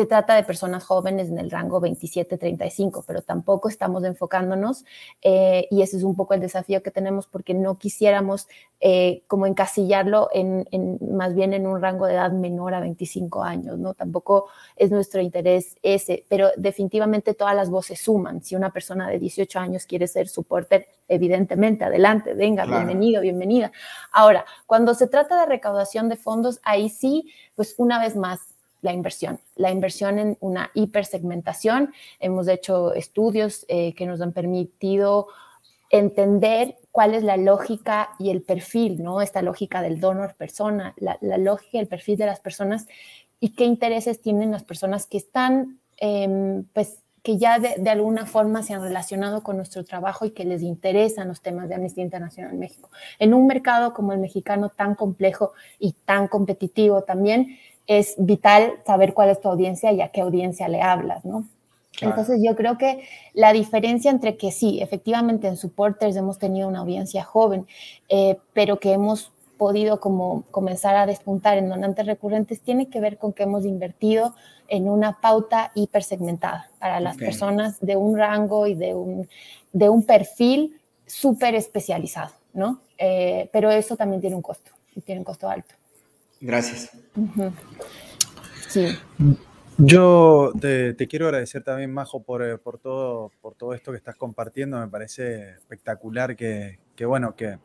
se 0.00 0.06
trata 0.06 0.34
de 0.34 0.44
personas 0.44 0.84
jóvenes 0.84 1.28
en 1.28 1.38
el 1.38 1.50
rango 1.50 1.78
27-35, 1.78 3.04
pero 3.06 3.20
tampoco 3.20 3.68
estamos 3.68 4.02
enfocándonos 4.04 4.86
eh, 5.20 5.68
y 5.70 5.82
ese 5.82 5.98
es 5.98 6.04
un 6.04 6.16
poco 6.16 6.32
el 6.32 6.40
desafío 6.40 6.82
que 6.82 6.90
tenemos 6.90 7.26
porque 7.26 7.52
no 7.52 7.76
quisiéramos 7.76 8.48
eh, 8.80 9.24
como 9.26 9.44
encasillarlo 9.44 10.30
en, 10.32 10.66
más 11.12 11.34
bien 11.34 11.52
en 11.52 11.66
un 11.66 11.82
rango 11.82 12.06
de 12.06 12.14
edad 12.14 12.32
menor 12.32 12.72
a 12.72 12.80
25 12.80 13.42
años, 13.42 13.78
¿no? 13.78 13.92
Tampoco 13.92 14.48
es 14.74 14.90
nuestro 14.90 15.20
interés 15.20 15.76
ese, 15.82 16.24
pero 16.30 16.48
definitivamente 16.56 17.34
todas 17.34 17.54
las 17.54 17.68
voces 17.68 18.00
suman. 18.00 18.42
Si 18.42 18.56
una 18.56 18.72
persona 18.72 19.06
de 19.10 19.18
18 19.18 19.58
años 19.58 19.84
quiere 19.84 20.06
ser 20.06 20.28
supporter, 20.28 20.88
evidentemente, 21.08 21.84
adelante, 21.84 22.32
venga, 22.32 22.64
bienvenido, 22.64 23.20
bienvenida. 23.20 23.70
Ahora, 24.12 24.46
cuando 24.64 24.94
se 24.94 25.08
trata 25.08 25.40
de 25.40 25.44
recaudación 25.46 26.08
de 26.08 26.16
fondos, 26.16 26.58
ahí 26.62 26.88
sí, 26.88 27.30
pues 27.54 27.74
una 27.76 28.00
vez 28.00 28.16
más, 28.16 28.40
la 28.82 28.92
inversión, 28.92 29.40
la 29.56 29.70
inversión 29.70 30.18
en 30.18 30.36
una 30.40 30.70
hipersegmentación. 30.74 31.92
Hemos 32.18 32.48
hecho 32.48 32.94
estudios 32.94 33.64
eh, 33.68 33.94
que 33.94 34.06
nos 34.06 34.20
han 34.20 34.32
permitido 34.32 35.28
entender 35.90 36.76
cuál 36.92 37.14
es 37.14 37.22
la 37.22 37.36
lógica 37.36 38.10
y 38.18 38.30
el 38.30 38.42
perfil, 38.42 39.02
¿no? 39.02 39.20
Esta 39.20 39.42
lógica 39.42 39.82
del 39.82 40.00
donor 40.00 40.34
persona, 40.36 40.94
la, 40.96 41.18
lógica 41.38 41.78
y 41.78 41.80
el 41.80 41.88
perfil 41.88 42.16
de 42.16 42.26
las 42.26 42.40
personas 42.40 42.86
y 43.40 43.50
qué 43.50 43.64
intereses 43.64 44.20
tienen 44.20 44.52
las 44.52 44.64
personas 44.64 45.06
que 45.06 45.18
están, 45.18 45.80
em, 45.96 46.64
pues, 46.72 47.02
que 47.22 47.36
ya 47.36 47.58
de, 47.58 47.74
de, 47.76 47.90
alguna 47.90 48.24
forma 48.24 48.62
se 48.62 48.72
han 48.72 48.82
relacionado 48.82 49.42
con 49.42 49.56
nuestro 49.56 49.84
trabajo 49.84 50.24
y 50.24 50.30
que 50.30 50.44
les 50.44 50.62
interesan 50.62 51.28
los 51.28 51.42
temas 51.42 51.68
de 51.68 51.74
Amnistía 51.74 52.02
Internacional 52.02 52.52
en 52.52 52.60
México. 52.60 52.88
En 53.18 53.34
un 53.34 53.46
mercado 53.46 53.92
como 53.92 54.12
el 54.12 54.20
mexicano 54.20 54.70
tan 54.70 54.94
complejo 54.94 55.52
y 55.78 55.92
tan 55.92 56.28
competitivo 56.28 57.02
también, 57.02 57.58
es 57.90 58.14
vital 58.18 58.74
saber 58.86 59.14
cuál 59.14 59.30
es 59.30 59.40
tu 59.40 59.48
audiencia 59.48 59.90
y 59.90 60.00
a 60.00 60.10
qué 60.10 60.20
audiencia 60.20 60.68
le 60.68 60.80
hablas, 60.80 61.24
¿no? 61.24 61.44
Entonces 62.00 62.40
yo 62.40 62.54
creo 62.54 62.78
que 62.78 63.02
la 63.34 63.52
diferencia 63.52 64.12
entre 64.12 64.36
que 64.36 64.52
sí, 64.52 64.80
efectivamente 64.80 65.48
en 65.48 65.56
supporters 65.56 66.14
hemos 66.14 66.38
tenido 66.38 66.68
una 66.68 66.78
audiencia 66.78 67.24
joven, 67.24 67.66
eh, 68.08 68.38
pero 68.52 68.78
que 68.78 68.92
hemos 68.92 69.32
podido 69.58 69.98
como 69.98 70.44
comenzar 70.52 70.94
a 70.94 71.04
despuntar 71.04 71.58
en 71.58 71.68
donantes 71.68 72.06
recurrentes 72.06 72.60
tiene 72.60 72.88
que 72.88 73.00
ver 73.00 73.18
con 73.18 73.32
que 73.32 73.42
hemos 73.42 73.66
invertido 73.66 74.36
en 74.68 74.88
una 74.88 75.20
pauta 75.20 75.72
hipersegmentada 75.74 76.70
para 76.78 77.00
las 77.00 77.16
personas 77.16 77.80
de 77.80 77.96
un 77.96 78.16
rango 78.16 78.68
y 78.68 78.74
de 78.76 78.94
un, 78.94 79.28
de 79.72 79.88
un 79.88 80.04
perfil 80.04 80.80
súper 81.06 81.56
especializado, 81.56 82.30
¿no? 82.54 82.78
Eh, 82.98 83.50
pero 83.52 83.68
eso 83.68 83.96
también 83.96 84.20
tiene 84.20 84.36
un 84.36 84.42
costo 84.42 84.70
y 84.94 85.00
tiene 85.00 85.22
un 85.22 85.24
costo 85.24 85.48
alto. 85.48 85.79
Gracias. 86.40 86.90
Sí. 88.68 88.98
Yo 89.76 90.52
te, 90.60 90.94
quiero 91.08 91.26
agradecer 91.26 91.62
también, 91.62 91.92
Majo, 91.92 92.22
por, 92.22 92.42
eh, 92.42 92.58
por, 92.58 92.78
todo, 92.78 93.30
por 93.40 93.54
todo 93.54 93.72
esto 93.72 93.92
que 93.92 93.96
estás 93.96 94.16
compartiendo. 94.16 94.78
Me 94.78 94.88
parece 94.88 95.52
espectacular 95.52 96.36
que, 96.36 96.78
bueno, 97.06 97.34
que 97.34 97.58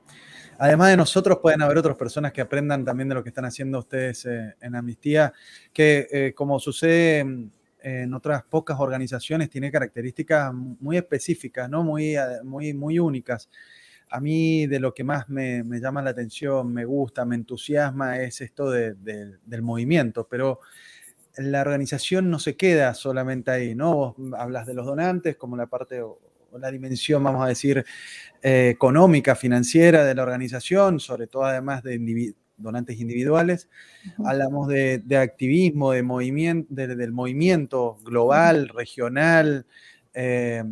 además 0.57 0.89
de 0.89 0.97
nosotros 0.97 1.39
pueden 1.41 1.61
haber 1.61 1.77
otras 1.77 1.97
personas 1.97 2.31
que 2.31 2.41
aprendan 2.41 2.85
también 2.85 3.09
de 3.09 3.15
lo 3.15 3.23
que 3.23 3.29
están 3.29 3.45
haciendo 3.45 3.79
ustedes 3.79 4.25
eh, 4.25 4.55
en 4.61 4.75
Amnistía, 4.75 5.33
que 5.73 6.07
eh, 6.09 6.33
como 6.33 6.57
sucede 6.59 7.49
en 7.81 8.13
otras 8.13 8.43
pocas 8.43 8.79
organizaciones, 8.79 9.49
tiene 9.49 9.71
características 9.71 10.53
muy 10.53 10.97
específicas, 10.97 11.69
¿no? 11.69 11.83
muy, 11.83 12.15
muy, 12.43 12.73
muy 12.73 12.97
únicas. 12.97 13.49
A 14.15 14.21
mí 14.21 14.65
de 14.65 14.79
lo 14.79 14.93
que 14.93 15.03
más 15.03 15.27
me, 15.27 15.61
llama 15.81 16.01
la 16.01 16.11
atención, 16.11 16.71
me 16.71 16.85
gusta, 16.85 17.25
me 17.25 17.35
entusiasma, 17.35 18.21
es 18.21 18.39
esto 18.39 18.71
del 18.71 19.61
movimiento, 19.61 20.25
pero 20.29 20.61
la 21.35 21.59
organización 21.59 22.29
no 22.29 22.39
se 22.39 22.55
queda 22.55 22.93
solamente 22.93 23.51
ahí, 23.51 23.75
¿no? 23.75 23.93
Vos 23.93 24.15
hablas 24.37 24.67
de 24.67 24.73
los 24.73 24.85
donantes 24.85 25.35
como 25.35 25.57
la 25.57 25.67
parte 25.67 26.01
o, 26.01 26.17
la 26.57 26.71
dimensión, 26.71 27.21
vamos 27.21 27.43
a 27.43 27.49
decir, 27.49 27.83
eh, 28.41 28.69
económica, 28.69 29.35
financiera 29.35 30.05
de 30.05 30.15
la 30.15 30.23
organización, 30.23 31.01
sobre 31.01 31.27
todo 31.27 31.43
además 31.43 31.83
de 31.83 32.33
donantes 32.55 32.97
individuales. 32.97 33.67
Hablamos 34.23 34.69
de, 34.69 35.17
activismo, 35.17 35.91
de 35.91 36.03
movimiento, 36.03 36.73
del 36.73 37.11
movimiento 37.11 37.97
global, 38.05 38.69
regional, 38.69 39.65
eh, 40.13 40.63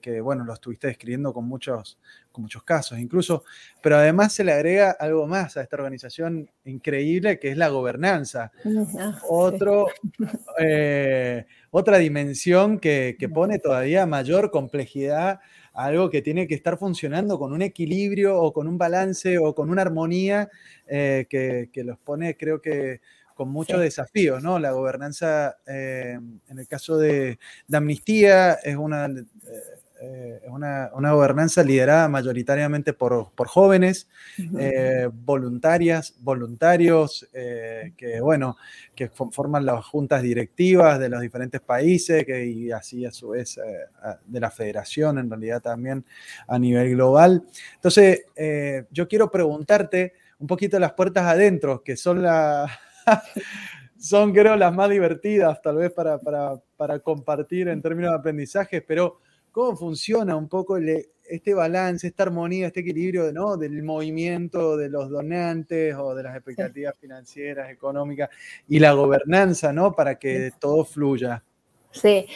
que, 0.00 0.20
bueno, 0.20 0.44
lo 0.44 0.54
estuviste 0.54 0.86
describiendo 0.86 1.32
con 1.32 1.46
muchos, 1.46 1.98
muchos 2.40 2.62
casos 2.62 2.98
incluso, 2.98 3.44
pero 3.82 3.96
además 3.96 4.32
se 4.32 4.44
le 4.44 4.52
agrega 4.52 4.90
algo 4.90 5.26
más 5.26 5.56
a 5.56 5.62
esta 5.62 5.76
organización 5.76 6.50
increíble 6.64 7.38
que 7.38 7.50
es 7.50 7.56
la 7.56 7.68
gobernanza. 7.68 8.52
Ah, 8.98 9.18
Otro, 9.28 9.86
eh, 10.58 11.46
otra 11.70 11.98
dimensión 11.98 12.78
que, 12.78 13.16
pone 13.32 13.58
todavía 13.58 14.06
mayor 14.06 14.50
complejidad 14.50 15.40
a 15.74 15.84
algo 15.84 16.10
que 16.10 16.22
tiene 16.22 16.46
que 16.46 16.54
estar 16.54 16.78
funcionando 16.78 17.38
con 17.38 17.52
un 17.52 17.62
equilibrio 17.62 18.40
o 18.40 18.52
con 18.52 18.68
un 18.68 18.78
balance 18.78 19.38
o 19.38 19.54
con 19.54 19.68
una 19.68 19.82
armonía 19.82 20.48
eh, 20.86 21.26
que, 21.28 21.84
los 21.84 21.98
pone, 21.98 22.36
creo 22.36 22.62
que, 22.62 23.00
con 23.36 23.50
muchos 23.50 23.78
desafíos, 23.80 24.42
¿no? 24.42 24.58
La 24.58 24.72
gobernanza, 24.72 25.58
eh, 25.66 26.18
en 26.48 26.58
el 26.58 26.66
caso 26.66 26.96
de, 26.96 27.38
Amnistía, 27.70 28.54
es 28.54 28.76
una, 28.76 29.04
eh, 29.04 29.22
una, 30.48 30.90
una, 30.94 31.12
gobernanza 31.12 31.62
liderada 31.62 32.08
mayoritariamente 32.08 32.92
por, 32.92 33.30
por 33.32 33.48
jóvenes, 33.48 34.08
eh, 34.58 35.08
voluntarias, 35.12 36.14
voluntarios, 36.20 37.28
que, 37.32 38.20
bueno, 38.20 38.56
que 38.94 39.08
forman 39.08 39.64
las 39.64 39.84
juntas 39.84 40.22
directivas 40.22 40.98
de 40.98 41.08
los 41.08 41.20
diferentes 41.20 41.60
países 41.60 42.24
que, 42.24 42.46
y 42.46 42.70
así 42.70 43.06
a 43.06 43.10
su 43.10 43.30
vez 43.30 43.58
de 44.26 44.40
la 44.40 44.50
federación, 44.50 45.18
en 45.18 45.30
realidad 45.30 45.62
también 45.62 46.04
a 46.46 46.58
nivel 46.58 46.90
global. 46.90 47.44
Entonces, 47.74 48.24
yo 48.90 49.08
quiero 49.08 49.30
preguntarte 49.30 50.12
un 50.38 50.46
poquito 50.46 50.78
las 50.78 50.92
puertas 50.92 51.24
adentro, 51.24 51.82
que 51.82 51.96
son 51.96 52.22
la 52.22 52.70
son 53.98 54.32
creo 54.32 54.56
las 54.56 54.72
más 54.74 54.90
divertidas 54.90 55.60
tal 55.62 55.76
vez 55.76 55.92
para, 55.92 56.18
para, 56.18 56.98
compartir 57.00 57.68
en 57.68 57.80
términos 57.80 58.12
de 58.12 58.18
aprendizaje, 58.18 58.82
pero 58.82 59.20
¿cómo 59.56 59.74
funciona 59.74 60.36
un 60.36 60.48
poco 60.48 60.76
este 60.76 61.54
balance, 61.54 62.06
esta 62.06 62.24
armonía, 62.24 62.66
este 62.66 62.80
equilibrio 62.80 63.32
¿no? 63.32 63.56
del 63.56 63.82
movimiento 63.82 64.76
de 64.76 64.90
los 64.90 65.08
donantes 65.08 65.96
o 65.98 66.14
de 66.14 66.24
las 66.24 66.36
expectativas 66.36 66.94
financieras, 67.00 67.70
económicas 67.70 68.28
y 68.68 68.78
la 68.78 68.92
gobernanza, 68.92 69.72
¿no? 69.72 69.94
Para 69.94 70.18
que 70.18 70.50
todo 70.60 70.84
fluya. 70.84 71.42
Sí, 71.90 72.26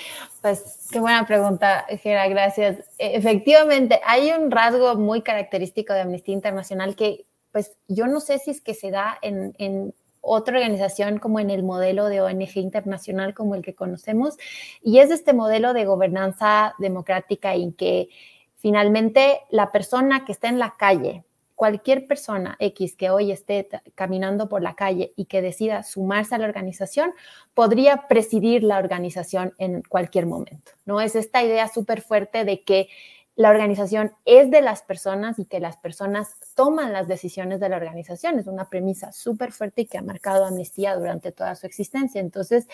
pues 0.40 0.88
qué 0.90 0.98
buena 0.98 1.26
pregunta, 1.26 1.84
Gera, 2.02 2.26
gracias. 2.26 2.78
E, 2.96 3.14
efectivamente, 3.16 4.00
hay 4.06 4.30
un 4.30 4.50
rasgo 4.50 4.94
muy 4.94 5.20
característico 5.20 5.92
de 5.92 6.00
Amnistía 6.00 6.32
Internacional 6.32 6.96
que, 6.96 7.26
pues, 7.52 7.76
yo 7.86 8.06
no 8.06 8.20
sé 8.20 8.38
si 8.38 8.52
es 8.52 8.62
que 8.62 8.72
se 8.72 8.90
da 8.90 9.18
en, 9.20 9.54
en 9.58 9.92
otra 10.20 10.56
organización 10.56 11.18
como 11.18 11.40
en 11.40 11.50
el 11.50 11.62
modelo 11.62 12.06
de 12.06 12.20
ONG 12.20 12.56
internacional 12.56 13.34
como 13.34 13.54
el 13.54 13.62
que 13.62 13.74
conocemos, 13.74 14.36
y 14.82 14.98
es 14.98 15.10
este 15.10 15.32
modelo 15.32 15.72
de 15.72 15.84
gobernanza 15.84 16.74
democrática 16.78 17.54
en 17.54 17.72
que 17.72 18.08
finalmente 18.56 19.40
la 19.50 19.72
persona 19.72 20.24
que 20.24 20.32
está 20.32 20.48
en 20.48 20.58
la 20.58 20.76
calle, 20.76 21.24
cualquier 21.60 22.06
persona 22.06 22.56
X 22.58 22.96
que 22.96 23.10
hoy 23.10 23.32
esté 23.32 23.68
caminando 23.94 24.48
por 24.48 24.62
la 24.62 24.74
calle 24.74 25.12
y 25.14 25.26
que 25.26 25.42
decida 25.42 25.82
sumarse 25.82 26.34
a 26.34 26.38
la 26.38 26.46
organización, 26.46 27.12
podría 27.52 28.08
presidir 28.08 28.62
la 28.62 28.78
organización 28.78 29.52
en 29.58 29.82
cualquier 29.82 30.24
momento. 30.24 30.72
¿no? 30.86 31.02
Es 31.02 31.14
esta 31.14 31.42
idea 31.42 31.68
súper 31.68 32.00
fuerte 32.00 32.46
de 32.46 32.62
que 32.62 32.88
la 33.36 33.50
organización 33.50 34.12
es 34.24 34.50
de 34.50 34.60
las 34.60 34.82
personas 34.82 35.38
y 35.38 35.46
que 35.46 35.60
las 35.60 35.76
personas 35.76 36.36
toman 36.54 36.92
las 36.92 37.08
decisiones 37.08 37.60
de 37.60 37.68
la 37.68 37.76
organización. 37.76 38.38
Es 38.38 38.46
una 38.46 38.68
premisa 38.68 39.12
súper 39.12 39.52
fuerte 39.52 39.82
y 39.82 39.86
que 39.86 39.98
ha 39.98 40.02
marcado 40.02 40.44
Amnistía 40.44 40.96
durante 40.96 41.32
toda 41.32 41.54
su 41.54 41.66
existencia. 41.66 42.20
Entonces, 42.20 42.68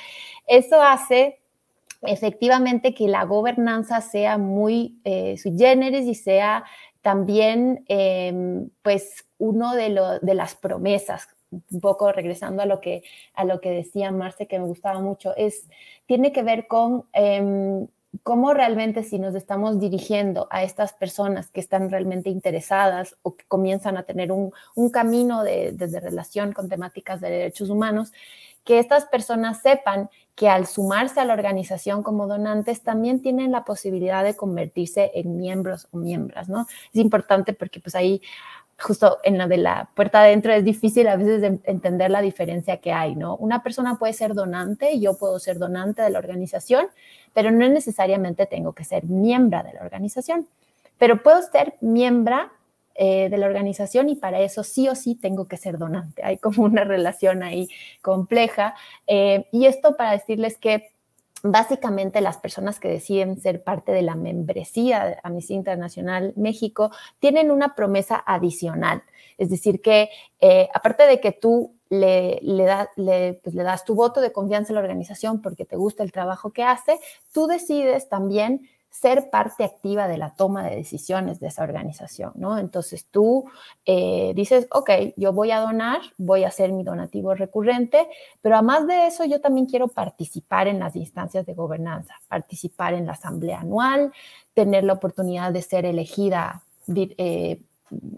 eso 0.47 0.83
hace 0.83 1.41
efectivamente 2.03 2.95
que 2.95 3.09
la 3.09 3.25
gobernanza 3.25 4.01
sea 4.01 4.39
muy 4.39 5.01
eh, 5.05 5.37
y 5.45 6.15
sea 6.15 6.65
también, 7.01 7.85
em, 7.89 8.69
pues, 8.83 9.27
uno 9.39 9.75
de, 9.75 10.19
de 10.21 10.35
las 10.35 10.57
promesas 10.57 11.29
un 11.51 11.81
poco 11.81 12.13
regresando 12.13 12.63
a 12.63 12.67
lo 12.67 12.81
que, 12.81 13.03
a 13.35 13.45
lo 13.45 13.61
que 13.61 13.71
decía 13.71 14.11
Marce, 14.11 14.47
que 14.47 14.59
me 14.59 14.67
gustaba 14.67 15.01
mucho, 15.01 15.35
es, 15.37 15.69
tiene 16.07 16.33
que 16.33 16.43
ver 16.43 16.67
con 16.67 17.05
em, 17.13 17.87
cómo 18.23 18.55
realmente 18.55 19.03
si 19.03 19.19
nos 19.19 19.35
estamos 19.35 19.81
dirigiendo 19.81 20.47
a 20.51 20.63
estas 20.63 20.93
personas 20.93 21.51
que 21.51 21.61
están 21.61 21.91
realmente 21.91 22.31
interesadas 22.31 23.17
o 23.23 23.37
que 23.37 23.45
comienzan 23.47 23.97
a 23.97 24.05
tener 24.05 24.33
un, 24.33 24.53
camino 24.91 25.43
de, 25.43 25.75
relación 26.03 26.53
con 26.53 26.69
temáticas 26.69 27.21
de 27.21 27.31
derechos 27.31 27.71
humanos, 27.71 28.13
que 28.65 28.79
estas 28.79 29.05
personas 29.07 29.63
sepan 29.63 30.11
que 30.35 30.49
al 30.49 30.67
sumarse 30.67 31.21
a 31.21 31.25
la 31.25 31.35
organización 31.35 32.03
como 32.03 32.27
donantes 32.27 32.83
también 32.83 33.23
tienen 33.23 33.53
la 33.53 33.65
posibilidad 33.65 34.23
de 34.23 34.37
convertirse 34.37 35.13
en 35.15 35.39
miembros 35.39 35.89
o 35.93 35.97
miembros, 35.97 36.49
¿no? 36.49 36.67
Es 36.93 37.01
importante 37.01 37.55
porque 37.55 37.81
pues 37.81 37.95
ahí 37.95 38.21
justo 38.79 39.19
en 39.23 39.39
lo 39.39 39.49
de 39.49 39.57
la 39.57 39.89
puerta 39.95 40.21
adentro 40.21 40.53
es 40.53 40.65
difícil 40.65 41.09
a 41.09 41.17
veces 41.17 41.61
entender 41.65 42.11
la 42.11 42.21
diferencia 42.21 42.77
que 42.79 42.93
hay, 42.93 43.17
¿no? 43.17 43.37
Una 43.37 43.63
persona 43.63 43.99
puede 43.99 44.13
ser 44.13 44.35
donante, 44.35 44.99
yo 45.01 45.17
puedo 45.17 45.39
ser 45.39 45.59
donante 45.59 46.03
de 46.03 46.11
la 46.11 46.19
organización, 46.19 46.87
pero 47.33 47.51
no 47.51 47.69
necesariamente 47.69 48.47
tengo 48.47 48.73
que 48.75 48.85
ser 48.85 49.05
miembro 49.05 49.63
de 49.63 49.73
la 49.73 49.81
organización. 49.81 50.47
Pero 50.99 51.23
puedo 51.23 51.41
ser 51.43 51.75
miembro 51.81 52.51
eh, 52.95 53.29
de 53.29 53.37
la 53.37 53.47
organización 53.47 54.09
y 54.09 54.17
para 54.17 54.41
eso 54.41 54.63
sí 54.63 54.89
o 54.89 54.95
sí 54.95 55.15
tengo 55.15 55.47
que 55.49 55.59
ser 55.59 55.77
donante. 55.77 56.23
Hay 56.25 56.39
como 56.39 56.65
una 56.65 56.85
relación 56.85 57.43
ahí 57.43 57.69
compleja. 58.03 58.75
Eh, 59.07 59.47
y 59.53 59.67
esto 59.67 59.97
para 59.97 60.13
decirles 60.13 60.57
que 60.59 60.91
básicamente 61.53 62.21
las 62.21 62.39
personas 62.39 62.81
que 62.81 62.89
deciden 62.89 63.41
ser 63.41 63.63
parte 63.63 63.93
de 63.93 64.03
la 64.03 64.15
membresía 64.15 65.05
de 65.05 65.17
Amnistía 65.23 65.57
Internacional 65.57 66.33
México 66.37 66.91
tienen 67.19 67.51
una 67.51 67.75
promesa 67.75 68.23
adicional. 68.27 69.03
Es 69.39 69.51
decir, 69.51 69.83
que 69.83 70.11
eh, 70.41 70.69
aparte 70.75 71.07
de 71.07 71.21
que 71.21 71.33
tú 71.33 71.75
le, 71.89 72.41
le, 72.43 73.35
pues, 73.43 73.55
le, 73.55 73.63
das 73.63 73.85
tu 73.85 73.95
voto 73.95 74.21
de 74.21 74.33
confianza 74.33 74.73
a 74.73 74.75
la 74.75 74.81
organización 74.81 75.41
porque 75.41 75.65
te 75.65 75.77
gusta 75.77 76.03
el 76.03 76.13
trabajo 76.13 76.53
que 76.53 76.63
hace, 76.63 76.99
tú 77.33 77.47
decides 77.47 78.09
también 78.09 78.69
ser 79.01 79.29
parte 79.29 79.63
activa 79.63 80.09
de 80.09 80.17
la 80.17 80.31
toma 80.35 80.65
de 80.65 80.77
decisiones 80.77 81.39
de 81.39 81.49
esa 81.49 81.63
organización, 81.63 82.33
¿no? 82.37 82.59
Entonces 82.59 83.07
tú 83.11 83.45
eh, 83.85 84.33
dices, 84.35 84.67
ok, 84.71 84.91
yo 85.17 85.35
voy 85.35 85.51
a 85.51 85.61
donar, 85.61 86.01
voy 86.17 86.45
a 86.45 86.49
hacer 86.49 86.73
mi 86.73 86.83
donativo 86.83 87.35
recurrente, 87.35 88.09
pero 88.41 88.55
además 88.55 88.87
de 88.87 89.07
eso 89.07 89.25
yo 89.27 89.41
también 89.41 89.67
quiero 89.67 89.89
participar 89.89 90.67
en 90.67 90.79
las 90.79 90.97
instancias 90.97 91.45
de 91.45 91.53
gobernanza, 91.53 92.15
participar 92.29 92.95
en 92.95 93.05
la 93.05 93.13
asamblea 93.13 93.61
anual, 93.61 94.13
tener 94.55 94.85
la 94.85 94.95
oportunidad 94.95 95.53
de 95.53 95.61
ser 95.61 95.85
elegida 95.85 96.63
eh, 96.95 97.61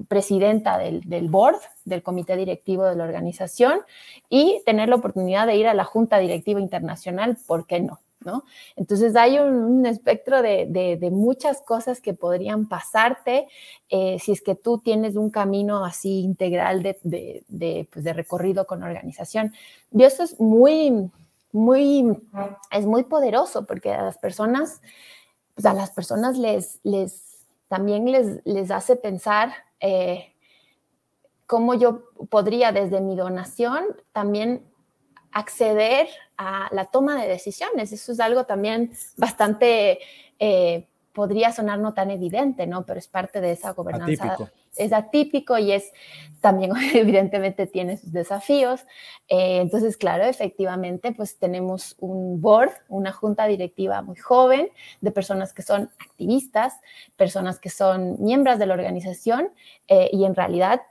presidenta 0.07 0.79
del, 0.79 1.01
del, 1.01 1.29
board, 1.29 1.59
del 1.85 2.05
comité 2.05 2.37
directivo 2.37 2.85
de 2.85 2.95
la 2.95 3.03
organización 3.03 3.81
y 4.29 4.63
tener 4.65 4.89
la 4.89 4.97
oportunidad 4.97 5.49
de 5.49 5.57
ir 5.57 5.67
a 5.67 5.75
la 5.75 5.85
junta 5.85 6.19
directiva 6.19 6.61
internacional, 6.61 7.37
¿por 7.49 7.67
qué 7.67 7.81
no? 7.81 7.99
¿No? 8.25 8.45
Entonces 8.77 9.15
hay 9.17 9.39
un, 9.39 9.87
espectro 9.87 10.43
de, 10.43 10.99
muchas 11.13 11.63
cosas 11.63 12.01
que 12.01 12.15
podrían 12.15 12.69
pasarte 12.69 13.49
eh, 13.89 14.19
si 14.19 14.33
es 14.33 14.43
que 14.43 14.55
tú 14.55 14.79
tienes 14.79 15.17
un 15.17 15.31
camino 15.31 15.85
así 15.85 16.21
integral 16.21 16.83
de, 16.83 17.89
pues, 17.93 18.05
recorrido 18.05 18.67
con 18.67 18.83
organización. 18.83 19.53
Y 19.93 20.03
eso 20.03 20.23
es 20.23 20.39
muy, 20.41 21.11
muy, 21.53 22.17
es 22.71 22.87
muy 22.87 23.05
poderoso 23.05 23.67
porque 23.67 23.93
a 23.93 24.03
las 24.03 24.19
personas, 24.19 24.81
pues 25.55 25.67
a 25.67 25.75
las 25.75 25.91
personas 25.91 26.37
les, 26.39 26.81
también 27.69 28.11
les, 28.11 28.45
les 28.45 28.71
hace 28.71 28.97
pensar 28.97 29.53
eh, 29.81 30.33
cómo 31.47 31.75
yo 31.75 32.03
podría 32.29 32.73
desde 32.73 33.01
mi 33.01 33.17
donación 33.17 33.85
también 34.13 34.63
acceder 35.33 36.09
a 36.37 36.69
la 36.73 36.87
toma 36.87 37.21
de 37.21 37.29
decisiones. 37.29 37.93
Eso 37.93 38.13
es 38.13 38.21
algo 38.21 38.45
también 38.45 38.93
bastante, 39.17 39.99
eh, 40.39 40.87
podría 41.13 41.53
sonar 41.53 41.81
no 41.81 41.95
tan 41.95 42.11
evidente, 42.11 42.67
¿no? 42.67 42.87
Pero 42.87 42.99
es 42.99 43.09
parte 43.09 43.41
de 43.41 43.53
esa 43.53 43.73
gobernanza. 43.73 44.37
Es 44.77 44.93
atípico 44.93 45.59
y 45.59 45.73
es 45.73 45.93
también, 46.41 46.71
evidentemente, 46.95 47.67
tiene 47.67 47.97
sus 47.97 48.13
desafíos. 48.13 48.83
Eh, 49.29 49.59
entonces, 49.61 49.97
claro, 49.97 50.25
efectivamente, 50.25 51.13
pues 51.13 51.37
tenemos 51.39 51.97
un 51.99 52.41
board, 52.41 52.71
una 52.89 53.13
junta 53.13 53.47
directiva 53.47 54.01
muy 54.03 54.17
joven 54.17 54.69
de 55.01 55.11
personas 55.11 55.53
que 55.53 55.63
son 55.63 55.91
activistas, 55.99 56.75
personas 57.17 57.59
que 57.59 57.71
son 57.71 58.23
miembros 58.23 58.61
de 58.61 58.67
la 58.67 58.75
organización 58.75 59.51
eh, 59.89 60.11
y 60.13 60.25
en 60.25 60.37
realidad 60.37 60.83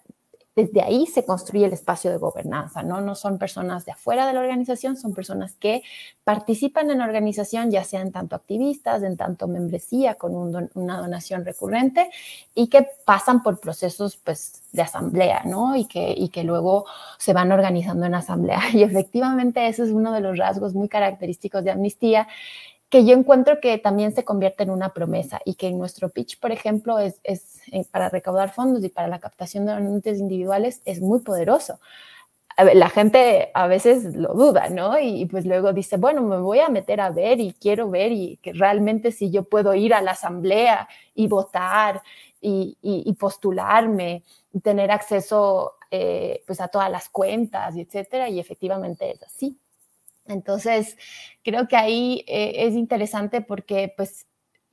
desde 0.57 0.81
ahí 0.81 1.05
se 1.05 1.23
construye 1.23 1.67
el 1.67 1.73
espacio 1.73 2.09
de 2.09 2.17
gobernanza, 2.17 2.81
¿no? 2.81 2.99
No 2.99 3.13
son 3.13 3.37
personas 3.37 3.85
de 3.85 3.91
afuera 3.91 4.25
de 4.25 4.33
la 4.33 4.39
organización, 4.39 4.97
son 4.97 5.13
personas 5.13 5.53
que 5.59 5.83
participan 6.23 6.89
en 6.89 6.97
la 6.97 7.05
organización, 7.05 7.69
ya 7.69 7.83
sean 7.83 8.11
tanto 8.11 8.35
activistas, 8.35 9.03
en 9.03 9.17
tanto 9.17 9.47
membresía 9.47 10.15
con 10.15 10.33
una 10.73 10.97
donación 10.97 11.45
recurrente 11.45 12.09
y 12.55 12.69
que 12.69 12.87
pasan 13.05 13.43
por 13.43 13.59
procesos, 13.59 14.17
pues, 14.17 14.63
de 14.71 14.81
asamblea, 14.81 15.43
¿no? 15.45 15.75
Y 15.75 15.85
que, 15.85 16.15
y 16.17 16.29
que 16.29 16.43
luego 16.43 16.87
se 17.19 17.33
van 17.33 17.51
organizando 17.51 18.07
en 18.07 18.15
asamblea. 18.15 18.61
Y 18.73 18.81
efectivamente 18.81 19.67
ese 19.67 19.83
es 19.83 19.91
uno 19.91 20.11
de 20.11 20.21
los 20.21 20.39
rasgos 20.39 20.73
muy 20.73 20.89
característicos 20.89 21.63
de 21.63 21.69
Amnistía, 21.69 22.27
que 22.89 23.05
yo 23.05 23.13
encuentro 23.15 23.59
que 23.61 23.77
también 23.77 24.11
se 24.15 24.23
convierte 24.23 24.63
en 24.63 24.71
una 24.71 24.89
promesa 24.89 25.39
y 25.45 25.53
que 25.53 25.67
en 25.67 25.77
nuestro 25.77 26.09
pitch, 26.09 26.39
por 26.39 26.51
ejemplo, 26.51 26.97
es, 26.97 27.19
es 27.23 27.56
eh, 27.71 27.85
para 27.91 28.09
recaudar 28.09 28.51
fondos 28.51 28.83
y 28.83 28.89
para 28.89 29.07
la 29.07 29.19
captación 29.19 29.65
de 29.65 29.73
donantes 29.73 30.19
individuales 30.19 30.81
es 30.85 31.01
muy 31.01 31.19
poderoso. 31.19 31.79
La 32.73 32.89
gente 32.89 33.51
a 33.53 33.67
veces 33.67 34.15
lo 34.15 34.33
duda, 34.33 34.69
¿no? 34.69 34.97
Y, 34.97 35.27
pues 35.27 35.45
luego 35.45 35.73
dice, 35.73 35.97
bueno, 35.97 36.23
me 36.23 36.39
voy 36.39 36.59
a 36.59 36.69
meter 36.69 36.99
a 37.01 37.11
ver 37.11 37.39
y 37.39 37.53
quiero 37.53 37.87
ver 37.91 38.11
y 38.11 38.37
que 38.37 38.51
realmente 38.51 39.11
si 39.11 39.29
yo 39.29 39.43
puedo 39.43 39.75
ir 39.75 39.93
a 39.93 40.01
la 40.01 40.11
asamblea 40.11 40.87
y 41.13 41.27
votar 41.27 42.01
y, 42.41 43.15
postularme 43.19 44.23
y 44.53 44.59
tener 44.59 44.89
acceso 44.91 45.75
eh, 45.91 46.43
pues 46.47 46.59
a 46.59 46.67
todas 46.67 46.89
las 46.89 47.09
cuentas 47.09 47.75
y 47.75 47.81
etcétera. 47.81 48.27
Y 48.29 48.39
efectivamente 48.39 49.11
es 49.11 49.21
así. 49.21 49.59
Entonces, 50.25 50.97
creo 51.43 51.67
que 51.67 51.75
ahí 51.75 52.23
eh, 52.27 52.65
es 52.67 52.73
interesante 52.73 53.41
porque, 53.41 53.93
pues, 53.95 54.25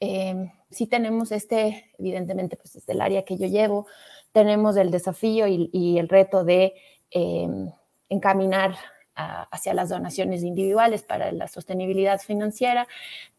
eh, 0.05 0.53
sí 0.71 0.87
tenemos 0.87 1.33
este, 1.33 1.91
evidentemente, 1.99 2.57
pues 2.57 2.77
es 2.77 2.89
el 2.89 3.01
área 3.01 3.25
que 3.25 3.37
yo 3.37 3.47
llevo, 3.47 3.87
tenemos 4.33 4.77
el 4.77 4.91
desafío 4.91 5.47
y, 5.47 5.99
el 5.99 6.09
reto 6.09 6.45
de 6.45 6.75
em, 7.11 7.71
encaminar 8.09 8.77
hacia 9.17 9.75
las 9.75 9.91
donaciones 9.91 10.43
individuales 10.43 11.05
para 11.05 11.31
la 11.31 11.47
sostenibilidad 11.47 12.21
financiera, 12.21 12.89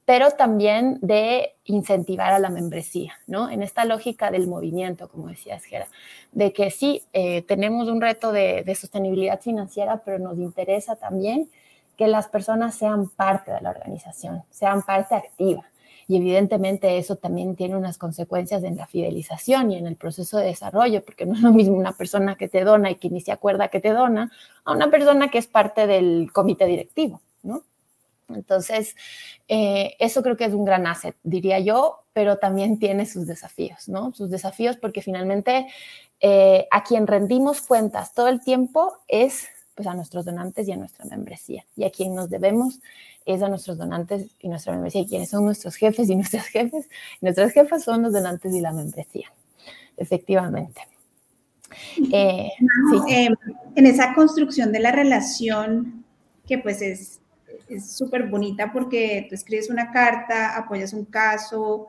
pero 0.05 0.31
también 0.31 0.99
de 1.01 1.55
incentivar 1.65 2.31
a 2.31 2.39
la 2.39 2.49
membresía, 2.49 3.19
¿no? 3.27 3.49
En 3.49 3.61
esta 3.61 3.83
lógica 3.83 4.31
del 4.31 4.47
movimiento, 4.47 5.09
como 5.09 5.27
decía 5.27 5.55
Esgera, 5.55 5.87
de 6.31 6.53
que 6.53 6.71
sí, 6.71 7.03
eh, 7.11 7.41
tenemos 7.41 7.89
un 7.89 7.99
reto 7.99 8.31
de, 8.31 8.63
de 8.63 8.75
sostenibilidad 8.75 9.41
financiera, 9.41 10.01
pero 10.05 10.19
nos 10.19 10.37
interesa 10.37 10.95
también 10.95 11.49
que 11.97 12.07
las 12.07 12.27
personas 12.27 12.75
sean 12.75 13.09
parte 13.09 13.51
de 13.51 13.61
la 13.61 13.71
organización, 13.71 14.43
sean 14.49 14.81
parte 14.83 15.15
activa. 15.15 15.65
Y 16.07 16.17
evidentemente 16.17 16.97
eso 16.97 17.15
también 17.15 17.55
tiene 17.55 17.75
unas 17.75 17.97
consecuencias 17.97 18.63
en 18.63 18.77
la 18.77 18.85
fidelización 18.85 19.71
y 19.71 19.77
en 19.77 19.87
el 19.87 19.95
proceso 19.95 20.37
de 20.37 20.45
desarrollo, 20.45 21.03
porque 21.03 21.25
no 21.25 21.33
es 21.33 21.41
lo 21.41 21.51
mismo 21.51 21.75
una 21.75 21.93
persona 21.93 22.35
que 22.35 22.47
te 22.47 22.63
dona 22.63 22.91
y 22.91 22.95
que 22.95 23.09
ni 23.09 23.21
se 23.21 23.31
acuerda 23.31 23.69
que 23.69 23.79
te 23.79 23.89
dona, 23.89 24.31
a 24.63 24.71
una 24.71 24.91
persona 24.91 25.29
que 25.29 25.39
es 25.39 25.47
parte 25.47 25.87
del 25.87 26.29
comité 26.31 26.65
directivo, 26.65 27.21
¿no? 27.43 27.63
Entonces, 28.29 28.95
eh, 29.47 29.95
eso 29.99 30.23
creo 30.23 30.35
que 30.35 30.45
es 30.45 30.53
un 30.53 30.65
gran 30.65 30.87
asset, 30.87 31.15
diría 31.23 31.59
yo, 31.59 32.03
pero 32.13 32.37
también 32.37 32.79
tiene 32.79 33.05
sus 33.05 33.27
desafíos, 33.27 33.87
¿no? 33.87 34.13
Sus 34.13 34.29
desafíos 34.29 34.77
porque 34.77 35.01
finalmente 35.01 35.67
eh, 36.21 36.67
a 36.71 36.83
quien 36.83 37.07
rendimos 37.07 37.61
cuentas 37.61 38.13
todo 38.13 38.27
el 38.29 38.41
tiempo 38.41 38.97
es 39.07 39.47
pues 39.75 39.87
a 39.87 39.93
nuestros 39.93 40.25
donantes 40.25 40.67
y 40.67 40.71
a 40.71 40.77
nuestra 40.77 41.05
membresía. 41.05 41.65
Y 41.75 41.83
a 41.83 41.91
quien 41.91 42.15
nos 42.15 42.29
debemos 42.29 42.79
es 43.25 43.41
a 43.41 43.49
nuestros 43.49 43.77
donantes 43.77 44.27
y 44.39 44.47
nuestra 44.47 44.73
membresía. 44.73 45.01
¿Y 45.01 45.07
quiénes 45.07 45.29
son 45.29 45.45
nuestros 45.45 45.75
jefes 45.75 46.09
y 46.09 46.15
nuestras 46.15 46.45
jefes? 46.47 46.89
nuestras 47.21 47.51
jefas 47.51 47.83
son 47.83 48.01
los 48.03 48.13
donantes 48.13 48.53
y 48.53 48.61
la 48.61 48.71
membresía, 48.71 49.31
efectivamente. 49.97 50.81
Eh, 52.13 52.49
em, 53.09 53.35
en 53.75 53.85
esa 53.85 54.13
construcción 54.13 54.71
de 54.71 54.79
la 54.79 54.91
relación, 54.91 56.05
que 56.47 56.57
pues 56.59 56.81
es 56.81 57.19
súper 57.85 58.29
bonita 58.29 58.71
porque 58.71 59.25
tú 59.27 59.35
escribes 59.35 59.69
una 59.69 59.91
carta, 59.91 60.55
apoyas 60.55 60.93
un 60.93 61.05
caso, 61.05 61.87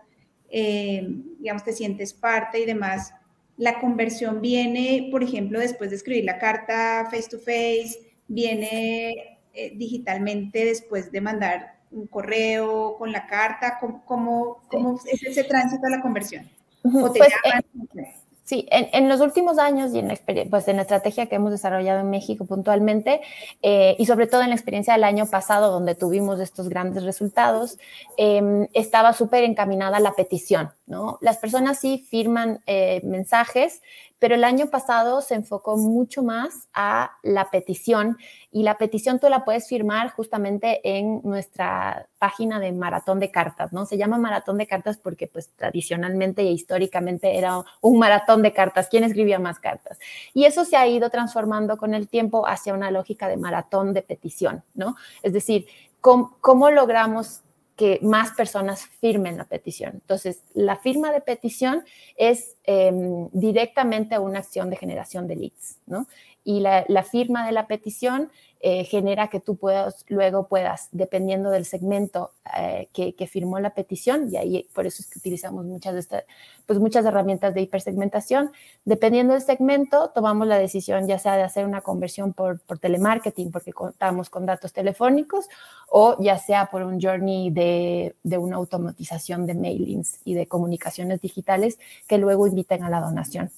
em, 0.49 1.23
digamos, 1.39 1.63
te 1.63 1.73
sientes 1.73 2.13
parte 2.13 2.59
y 2.59 2.67
demás 2.67 3.13
la 3.57 3.81
conversión 3.81 4.41
viene, 4.41 5.09
por 5.11 5.23
ejemplo, 5.23 5.59
después 5.61 5.91
de 5.91 5.97
escribir 5.97 6.25
la 6.25 6.39
carta 6.39 7.09
face 7.11 7.29
to 7.31 7.39
face, 7.39 8.15
viene 8.29 9.39
eh, 9.55 9.73
digitalmente 9.77 10.65
después 10.65 11.11
de 11.11 11.21
mandar 11.21 11.77
un 11.91 12.07
correo 12.07 12.97
con 12.99 13.13
la 13.13 13.27
carta, 13.27 13.79
¿cómo, 13.81 14.63
cómo, 14.69 15.01
es 15.11 15.23
ese 15.23 15.45
tránsito 15.45 15.87
a 15.87 15.91
la 15.91 16.03
conversión? 16.03 16.49
¿O 16.83 17.11
te 17.11 17.19
pues, 17.19 17.33
eh, 17.33 18.15
Sí, 18.47 18.65
en, 18.71 19.09
los 19.09 19.21
últimos 19.21 19.59
años 19.59 19.93
y 19.93 19.99
en 19.99 20.07
la, 20.07 20.17
pues 20.49 20.69
en 20.69 20.77
la 20.77 20.83
estrategia 20.83 21.27
que 21.27 21.35
hemos 21.35 21.51
desarrollado 21.51 21.99
en 21.99 22.11
México 22.11 22.47
puntualmente, 22.47 23.21
eh, 23.61 23.97
y 23.99 24.07
sobre 24.07 24.29
todo 24.29 24.43
en 24.43 24.51
la 24.51 24.55
experiencia 24.55 24.93
del 24.93 25.03
año 25.03 25.27
pasado, 25.27 25.73
donde 25.73 25.97
tuvimos 25.97 26.39
estos 26.39 26.69
grandes 26.69 27.03
resultados, 27.03 27.77
em, 28.17 28.69
estaba 28.73 29.13
súper 29.15 29.43
encaminada 29.43 29.99
la 29.99 30.13
petición, 30.13 30.71
¿no? 30.87 31.19
Las 31.21 31.39
personas 31.39 31.81
sí 31.81 32.07
firman 32.09 32.61
eh, 32.69 33.01
mensajes, 33.03 33.83
pero 34.19 34.35
el 34.35 34.45
año 34.45 34.67
pasado 34.69 35.21
se 35.21 35.35
enfocó 35.35 35.77
mucho 35.77 36.23
más 36.23 36.69
a 36.73 37.13
la 37.23 37.51
petición 37.51 38.17
y 38.51 38.63
la 38.63 38.79
petición 38.79 39.19
tú 39.19 39.29
la 39.29 39.45
puedes 39.45 39.69
firmar 39.69 40.11
justamente 40.11 40.81
en 40.85 41.21
nuestra 41.23 42.09
página 42.19 42.59
de 42.59 42.73
maratón 42.73 43.21
de 43.21 43.31
cartas, 43.31 43.73
¿no? 43.73 43.85
Se 43.85 43.99
llama 43.99 44.19
maratón 44.19 44.57
de 44.57 44.67
cartas 44.67 44.97
porque 44.97 45.27
pues 45.27 45.51
tradicionalmente 45.57 46.43
e 46.43 46.53
históricamente 46.53 47.37
era 47.37 47.63
un 47.81 47.99
maratón 47.99 48.43
de 48.43 48.53
cartas, 48.53 48.89
¿quién 48.89 49.05
escribía 49.05 49.39
más 49.39 49.59
cartas? 49.59 49.99
Y 50.33 50.45
eso 50.45 50.65
se 50.65 50.77
ha 50.77 50.87
ido 50.87 51.11
transformando 51.11 51.77
con 51.77 51.93
el 51.93 52.09
tiempo 52.09 52.47
hacia 52.49 52.75
una 52.75 52.91
lógica 52.91 53.29
de 53.29 53.37
maratón 53.37 53.93
de 53.93 54.03
petición, 54.03 54.65
¿no? 54.75 54.97
Es 55.23 55.33
decir, 55.33 55.67
¿cómo, 56.01 56.37
cómo 56.41 56.71
logramos 56.71 57.43
que 57.77 57.99
más 58.03 58.33
personas 58.33 58.87
firmen 58.87 59.37
la 59.37 59.45
petición. 59.45 59.93
Entonces, 59.95 60.43
la 60.55 60.77
firma 60.77 61.13
de 61.13 61.21
petición 61.21 61.85
es 62.17 62.57
em, 62.65 63.29
directamente 63.33 64.19
una 64.19 64.39
acción 64.39 64.71
de 64.71 64.77
generación 64.77 65.29
de 65.29 65.37
leads, 65.37 65.79
¿no? 65.87 66.07
y 66.47 66.61
la, 66.61 67.03
firma 67.03 67.45
de 67.45 67.51
la 67.51 67.67
petición 67.67 68.31
eh, 68.69 68.83
genera 68.83 69.29
que 69.29 69.39
tú 69.39 69.55
puedas, 69.55 70.05
luego 70.09 70.49
puedas, 70.49 70.89
dependiendo 70.91 71.51
del 71.51 71.65
segmento 71.65 72.33
eh, 72.59 72.89
que, 72.93 73.27
firmó 73.29 73.61
la 73.61 73.71
petición, 73.71 74.29
y 74.29 74.37
ahí 74.39 74.69
por 74.75 74.87
eso 74.87 75.05
es 75.05 75.09
que 75.09 75.21
utilizamos 75.21 75.65
muchas, 75.65 75.95
de 75.95 76.01
estas, 76.01 76.25
pues 76.67 76.81
muchas 76.81 77.05
herramientas 77.07 77.55
de 77.55 77.61
hipersegmentación, 77.61 78.51
dependiendo 78.85 79.35
del 79.35 79.43
segmento, 79.43 80.11
tomamos 80.13 80.49
la 80.49 80.59
decisión 80.59 81.07
ya 81.07 81.21
sea 81.21 81.37
de 81.37 81.45
hacer 81.45 81.65
una 81.65 81.81
conversión 81.81 82.33
por 82.33 82.59
telemarketing, 82.81 83.53
porque 83.53 83.73
contamos 83.73 84.31
con 84.31 84.47
datos 84.47 84.73
telefónicos, 84.73 85.47
o 85.89 86.17
ya 86.21 86.37
sea 86.37 86.67
por 86.67 86.83
un 86.83 87.01
journey 87.01 87.51
de, 87.51 88.17
de 88.25 88.37
una 88.37 88.57
automatización 88.57 89.47
de 89.47 89.55
mailings 89.55 90.19
y 90.25 90.35
de 90.35 90.49
comunicaciones 90.49 91.21
digitales 91.21 91.79
que 92.09 92.19
luego 92.19 92.49
inviten 92.49 92.83
a 92.83 92.91
la 92.91 93.01
donación. 93.01 93.53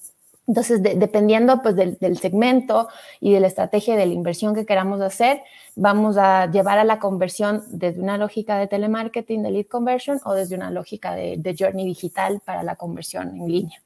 Entonces, 0.49 0.81
dependiendo 0.81 1.61
pues, 1.61 1.75
del, 1.75 2.17
segmento 2.17 2.87
y 3.19 3.31
de 3.31 3.39
la 3.39 3.45
estrategia 3.45 3.95
de 3.95 4.07
la 4.07 4.13
inversión 4.13 4.55
que 4.55 4.65
queramos 4.65 4.99
hacer, 4.99 5.43
vamos 5.75 6.17
a 6.17 6.49
llevar 6.49 6.79
a 6.79 6.83
la 6.83 6.97
conversión 6.97 7.63
desde 7.67 8.01
una 8.01 8.17
lógica 8.17 8.57
de 8.57 8.65
telemarketing, 8.65 9.43
de 9.43 9.51
lead 9.51 9.67
conversion, 9.67 10.19
o 10.25 10.33
desde 10.33 10.55
una 10.55 10.71
lógica 10.71 11.13
de, 11.13 11.55
journey 11.57 11.85
digital 11.85 12.41
para 12.43 12.63
la 12.63 12.75
conversión 12.75 13.29
en 13.29 13.47
línea. 13.47 13.79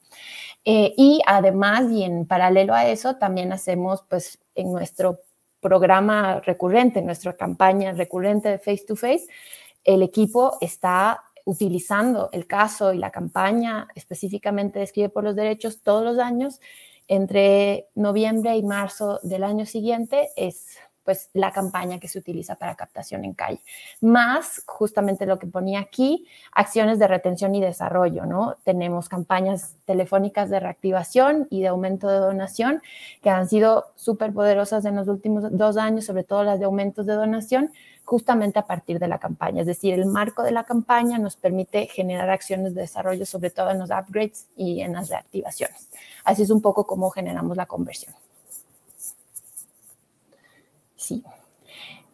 Eh, 0.64 0.94
y 0.96 1.20
además, 1.28 1.92
y 1.92 2.04
en 2.04 2.26
paralelo 2.26 2.74
a 2.74 2.88
eso, 2.88 3.18
también 3.18 3.52
hacemos 3.52 4.06
pues, 4.10 4.40
en 4.56 4.72
nuestro 4.72 5.20
programa 5.60 6.40
recurrente, 6.40 7.00
en 7.00 7.08
nuestra 7.08 7.36
campaña 7.36 7.92
recurrente 7.92 8.48
de 8.48 8.58
face 8.58 8.86
to 8.88 8.96
face, 8.96 9.28
el 9.84 10.02
equipo 10.02 10.58
está 10.62 11.26
utilizando 11.46 12.30
el 12.32 12.48
caso 12.48 12.94
y 12.94 12.98
la 12.98 13.12
campaña 13.12 13.88
específicamente 13.96 14.80
de 14.80 14.86
Escribe 14.86 15.10
por 15.10 15.24
los 15.24 15.36
Derechos 15.36 15.82
todos 15.82 16.04
los 16.04 16.20
años, 16.20 16.62
entre 17.08 17.90
noviembre 17.96 18.56
y 18.56 18.64
marzo 18.64 19.20
del 19.24 19.44
año 19.44 19.66
siguiente 19.66 20.30
es 20.38 20.78
pues 21.04 21.30
la 21.34 21.52
campaña 21.52 22.00
que 22.00 22.08
se 22.08 22.20
utiliza 22.20 22.56
para 22.56 22.76
captación 22.76 23.26
en 23.26 23.34
calle. 23.34 23.62
Más, 24.02 24.64
justamente 24.66 25.26
lo 25.26 25.40
que 25.40 25.48
ponía 25.48 25.80
aquí, 25.80 26.28
acciones 26.54 27.00
de 27.00 27.08
retención 27.08 27.54
y 27.56 27.62
desarrollo, 27.62 28.26
¿no? 28.26 28.56
Tenemos 28.64 29.10
campañas 29.10 29.76
telefónicas 29.86 30.50
de 30.50 30.60
reactivación 30.60 31.48
y 31.50 31.62
de 31.62 31.68
aumento 31.68 32.08
de 32.08 32.18
donación 32.18 32.82
que 33.22 33.30
han 33.30 33.48
sido 33.48 33.92
súper 33.96 34.34
poderosas 34.34 34.86
en 34.86 34.96
los 34.96 35.08
últimos 35.08 35.46
dos 35.56 35.78
años, 35.78 36.06
sobre 36.06 36.24
todo 36.24 36.44
las 36.44 36.60
de 36.60 36.66
aumentos 36.66 37.06
de 37.06 37.14
donación, 37.14 37.72
justamente 38.06 38.60
a 38.60 38.68
partir 38.68 39.00
de 39.00 39.08
la 39.08 39.18
campaña. 39.18 39.62
Es 39.62 39.68
decir, 39.68 39.94
el 39.94 40.06
marco 40.06 40.44
de 40.44 40.52
la 40.52 40.64
campaña 40.64 41.18
nos 41.18 41.36
permite 41.36 41.88
generar 41.88 42.30
acciones 42.30 42.76
de 42.76 42.82
desarrollo, 42.82 43.26
sobre 43.26 43.50
todo 43.50 43.72
en 43.72 43.80
los 43.80 43.90
upgrades 43.90 44.48
y 44.56 44.82
en 44.82 44.94
las 44.94 45.10
reactivaciones. 45.10 45.90
Así 46.24 46.44
es 46.44 46.50
un 46.50 46.62
poco 46.62 46.86
cómo 46.86 47.10
generamos 47.10 47.58
la 47.58 47.66
conversión. 47.66 48.14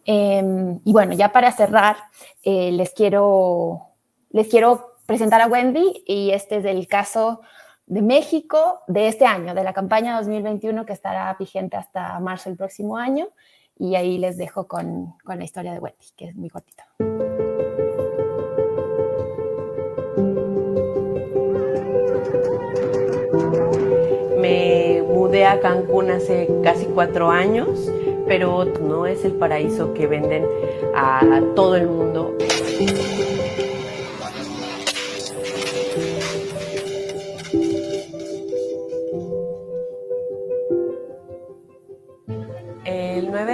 Em, 0.04 0.80
y 0.84 0.92
bueno, 0.92 1.12
ya 1.12 1.32
para 1.32 1.52
cerrar, 1.52 1.96
eh, 2.42 2.72
les, 2.72 2.92
quiero, 2.92 3.90
les 4.30 4.48
quiero 4.48 4.96
presentar 5.06 5.40
a 5.40 5.46
Wendy 5.46 6.02
y 6.06 6.30
este 6.30 6.56
es 6.56 6.64
el 6.64 6.86
caso 6.88 7.42
de 7.86 8.02
México 8.02 8.80
de 8.86 9.08
este 9.08 9.26
año, 9.26 9.54
de 9.54 9.64
la 9.64 9.72
campaña 9.72 10.16
2021 10.16 10.86
que 10.86 10.92
estará 10.92 11.34
vigente 11.38 11.76
hasta 11.76 12.18
marzo 12.20 12.48
del 12.48 12.56
próximo 12.56 12.96
año. 12.96 13.28
Y 13.76 13.94
ahí 13.94 14.18
les 14.18 14.36
dejo 14.36 14.66
con, 14.68 15.14
con 15.24 15.38
la 15.38 15.44
historia 15.44 15.72
de 15.72 15.78
Wendy, 15.78 16.06
que 16.16 16.26
es 16.26 16.36
muy 16.36 16.50
cortita. 16.50 16.86
Mudé 25.30 25.46
a 25.46 25.60
Cancún 25.60 26.10
hace 26.10 26.48
casi 26.64 26.86
cuatro 26.86 27.30
años, 27.30 27.88
pero 28.26 28.64
no 28.64 29.06
es 29.06 29.24
el 29.24 29.34
paraíso 29.34 29.94
que 29.94 30.08
venden 30.08 30.44
a 30.92 31.40
todo 31.54 31.76
el 31.76 31.86
mundo. 31.86 32.36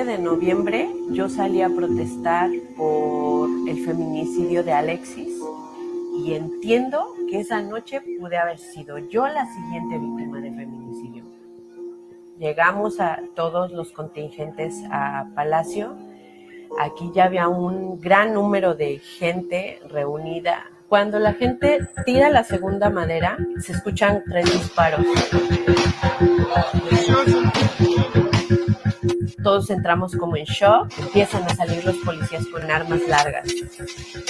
de 0.04 0.18
noviembre 0.18 0.88
yo 1.10 1.28
salí 1.28 1.62
a 1.62 1.68
protestar 1.68 2.50
por 2.76 3.48
el 3.68 3.84
feminicidio 3.84 4.62
de 4.62 4.72
Alexis 4.72 5.34
y 6.18 6.34
entiendo 6.34 7.06
que 7.28 7.40
esa 7.40 7.60
noche 7.60 8.00
pude 8.18 8.36
haber 8.36 8.58
sido 8.58 8.98
yo 8.98 9.26
la 9.26 9.46
siguiente 9.46 9.98
víctima 9.98 10.40
de 10.40 10.50
feminicidio. 10.50 10.85
Llegamos 12.38 13.00
a 13.00 13.20
todos 13.34 13.72
los 13.72 13.92
contingentes 13.92 14.74
a 14.90 15.26
Palacio. 15.34 15.96
Aquí 16.78 17.10
ya 17.14 17.24
había 17.24 17.48
un 17.48 18.00
gran 18.00 18.34
número 18.34 18.74
de 18.74 18.98
gente 18.98 19.80
reunida. 19.88 20.70
Cuando 20.88 21.18
la 21.18 21.32
gente 21.32 21.80
tira 22.04 22.28
la 22.28 22.44
segunda 22.44 22.90
madera, 22.90 23.38
se 23.58 23.72
escuchan 23.72 24.22
tres 24.28 24.52
disparos 24.52 25.04
todos 29.46 29.70
entramos 29.70 30.16
como 30.16 30.36
en 30.36 30.44
shock, 30.44 30.90
empiezan 30.98 31.44
a 31.44 31.54
salir 31.54 31.84
los 31.84 31.94
policías 31.98 32.44
con 32.48 32.68
armas 32.68 33.00
largas. 33.06 33.46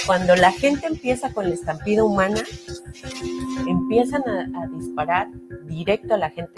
Cuando 0.05 0.35
la 0.35 0.51
gente 0.51 0.85
empieza 0.85 1.33
con 1.33 1.49
la 1.49 1.55
estampida 1.55 2.03
humana, 2.03 2.39
empiezan 3.65 4.23
a, 4.27 4.67
disparar 4.67 5.29
directo 5.65 6.13
a 6.13 6.17
la 6.17 6.29
gente. 6.29 6.53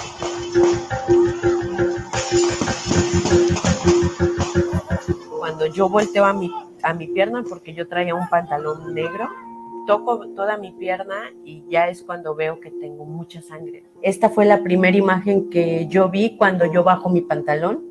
Cuando 5.39 5.65
yo 5.67 5.89
volteo 5.89 6.25
a 6.25 6.33
mi, 6.33 6.51
a 6.83 6.93
mi 6.93 7.07
pierna, 7.07 7.43
porque 7.47 7.73
yo 7.73 7.87
traía 7.87 8.15
un 8.15 8.27
pantalón 8.27 8.93
negro, 8.93 9.27
toco 9.87 10.27
toda 10.35 10.57
mi 10.57 10.71
pierna 10.71 11.15
y 11.43 11.63
ya 11.69 11.87
es 11.87 12.03
cuando 12.03 12.35
veo 12.35 12.59
que 12.59 12.71
tengo 12.71 13.05
mucha 13.05 13.41
sangre. 13.41 13.83
Esta 14.01 14.29
fue 14.29 14.45
la 14.45 14.61
primera 14.61 14.95
imagen 14.95 15.49
que 15.49 15.87
yo 15.87 16.09
vi 16.09 16.37
cuando 16.37 16.71
yo 16.71 16.83
bajo 16.83 17.09
mi 17.09 17.21
pantalón 17.21 17.88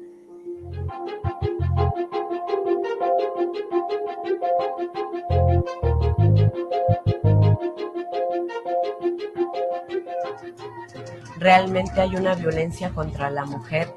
realmente 11.38 12.00
hay 12.00 12.16
una 12.16 12.34
violencia 12.34 12.90
contra 12.90 13.30
la 13.30 13.44
mujer 13.44 13.88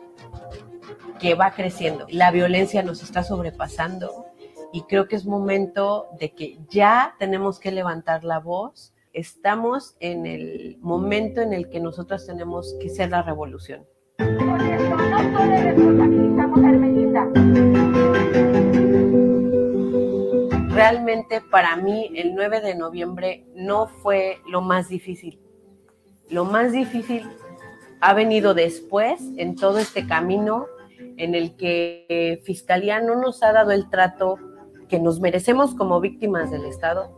que 1.19 1.35
va 1.35 1.51
creciendo. 1.51 2.05
La 2.09 2.31
violencia 2.31 2.83
nos 2.83 3.03
está 3.03 3.23
sobrepasando 3.23 4.25
y 4.73 4.83
creo 4.83 5.07
que 5.07 5.15
es 5.15 5.25
momento 5.25 6.07
de 6.19 6.33
que 6.33 6.59
ya 6.69 7.15
tenemos 7.19 7.59
que 7.59 7.71
levantar 7.71 8.23
la 8.23 8.39
voz. 8.39 8.93
Estamos 9.13 9.95
en 9.99 10.25
el 10.25 10.77
momento 10.79 11.41
en 11.41 11.53
el 11.53 11.69
que 11.69 11.79
nosotros 11.79 12.25
tenemos 12.25 12.75
que 12.79 12.89
ser 12.89 13.09
la 13.09 13.21
revolución. 13.23 13.85
Realmente 20.73 21.41
para 21.51 21.75
mí 21.75 22.11
el 22.15 22.33
9 22.33 22.61
de 22.61 22.75
noviembre 22.75 23.45
no 23.53 23.87
fue 23.87 24.37
lo 24.47 24.61
más 24.61 24.87
difícil. 24.87 25.39
Lo 26.32 26.45
más 26.45 26.71
difícil 26.71 27.29
ha 27.99 28.13
venido 28.13 28.53
después 28.53 29.19
en 29.36 29.57
todo 29.57 29.79
este 29.79 30.07
camino 30.07 30.65
en 31.17 31.36
el 31.36 31.57
que 31.57 32.41
Fiscalía 32.45 33.01
no 33.01 33.15
nos 33.15 33.43
ha 33.43 33.51
dado 33.51 33.71
el 33.71 33.89
trato 33.89 34.39
que 34.88 34.97
nos 34.97 35.19
merecemos 35.19 35.75
como 35.75 35.99
víctimas 35.99 36.49
del 36.49 36.63
Estado. 36.65 37.11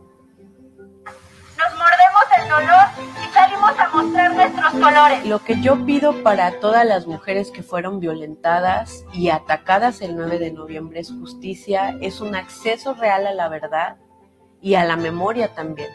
Nos 1.06 1.78
mordemos 1.78 2.24
el 2.38 2.48
dolor 2.48 2.86
y 3.24 3.32
salimos 3.32 3.78
a 3.78 3.88
mostrar 3.90 4.34
nuestros 4.34 4.72
colores. 4.72 5.26
Lo 5.26 5.38
que 5.38 5.60
yo 5.60 5.86
pido 5.86 6.24
para 6.24 6.58
todas 6.58 6.84
las 6.84 7.06
mujeres 7.06 7.52
que 7.52 7.62
fueron 7.62 8.00
violentadas 8.00 9.04
y 9.12 9.28
atacadas 9.28 10.02
el 10.02 10.16
9 10.16 10.40
de 10.40 10.50
noviembre 10.50 10.98
es 10.98 11.12
justicia, 11.12 11.96
es 12.00 12.20
un 12.20 12.34
acceso 12.34 12.94
real 12.94 13.28
a 13.28 13.32
la 13.32 13.48
verdad 13.48 13.96
y 14.60 14.74
a 14.74 14.84
la 14.84 14.96
memoria 14.96 15.54
también 15.54 15.90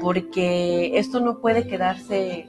porque 0.00 0.98
esto 0.98 1.20
no 1.20 1.38
puede 1.38 1.66
quedarse 1.66 2.48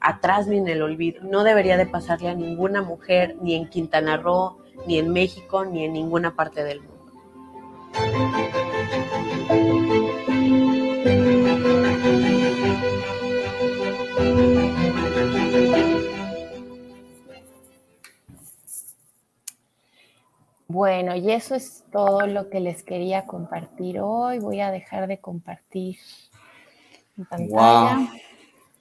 atrás 0.00 0.46
ni 0.46 0.58
en 0.58 0.68
el 0.68 0.82
olvido. 0.82 1.22
No 1.22 1.44
debería 1.44 1.76
de 1.76 1.86
pasarle 1.86 2.28
a 2.28 2.34
ninguna 2.34 2.82
mujer, 2.82 3.36
ni 3.40 3.54
en 3.54 3.68
Quintana 3.68 4.16
Roo, 4.16 4.58
ni 4.86 4.98
en 4.98 5.12
México, 5.12 5.64
ni 5.64 5.84
en 5.84 5.92
ninguna 5.92 6.34
parte 6.34 6.62
del 6.64 6.80
mundo. 6.80 6.96
Bueno, 20.68 21.16
y 21.16 21.32
eso 21.32 21.54
es 21.54 21.84
todo 21.90 22.26
lo 22.26 22.50
que 22.50 22.60
les 22.60 22.82
quería 22.82 23.24
compartir 23.24 23.98
hoy. 24.00 24.40
Voy 24.40 24.60
a 24.60 24.70
dejar 24.70 25.06
de 25.06 25.18
compartir 25.20 25.96
Wow. 27.16 28.08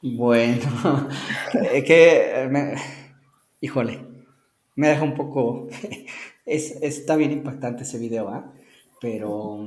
Bueno, 0.01 1.09
es 1.73 1.83
que, 1.83 2.49
híjole, 3.61 4.01
me 4.75 4.89
deja 4.89 5.03
un 5.03 5.15
poco, 5.15 5.67
es, 6.45 6.77
está 6.81 7.15
bien 7.15 7.31
impactante 7.31 7.83
ese 7.83 7.97
video, 7.97 8.29
¿ah? 8.29 8.53
Pero, 8.99 9.65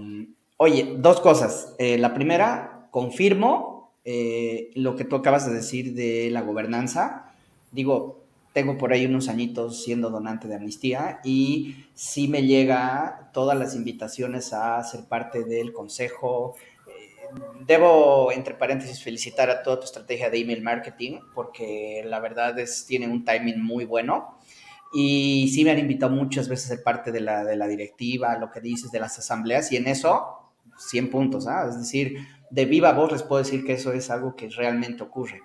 oye, 0.59 0.97
dos 0.99 1.21
cosas. 1.21 1.75
Eh, 1.79 1.99
la 1.99 2.15
primera, 2.15 2.89
confirmo 2.91 3.93
eh, 4.05 4.71
lo 4.75 4.97
que 4.97 5.05
tú 5.05 5.17
acabas 5.17 5.47
de 5.47 5.55
decir 5.55 5.95
de 5.95 6.31
la 6.31 6.43
gobernanza. 6.43 7.33
Digo, 7.73 8.23
tengo 8.53 8.79
por 8.79 8.93
ahí 8.93 9.07
unos 9.07 9.29
añitos 9.29 9.83
siendo 9.83 10.11
donante 10.11 10.49
de 10.49 10.57
Amnistía 10.57 11.21
y 11.25 11.87
sí 11.95 12.29
me 12.29 12.43
llega 12.43 13.31
todas 13.33 13.59
las 13.59 13.75
invitaciones 13.75 14.53
a 14.53 14.83
ser 14.85 15.05
parte 15.05 15.45
del 15.45 15.73
consejo. 15.73 16.57
Debo, 17.67 18.33
entre 18.33 18.55
paréntesis, 18.55 19.03
felicitar 19.03 19.51
a 19.51 19.63
toda 19.63 19.81
tu 19.81 19.85
estrategia 19.85 20.31
de 20.31 20.39
email 20.39 20.63
marketing 20.63 21.21
porque 21.35 22.03
la 22.05 22.21
verdad 22.21 22.59
es, 22.59 22.87
tiene 22.87 23.09
un 23.09 23.25
timing 23.25 23.63
muy 23.63 23.85
bueno. 23.85 24.39
Y 24.93 25.51
sí 25.53 25.65
me 25.65 25.71
han 25.71 25.79
invitado 25.79 26.15
muchas 26.15 26.49
veces 26.49 26.67
a 26.67 26.75
ser 26.77 26.83
parte 26.83 27.13
de 27.13 27.21
la, 27.21 27.45
de 27.45 27.57
la 27.57 27.69
directiva, 27.69 28.39
lo 28.39 28.51
que 28.51 28.61
dices 28.61 28.91
de 28.91 29.01
las 29.01 29.19
asambleas, 29.19 29.71
y 29.71 29.77
en 29.77 29.87
eso, 29.87 30.51
100 30.79 31.11
puntos, 31.11 31.47
¿ah? 31.47 31.67
Es 31.69 31.79
decir, 31.79 32.17
de 32.51 32.65
viva 32.65 32.93
voz 32.93 33.13
les 33.13 33.23
puedo 33.23 33.43
decir 33.43 33.65
que 33.65 33.75
eso 33.75 33.93
es 33.93 34.11
algo 34.11 34.35
que 34.35 34.49
realmente 34.49 35.03
ocurre. 35.03 35.43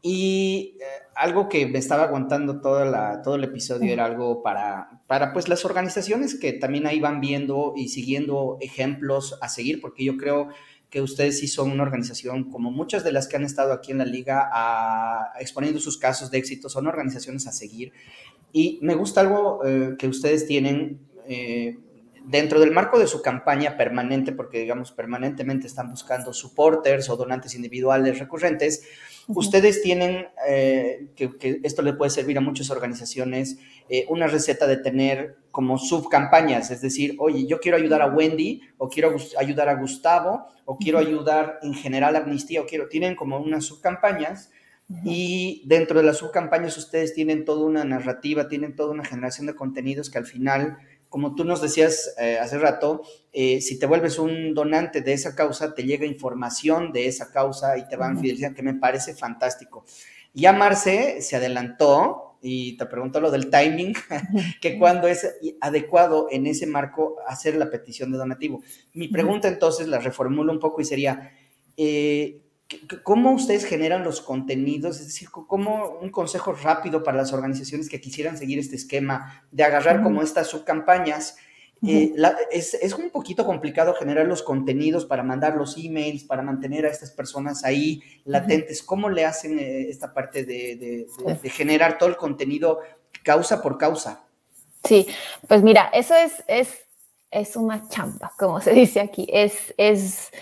Y 0.00 0.76
eh, 0.80 0.84
algo 1.16 1.48
que 1.48 1.66
me 1.66 1.78
estaba 1.78 2.04
aguantando 2.04 2.60
toda 2.60 2.84
la, 2.84 3.20
todo 3.22 3.34
el 3.34 3.44
episodio 3.44 3.92
era 3.92 4.04
algo 4.04 4.42
para, 4.42 5.02
para 5.08 5.32
pues 5.32 5.48
las 5.48 5.64
organizaciones 5.64 6.38
que 6.38 6.52
también 6.52 6.86
ahí 6.86 7.00
van 7.00 7.20
viendo 7.20 7.72
y 7.76 7.88
siguiendo 7.88 8.58
ejemplos 8.60 9.36
a 9.42 9.48
seguir, 9.48 9.80
porque 9.80 10.04
yo 10.04 10.16
creo 10.16 10.50
que 10.90 11.02
ustedes 11.02 11.38
sí 11.38 11.48
son 11.48 11.70
una 11.70 11.82
organización 11.82 12.50
como 12.50 12.70
muchas 12.70 13.04
de 13.04 13.12
las 13.12 13.28
que 13.28 13.36
han 13.36 13.44
estado 13.44 13.72
aquí 13.72 13.92
en 13.92 13.98
la 13.98 14.06
liga 14.06 14.48
a, 14.52 15.32
exponiendo 15.38 15.80
sus 15.80 15.98
casos 15.98 16.30
de 16.30 16.38
éxito, 16.38 16.68
son 16.68 16.86
organizaciones 16.86 17.46
a 17.46 17.52
seguir. 17.52 17.92
Y 18.52 18.78
me 18.82 18.94
gusta 18.94 19.20
algo 19.20 19.60
eh, 19.66 19.96
que 19.98 20.08
ustedes 20.08 20.46
tienen 20.46 21.00
eh, 21.26 21.76
dentro 22.24 22.58
del 22.60 22.70
marco 22.70 22.98
de 22.98 23.06
su 23.06 23.20
campaña 23.20 23.76
permanente, 23.76 24.32
porque 24.32 24.60
digamos 24.60 24.92
permanentemente 24.92 25.66
están 25.66 25.90
buscando 25.90 26.32
supporters 26.32 27.10
o 27.10 27.16
donantes 27.16 27.54
individuales 27.54 28.18
recurrentes, 28.18 28.82
ustedes 29.28 29.82
tienen, 29.82 30.26
eh, 30.48 31.08
que, 31.14 31.60
esto 31.62 31.82
le 31.82 31.92
puede 31.92 32.10
servir 32.10 32.36
a 32.38 32.40
muchas 32.40 32.70
organizaciones, 32.70 33.58
una 34.08 34.26
receta 34.26 34.66
de 34.66 34.76
tener 34.76 35.36
como 35.50 35.78
subcampañas, 35.78 36.70
es 36.70 36.82
decir, 36.82 37.16
oye, 37.18 37.46
yo 37.46 37.58
quiero 37.58 37.78
ayudar 37.78 38.02
a 38.02 38.06
Wendy, 38.06 38.60
o 38.76 38.88
quiero 38.88 39.16
ayudar 39.38 39.68
a 39.70 39.74
Gustavo, 39.74 40.46
o 40.66 40.76
quiero 40.76 40.98
ayudar 40.98 41.58
en 41.62 41.72
general 41.72 42.16
a 42.16 42.18
Amnistía, 42.18 42.60
o 42.60 42.66
quiero, 42.66 42.88
tienen 42.88 43.16
como 43.16 43.38
unas 43.38 43.64
subcampañas 43.64 44.50
y 45.04 45.62
dentro 45.66 45.98
de 45.98 46.06
las 46.06 46.16
subcampañas 46.16 46.78
ustedes 46.78 47.12
tienen 47.12 47.44
toda 47.44 47.66
una 47.66 47.84
narrativa, 47.84 48.48
tienen 48.48 48.74
toda 48.74 48.92
una 48.92 49.04
generación 49.04 49.46
de 49.46 49.54
contenidos 49.54 50.08
que 50.08 50.16
al 50.16 50.24
final, 50.24 50.78
como 51.08 51.34
tú 51.34 51.44
nos 51.44 51.60
decías 51.60 52.14
eh, 52.18 52.38
hace 52.38 52.58
rato, 52.58 53.02
eh, 53.32 53.60
si 53.60 53.78
te 53.78 53.86
vuelves 53.86 54.18
un 54.18 54.54
donante 54.54 55.00
de 55.00 55.12
esa 55.12 55.34
causa, 55.34 55.74
te 55.74 55.84
llega 55.84 56.06
información 56.06 56.92
de 56.92 57.06
esa 57.06 57.30
causa 57.30 57.78
y 57.78 57.88
te 57.88 57.96
van 57.96 58.18
fidelizando, 58.18 58.56
que 58.56 58.62
me 58.62 58.74
parece 58.74 59.14
fantástico. 59.14 59.84
Ya 60.34 60.52
Marce 60.52 61.22
se 61.22 61.36
adelantó 61.36 62.36
y 62.42 62.76
te 62.76 62.86
preguntó 62.86 63.20
lo 63.20 63.30
del 63.30 63.50
timing, 63.50 63.94
que 64.60 64.78
cuando 64.78 65.08
es 65.08 65.26
adecuado 65.60 66.28
en 66.30 66.46
ese 66.46 66.66
marco 66.66 67.16
hacer 67.26 67.56
la 67.56 67.70
petición 67.70 68.12
de 68.12 68.18
donativo. 68.18 68.62
Mi 68.92 69.08
pregunta 69.08 69.48
entonces 69.48 69.88
la 69.88 69.98
reformulo 69.98 70.52
un 70.52 70.60
poco 70.60 70.80
y 70.80 70.84
sería, 70.84 71.32
eh, 71.76 72.42
¿Cómo 73.02 73.32
ustedes 73.32 73.64
generan 73.64 74.04
los 74.04 74.20
contenidos? 74.20 75.00
Es 75.00 75.06
decir, 75.06 75.30
¿cómo 75.30 75.98
un 76.02 76.10
consejo 76.10 76.52
rápido 76.52 77.02
para 77.02 77.16
las 77.16 77.32
organizaciones 77.32 77.88
que 77.88 78.00
quisieran 78.00 78.36
seguir 78.36 78.58
este 78.58 78.76
esquema 78.76 79.42
de 79.50 79.64
agarrar 79.64 80.02
como 80.02 80.20
estas 80.20 80.48
subcampañas? 80.48 81.36
Eh, 81.86 82.12
es, 82.50 82.92
un 82.92 83.10
poquito 83.10 83.46
complicado 83.46 83.94
generar 83.94 84.26
los 84.26 84.42
contenidos 84.42 85.06
para 85.06 85.22
mandar 85.22 85.56
los 85.56 85.78
emails, 85.78 86.24
para 86.24 86.42
mantener 86.42 86.84
a 86.84 86.90
estas 86.90 87.10
personas 87.10 87.64
ahí 87.64 88.02
latentes. 88.24 88.82
¿Cómo 88.82 89.08
le 89.08 89.24
hacen 89.24 89.58
eh, 89.58 89.88
esta 89.88 90.12
parte 90.12 90.44
de, 90.44 91.06
generar 91.44 91.96
todo 91.96 92.08
el 92.08 92.16
contenido 92.16 92.80
causa 93.22 93.62
por 93.62 93.78
causa? 93.78 94.24
Sí, 94.84 95.06
pues 95.46 95.62
mira, 95.62 95.90
eso 95.94 96.14
es, 96.16 96.44
es, 96.48 96.86
es 97.30 97.56
una 97.56 97.88
champa, 97.88 98.32
como 98.38 98.60
se 98.60 98.72
dice 98.72 99.00
aquí. 99.00 99.26
Es, 99.32 99.72
es 99.76 100.32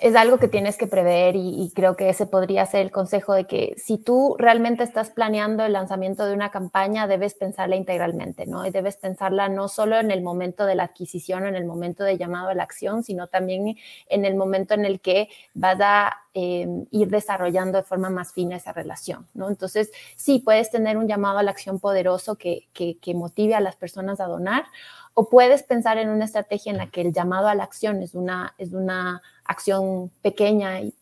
es 0.00 0.16
algo 0.16 0.38
que 0.38 0.48
tienes 0.48 0.78
que 0.78 0.86
prever 0.86 1.36
y, 1.36 1.70
creo 1.74 1.94
que 1.94 2.08
ese 2.08 2.24
podría 2.26 2.64
ser 2.64 2.80
el 2.80 2.90
consejo 2.90 3.34
de 3.34 3.46
que 3.46 3.74
si 3.76 3.98
tú 3.98 4.34
realmente 4.38 4.82
estás 4.82 5.10
planeando 5.10 5.62
el 5.64 5.74
lanzamiento 5.74 6.24
de 6.24 6.32
una 6.32 6.50
campaña, 6.50 7.06
debes 7.06 7.34
pensarla 7.34 7.76
integralmente, 7.76 8.46
¿no? 8.46 8.64
Y 8.66 8.70
debes 8.70 8.96
pensarla 8.96 9.50
no 9.50 9.68
solo 9.68 9.98
en 9.98 10.10
el 10.10 10.22
momento 10.22 10.64
de 10.64 10.74
la 10.74 10.84
adquisición, 10.84 11.46
en 11.46 11.54
el 11.54 11.66
momento 11.66 12.02
de 12.02 12.16
llamado 12.16 12.48
a 12.48 12.54
la 12.54 12.62
acción, 12.62 13.02
sino 13.02 13.26
también 13.26 13.76
en 14.08 14.24
el 14.24 14.36
momento 14.36 14.72
en 14.72 14.86
el 14.86 15.00
que 15.00 15.28
vas 15.52 15.78
a 15.82 16.14
em, 16.32 16.86
ir 16.90 17.08
desarrollando 17.08 17.76
de 17.76 17.84
forma 17.84 18.08
más 18.08 18.32
fina 18.32 18.56
esa 18.56 18.72
relación, 18.72 19.28
¿no? 19.34 19.50
Entonces, 19.50 19.92
sí, 20.16 20.38
puedes 20.38 20.70
tener 20.70 20.96
un 20.96 21.08
llamado 21.08 21.38
a 21.38 21.42
la 21.42 21.50
acción 21.50 21.78
poderoso 21.78 22.36
que, 22.36 22.68
que, 22.72 22.98
que 22.98 23.12
motive 23.12 23.54
a 23.54 23.60
las 23.60 23.76
personas 23.76 24.18
a 24.20 24.26
donar 24.26 24.64
o 25.14 25.28
puedes 25.28 25.62
pensar 25.62 25.98
en 25.98 26.08
una 26.08 26.24
estrategia 26.24 26.70
en 26.70 26.78
la 26.78 26.90
que 26.90 27.00
el 27.00 27.12
llamado 27.12 27.48
a 27.48 27.54
la 27.54 27.64
acción 27.64 28.02
es 28.02 28.14
una, 28.14 28.54
es 28.58 28.72
una 28.72 29.22
acción 29.44 30.10
pequeña 30.22 30.80
y, 30.80 30.94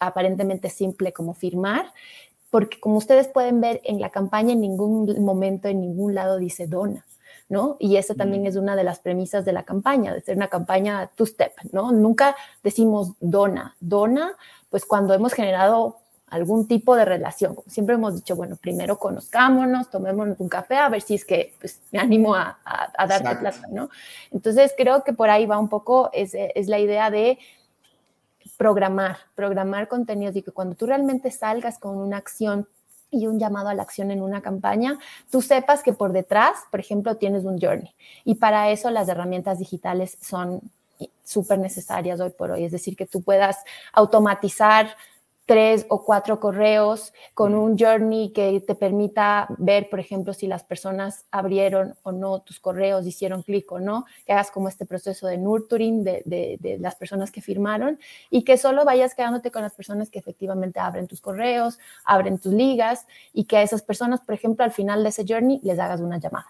aparentemente 0.00 0.70
simple 0.70 1.12
como 1.12 1.34
firmar, 1.34 1.92
porque 2.50 2.78
como 2.80 2.96
ustedes 2.98 3.28
pueden 3.28 3.60
ver 3.60 3.80
en 3.84 4.00
la 4.00 4.10
campaña 4.10 4.52
en 4.52 4.60
ningún 4.60 5.24
momento, 5.24 5.68
en 5.68 5.80
ningún 5.80 6.14
lado 6.14 6.38
dice 6.38 6.66
dona. 6.66 7.04
¿No? 7.46 7.76
Y 7.78 7.98
esa 7.98 8.14
también 8.14 8.46
es 8.46 8.56
una 8.56 8.74
de 8.74 8.84
las 8.84 9.00
premisas 9.00 9.44
de 9.44 9.52
la 9.52 9.64
campaña, 9.64 10.14
de 10.14 10.22
ser 10.22 10.34
una 10.34 10.48
campaña 10.48 11.10
two-step, 11.14 11.52
¿no? 11.72 11.92
Nunca 11.92 12.34
decimos 12.62 13.12
dona. 13.20 13.76
Dona, 13.80 14.32
pues 14.70 14.86
cuando 14.86 15.12
hemos 15.12 15.34
generado 15.34 15.98
algún 16.34 16.66
tipo 16.66 16.96
de 16.96 17.04
relación. 17.04 17.54
Como 17.54 17.68
siempre 17.68 17.94
hemos 17.94 18.16
dicho, 18.16 18.34
bueno, 18.34 18.56
primero 18.56 18.98
conozcámonos, 18.98 19.88
tomémonos 19.88 20.40
un 20.40 20.48
café, 20.48 20.76
a 20.76 20.88
ver 20.88 21.00
si 21.00 21.14
es 21.14 21.24
que 21.24 21.54
pues, 21.60 21.80
me 21.92 22.00
animo 22.00 22.34
a, 22.34 22.58
a, 22.64 23.06
darte 23.06 23.36
plata, 23.36 23.68
¿no? 23.70 23.88
Entonces 24.32 24.74
creo 24.76 25.04
que 25.04 25.12
por 25.12 25.30
ahí 25.30 25.46
va 25.46 25.58
un 25.58 25.68
poco, 25.68 26.10
es, 26.12 26.32
es 26.34 26.66
la 26.66 26.80
idea 26.80 27.10
de 27.10 27.38
programar, 28.56 29.18
programar 29.36 29.86
contenidos 29.86 30.34
y 30.34 30.42
que 30.42 30.50
cuando 30.50 30.74
tú 30.74 30.86
realmente 30.86 31.30
salgas 31.30 31.78
con 31.78 31.96
una 31.96 32.16
acción 32.16 32.66
y 33.12 33.28
un 33.28 33.38
llamado 33.38 33.68
a 33.68 33.74
la 33.74 33.82
acción 33.82 34.10
en 34.10 34.20
una 34.20 34.42
campaña, 34.42 34.98
tú 35.30 35.40
sepas 35.40 35.84
que 35.84 35.92
por 35.92 36.12
detrás, 36.12 36.56
por 36.72 36.80
ejemplo, 36.80 37.16
tienes 37.16 37.44
un 37.44 37.60
journey. 37.60 37.94
Y 38.24 38.34
para 38.34 38.70
eso 38.70 38.90
las 38.90 39.08
herramientas 39.08 39.60
digitales 39.60 40.18
son 40.20 40.60
súper 41.22 41.60
necesarias 41.60 42.18
hoy 42.18 42.30
por 42.30 42.50
hoy. 42.50 42.64
Es 42.64 42.72
decir, 42.72 42.96
que 42.96 43.06
tú 43.06 43.22
puedas 43.22 43.58
automatizar 43.92 44.96
tres 45.46 45.84
o 45.88 46.04
cuatro 46.04 46.40
correos 46.40 47.12
con 47.34 47.54
un 47.54 47.76
journey 47.78 48.32
que 48.32 48.60
te 48.60 48.74
permita 48.74 49.46
ver, 49.58 49.90
por 49.90 50.00
ejemplo, 50.00 50.32
si 50.32 50.46
las 50.46 50.64
personas 50.64 51.26
abrieron 51.30 51.94
o 52.02 52.12
no 52.12 52.40
tus 52.40 52.60
correos, 52.60 53.06
hicieron 53.06 53.42
clic 53.42 53.70
o 53.72 53.80
no, 53.80 54.06
que 54.26 54.32
hagas 54.32 54.50
como 54.50 54.68
este 54.68 54.86
proceso 54.86 55.26
de 55.26 55.38
nurturing 55.38 56.02
de, 56.02 56.22
de, 56.24 56.78
las 56.78 56.96
personas 56.96 57.30
que 57.30 57.42
firmaron 57.42 57.98
y 58.30 58.42
que 58.44 58.56
solo 58.56 58.84
vayas 58.84 59.14
quedándote 59.14 59.50
con 59.50 59.62
las 59.62 59.74
personas 59.74 60.10
que 60.10 60.18
efectivamente 60.18 60.80
abren 60.80 61.06
tus 61.06 61.20
correos, 61.20 61.78
abren 62.04 62.38
tus 62.38 62.52
ligas 62.52 63.06
y 63.32 63.44
que 63.44 63.58
a 63.58 63.62
esas 63.62 63.82
personas, 63.82 64.20
por 64.20 64.34
ejemplo, 64.34 64.64
al 64.64 64.72
final 64.72 65.02
de 65.02 65.10
ese 65.10 65.24
journey 65.28 65.60
les 65.62 65.78
hagas 65.78 66.00
una 66.00 66.18
llamada 66.18 66.46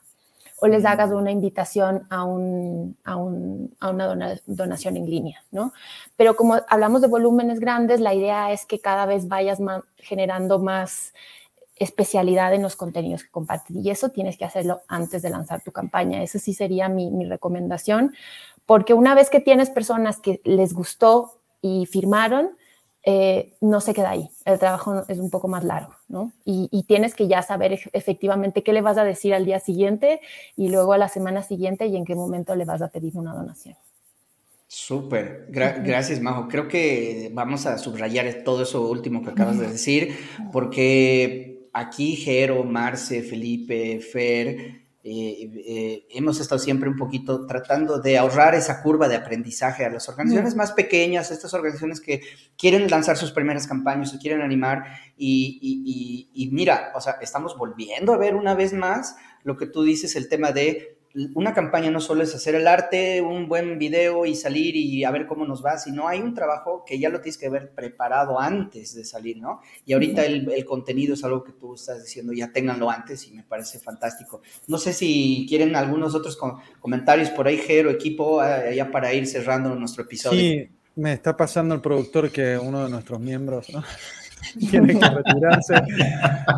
o 0.57 0.66
les 0.66 0.84
hagas 0.84 1.11
una 1.11 1.30
invitación 1.30 2.07
a, 2.11 2.24
un, 2.24 2.96
a, 3.05 3.16
un, 3.16 3.74
a 3.80 3.90
una 3.90 4.36
donación 4.46 4.96
en 4.96 5.07
línea, 5.07 5.44
¿no? 5.50 5.72
Pero 6.16 6.36
como 6.36 6.57
hablamos 6.68 7.00
de 7.00 7.09
volúmenes 7.09 7.61
grandes, 7.61 8.00
la 8.00 8.14
idea 8.14 8.52
es 8.52 8.64
que 8.64 8.80
cada 8.80 9.05
vez 9.07 9.28
vayas 9.28 9.59
generando 9.96 10.59
más 10.59 11.12
especialidad 11.76 12.55
en 12.55 12.62
los 12.62 12.76
contenidos 12.76 13.24
que 13.24 13.30
compartes 13.30 13.76
y 13.76 13.90
eso 13.90 14.11
tienes 14.11 14.38
que 14.38 14.44
hacerlo 14.44 14.82
antes 14.86 15.22
de 15.22 15.30
lanzar 15.30 15.61
tu 15.61 15.72
campaña. 15.72 16.22
Esa 16.22 16.38
sí 16.38 16.55
sería 16.55 16.88
mi, 16.88 17.11
mi 17.11 17.24
recomendación, 17.24 18.14
porque 18.64 18.94
una 18.94 19.14
vez 19.14 19.30
que 19.30 19.40
tienes 19.40 19.70
personas 19.70 20.20
que 20.20 20.40
les 20.44 20.72
gustó 20.72 21.40
y 21.61 21.86
firmaron, 21.86 22.57
eh, 23.07 23.52
no 23.61 23.82
se 23.82 23.92
queda 23.92 24.11
ahí. 24.11 24.30
El 24.46 24.59
trabajo 24.59 25.05
es 25.09 25.18
un 25.18 25.28
poco 25.28 25.46
más 25.46 25.62
largo, 25.62 25.94
¿no? 26.09 26.32
Y, 26.44 26.84
tienes 26.84 27.14
que 27.14 27.28
ya 27.28 27.42
saber 27.42 27.80
efectivamente 27.92 28.62
qué 28.62 28.72
le 28.72 28.80
vas 28.80 28.96
a 28.96 29.05
decir 29.05 29.34
al 29.34 29.44
día 29.44 29.59
siguiente 29.61 30.20
y 30.57 30.68
luego 30.68 30.92
a 30.92 30.98
la 30.98 31.09
semana 31.09 31.42
siguiente 31.42 31.86
y 31.86 31.96
en 31.96 32.05
qué 32.05 32.14
momento 32.14 32.55
le 32.55 32.64
vas 32.64 32.82
a 32.82 32.88
pedir 32.88 33.16
una 33.16 33.34
donación. 33.34 33.76
Súper, 34.66 35.46
gracias 35.50 36.20
Majo. 36.20 36.48
Creo 36.48 36.66
que 36.68 37.30
vamos 37.32 37.66
a 37.66 37.78
subrayar 37.78 38.42
todo 38.44 38.62
eso 38.62 38.88
último 38.88 39.22
que 39.22 39.30
acabas 39.30 39.59
de 39.59 39.68
decir, 39.68 40.16
porque 40.52 41.68
aquí 41.72 42.16
Jero, 42.16 42.64
Marce, 42.64 43.22
Felipe, 43.22 44.00
Fer, 44.00 44.84
eh, 45.07 45.50
eh, 45.66 46.07
hemos 46.12 46.40
estado 46.40 46.59
siempre 46.59 46.88
un 46.88 46.96
poquito 46.96 47.46
tratando 47.46 48.00
de 48.00 48.16
ahorrar 48.16 48.55
esa 48.55 48.82
curva 48.82 49.07
de 49.07 49.16
aprendizaje 49.16 49.84
a 49.84 49.90
las 49.90 50.09
organizaciones 50.09 50.57
más 50.57 50.72
pequeñas, 50.72 51.30
estas 51.30 51.52
organizaciones 51.52 52.00
que 52.00 52.22
quieren 52.57 52.88
lanzar 52.88 53.18
sus 53.18 53.30
primeras 53.30 53.66
campañas, 53.66 54.12
se 54.12 54.18
quieren 54.18 54.40
animar 54.40 54.86
y, 55.18 56.30
y, 56.32 56.48
mira, 56.52 56.90
o 56.94 57.02
sea, 57.02 57.18
estamos 57.20 57.55
volviendo 57.59 58.14
a 58.14 58.16
ver 58.16 58.34
una 58.34 58.55
vez 58.55 58.72
más 58.72 59.14
lo 59.42 59.59
que 59.59 59.66
tú 59.66 59.82
dices, 59.82 60.16
el 60.16 60.26
tema 60.26 60.52
de 60.52 60.96
una 61.34 61.54
campaña 61.54 61.90
no 61.90 62.00
solo 62.00 62.24
es 62.24 62.34
hacer 62.34 62.56
el 62.56 62.66
arte, 62.66 63.20
un 63.20 63.48
buen 63.48 63.78
video 63.78 64.26
y 64.26 64.34
salir 64.34 64.74
y 64.74 65.04
a 65.04 65.12
ver 65.12 65.26
cómo 65.26 65.46
nos 65.46 65.64
va, 65.64 65.78
sino 65.78 66.08
hay 66.08 66.20
un 66.20 66.34
trabajo 66.34 66.84
que 66.84 66.98
ya 66.98 67.08
lo 67.08 67.20
tienes 67.20 67.38
que 67.38 67.48
ver 67.48 67.70
preparado 67.70 68.40
antes 68.40 68.94
de 68.94 69.04
salir, 69.04 69.36
¿no? 69.38 69.60
Y 69.86 69.92
ahorita 69.92 70.24
el, 70.24 70.64
contenido 70.64 71.14
es 71.14 71.22
algo 71.22 71.44
que 71.44 71.52
tú 71.52 71.74
estás 71.74 72.02
diciendo, 72.02 72.32
ya 72.32 72.52
ténganlo 72.52 72.90
antes 72.90 73.28
y 73.28 73.32
me 73.32 73.44
parece 73.44 73.78
fantástico. 73.78 74.42
No 74.66 74.78
sé 74.78 74.92
si 74.92 75.46
quieren 75.48 75.76
algunos 75.76 76.14
otros 76.16 76.36
comentarios 76.80 77.30
por 77.30 77.46
ahí, 77.46 77.58
Jero, 77.58 77.90
equipo, 77.90 78.42
eh, 78.44 78.74
ya 78.74 78.90
para 78.90 79.14
ir 79.14 79.26
cerrando 79.28 79.74
nuestro 79.76 80.02
episodio. 80.02 80.40
Sí, 80.40 80.68
me 80.96 81.12
está 81.12 81.36
pasando 81.36 81.76
el 81.76 81.80
productor 81.80 82.30
que 82.30 82.58
uno 82.58 82.84
de 82.84 82.90
nuestros 82.90 83.20
miembros, 83.20 83.70
¿no? 83.70 83.84
tiene 84.70 84.99
que 84.99 85.09
retirarse. 85.09 85.74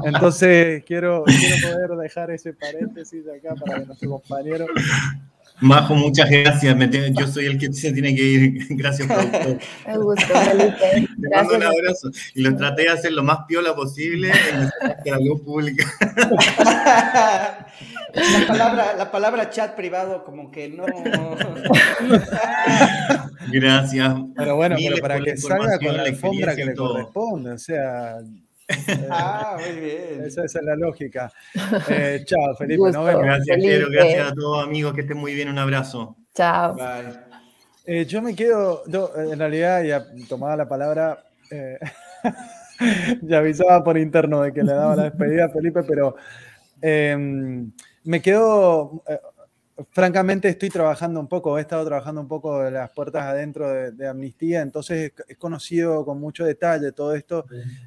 Entonces, 0.04 0.84
quiero, 0.84 1.24
quiero 1.24 1.72
poder 1.72 1.90
dejar 2.02 2.30
ese 2.30 2.52
paréntesis 2.52 3.24
acá 3.28 3.54
para 3.54 3.80
que 3.80 3.86
nuestro 3.86 4.10
compañero. 4.10 4.66
Majo, 5.60 5.94
muchas 5.94 6.28
gracias. 6.28 6.76
Yo 7.14 7.26
soy 7.26 7.46
el 7.46 7.58
que 7.58 7.72
se 7.72 7.90
tiene 7.92 8.14
que 8.14 8.22
ir. 8.22 8.66
Gracias, 8.76 9.08
productor. 9.08 9.58
Me 9.86 9.96
gusto, 9.96 10.26
Felipe. 10.26 11.08
Te 11.20 11.28
mando 11.34 11.56
un 11.56 11.62
abrazo. 11.62 12.10
Y 12.34 12.42
lo 12.42 12.54
traté 12.56 12.82
de 12.82 12.90
hacer 12.90 13.12
lo 13.12 13.22
más 13.22 13.38
piola 13.48 13.74
posible 13.74 14.32
en 15.04 15.12
la 15.12 15.18
luz 15.18 15.40
pública. 15.40 15.90
La 18.12 18.46
palabra, 18.46 18.94
la 18.96 19.10
palabra 19.10 19.50
chat 19.50 19.74
privado 19.74 20.24
como 20.24 20.50
que 20.50 20.68
no... 20.68 20.84
Gracias. 23.52 24.14
Pero 24.36 24.56
bueno, 24.56 24.76
pero 24.78 24.96
para 24.98 25.20
que 25.20 25.36
salga 25.36 25.78
con 25.78 25.96
la 25.96 26.02
alfombra 26.02 26.56
que 26.56 26.64
le 26.64 26.74
corresponde, 26.74 27.52
o 27.52 27.58
sea... 27.58 28.18
ah, 29.10 29.56
muy 29.60 29.80
bien. 29.80 30.24
Esa, 30.24 30.44
es 30.44 30.54
la 30.54 30.74
lógica. 30.74 31.32
Eh, 31.88 32.22
chao, 32.24 32.56
Felipe. 32.56 32.90
Nos 32.90 33.06
vemos. 33.06 33.22
Gracias, 33.22 33.56
Jero. 33.60 33.88
Gracias 33.90 34.32
a 34.32 34.34
todos, 34.34 34.64
amigos. 34.64 34.92
Que 34.92 35.02
estén 35.02 35.18
muy 35.18 35.34
bien. 35.34 35.48
Un 35.48 35.58
abrazo. 35.58 36.16
Chao. 36.34 36.76
Eh, 37.88 38.04
yo 38.04 38.20
me 38.20 38.34
quedo, 38.34 38.82
en 39.16 39.38
realidad, 39.38 39.84
ya 39.84 40.04
tomaba 40.28 40.56
la 40.56 40.68
palabra, 40.68 41.24
eh, 41.52 41.78
ya 43.22 43.38
avisaba 43.38 43.84
por 43.84 43.96
interno 43.96 44.42
de 44.42 44.52
que 44.52 44.64
le 44.64 44.72
daba 44.72 44.96
la 44.96 45.04
despedida 45.04 45.44
a 45.44 45.50
Felipe, 45.50 45.84
pero 45.84 46.16
em, 46.82 47.70
me 48.02 48.20
quedo, 48.20 49.04
eh, 49.08 49.20
francamente 49.90 50.48
estoy 50.48 50.70
trabajando 50.70 51.20
un 51.20 51.28
poco, 51.28 51.58
he 51.58 51.60
estado 51.60 51.84
trabajando 51.84 52.20
un 52.20 52.28
poco 52.28 52.62
de 52.62 52.70
las 52.70 52.90
puertas 52.90 53.24
adentro 53.24 53.68
de, 53.92 54.08
Amnistía, 54.08 54.62
entonces 54.62 55.12
he 55.28 55.36
conocido 55.36 56.04
con 56.04 56.18
mucho 56.18 56.44
detalle 56.44 56.92
todo 56.92 57.14
esto 57.14 57.44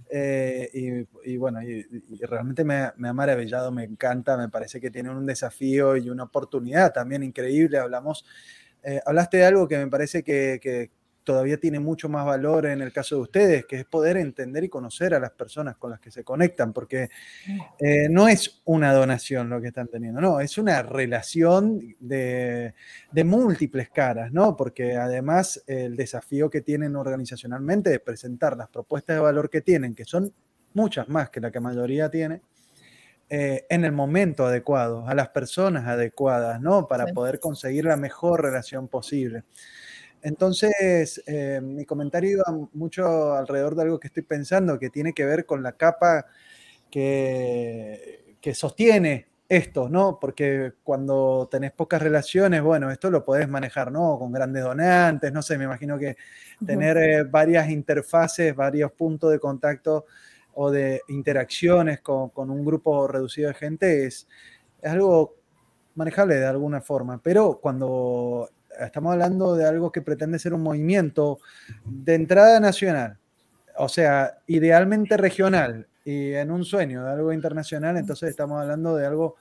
eh, 0.09 1.07
y, 1.25 1.37
bueno, 1.37 1.61
y, 1.63 1.83
realmente 2.21 2.63
me, 2.63 2.75
ha 2.75 3.13
maravillado, 3.13 3.71
me 3.71 3.83
encanta, 3.83 4.37
me 4.37 4.49
parece 4.49 4.79
que 4.79 4.91
tiene 4.91 5.09
un 5.09 5.25
desafío 5.25 5.97
y 5.97 6.09
una 6.09 6.23
oportunidad 6.23 6.93
también 6.93 7.23
increíble. 7.23 7.79
Hablamos, 7.79 8.25
eh, 8.83 9.01
hablaste 9.05 9.37
de 9.37 9.45
algo 9.45 9.67
que 9.67 9.77
me 9.77 9.87
parece 9.87 10.23
que, 10.23 10.91
todavía 11.23 11.57
tiene 11.57 11.79
mucho 11.79 12.09
más 12.09 12.25
valor 12.25 12.65
en 12.65 12.81
el 12.81 12.91
caso 12.91 13.15
de 13.15 13.21
ustedes, 13.21 13.65
que 13.65 13.77
es 13.77 13.85
poder 13.85 14.17
entender 14.17 14.63
y 14.63 14.69
conocer 14.69 15.13
a 15.13 15.19
las 15.19 15.31
personas 15.31 15.77
con 15.77 15.91
las 15.91 15.99
que 15.99 16.11
se 16.11 16.23
conectan, 16.23 16.73
porque 16.73 17.09
eh, 17.77 18.07
no 18.09 18.27
es 18.27 18.61
una 18.65 18.93
donación 18.93 19.49
lo 19.49 19.61
que 19.61 19.67
están 19.67 19.87
teniendo, 19.87 20.21
no, 20.21 20.39
es 20.39 20.57
una 20.57 20.81
relación 20.81 21.95
de, 21.99 22.73
múltiples 23.25 23.89
caras, 23.89 24.31
¿no? 24.31 24.55
Porque 24.55 24.95
además 24.95 25.63
el 25.67 25.95
desafío 25.95 26.49
que 26.49 26.61
tienen 26.61 26.95
organizacionalmente 26.95 27.89
de 27.89 27.99
presentar 27.99 28.57
las 28.57 28.69
propuestas 28.69 29.15
de 29.15 29.21
valor 29.21 29.49
que 29.49 29.61
tienen, 29.61 29.93
que 29.93 30.05
son 30.05 30.33
muchas 30.73 31.09
más 31.09 31.29
que 31.29 31.41
la 31.41 31.51
que 31.51 31.59
mayoría 31.59 32.09
tiene, 32.09 32.41
eh, 33.29 33.67
en 33.69 33.85
el 33.85 33.91
momento 33.91 34.47
adecuado, 34.47 35.07
a 35.07 35.13
las 35.13 35.29
personas 35.29 35.85
adecuadas, 35.85 36.59
¿no? 36.59 36.87
Para 36.87 37.05
poder 37.07 37.39
conseguir 37.39 37.85
la 37.85 37.95
mejor 37.95 38.41
relación 38.41 38.87
posible. 38.87 39.43
Entonces, 40.21 41.21
eh, 41.25 41.61
mi 41.63 41.85
comentario 41.85 42.31
iba 42.31 42.67
mucho 42.73 43.33
alrededor 43.33 43.75
de 43.75 43.83
algo 43.83 43.99
que 43.99 44.07
estoy 44.07 44.23
pensando, 44.23 44.79
que 44.79 44.89
tiene 44.89 45.13
que 45.13 45.25
ver 45.25 45.45
con 45.45 45.63
la 45.63 45.73
capa 45.73 46.25
que, 46.91 48.35
que 48.41 48.53
sostiene 48.53 49.27
esto, 49.49 49.89
¿no? 49.89 50.19
Porque 50.19 50.73
cuando 50.83 51.47
tenés 51.49 51.71
pocas 51.71 52.01
relaciones, 52.01 52.61
bueno, 52.61 52.91
esto 52.91 53.09
lo 53.09 53.25
podés 53.25 53.49
manejar, 53.49 53.91
¿no? 53.91 54.19
Con 54.19 54.31
grandes 54.31 54.63
donantes, 54.63 55.33
no 55.33 55.41
sé, 55.41 55.57
me 55.57 55.63
imagino 55.63 55.97
que 55.97 56.17
tener 56.65 56.97
eh, 56.97 57.23
varias 57.23 57.69
interfaces, 57.69 58.55
varios 58.55 58.91
puntos 58.91 59.31
de 59.31 59.39
contacto 59.39 60.05
o 60.53 60.69
de 60.69 61.01
interacciones 61.07 62.01
con, 62.01 62.29
con 62.29 62.51
un 62.51 62.63
grupo 62.63 63.07
reducido 63.07 63.47
de 63.47 63.55
gente 63.55 64.05
es, 64.05 64.27
es 64.81 64.91
algo 64.91 65.35
manejable 65.95 66.35
de 66.35 66.45
alguna 66.45 66.81
forma, 66.81 67.19
pero 67.21 67.59
cuando 67.59 68.49
estamos 68.79 69.13
hablando 69.13 69.55
de 69.55 69.65
algo 69.65 69.91
que 69.91 70.01
pretende 70.01 70.39
ser 70.39 70.53
un 70.53 70.63
movimiento 70.63 71.39
de 71.85 72.15
entrada 72.15 72.59
nacional, 72.59 73.17
o 73.77 73.89
sea, 73.89 74.39
idealmente 74.47 75.17
regional 75.17 75.87
y 76.03 76.33
en 76.33 76.51
un 76.51 76.65
sueño 76.65 77.03
de 77.03 77.11
algo 77.11 77.33
internacional, 77.33 77.97
entonces 77.97 78.29
estamos 78.29 78.61
hablando 78.61 78.95
de 78.95 79.05
algo 79.05 79.35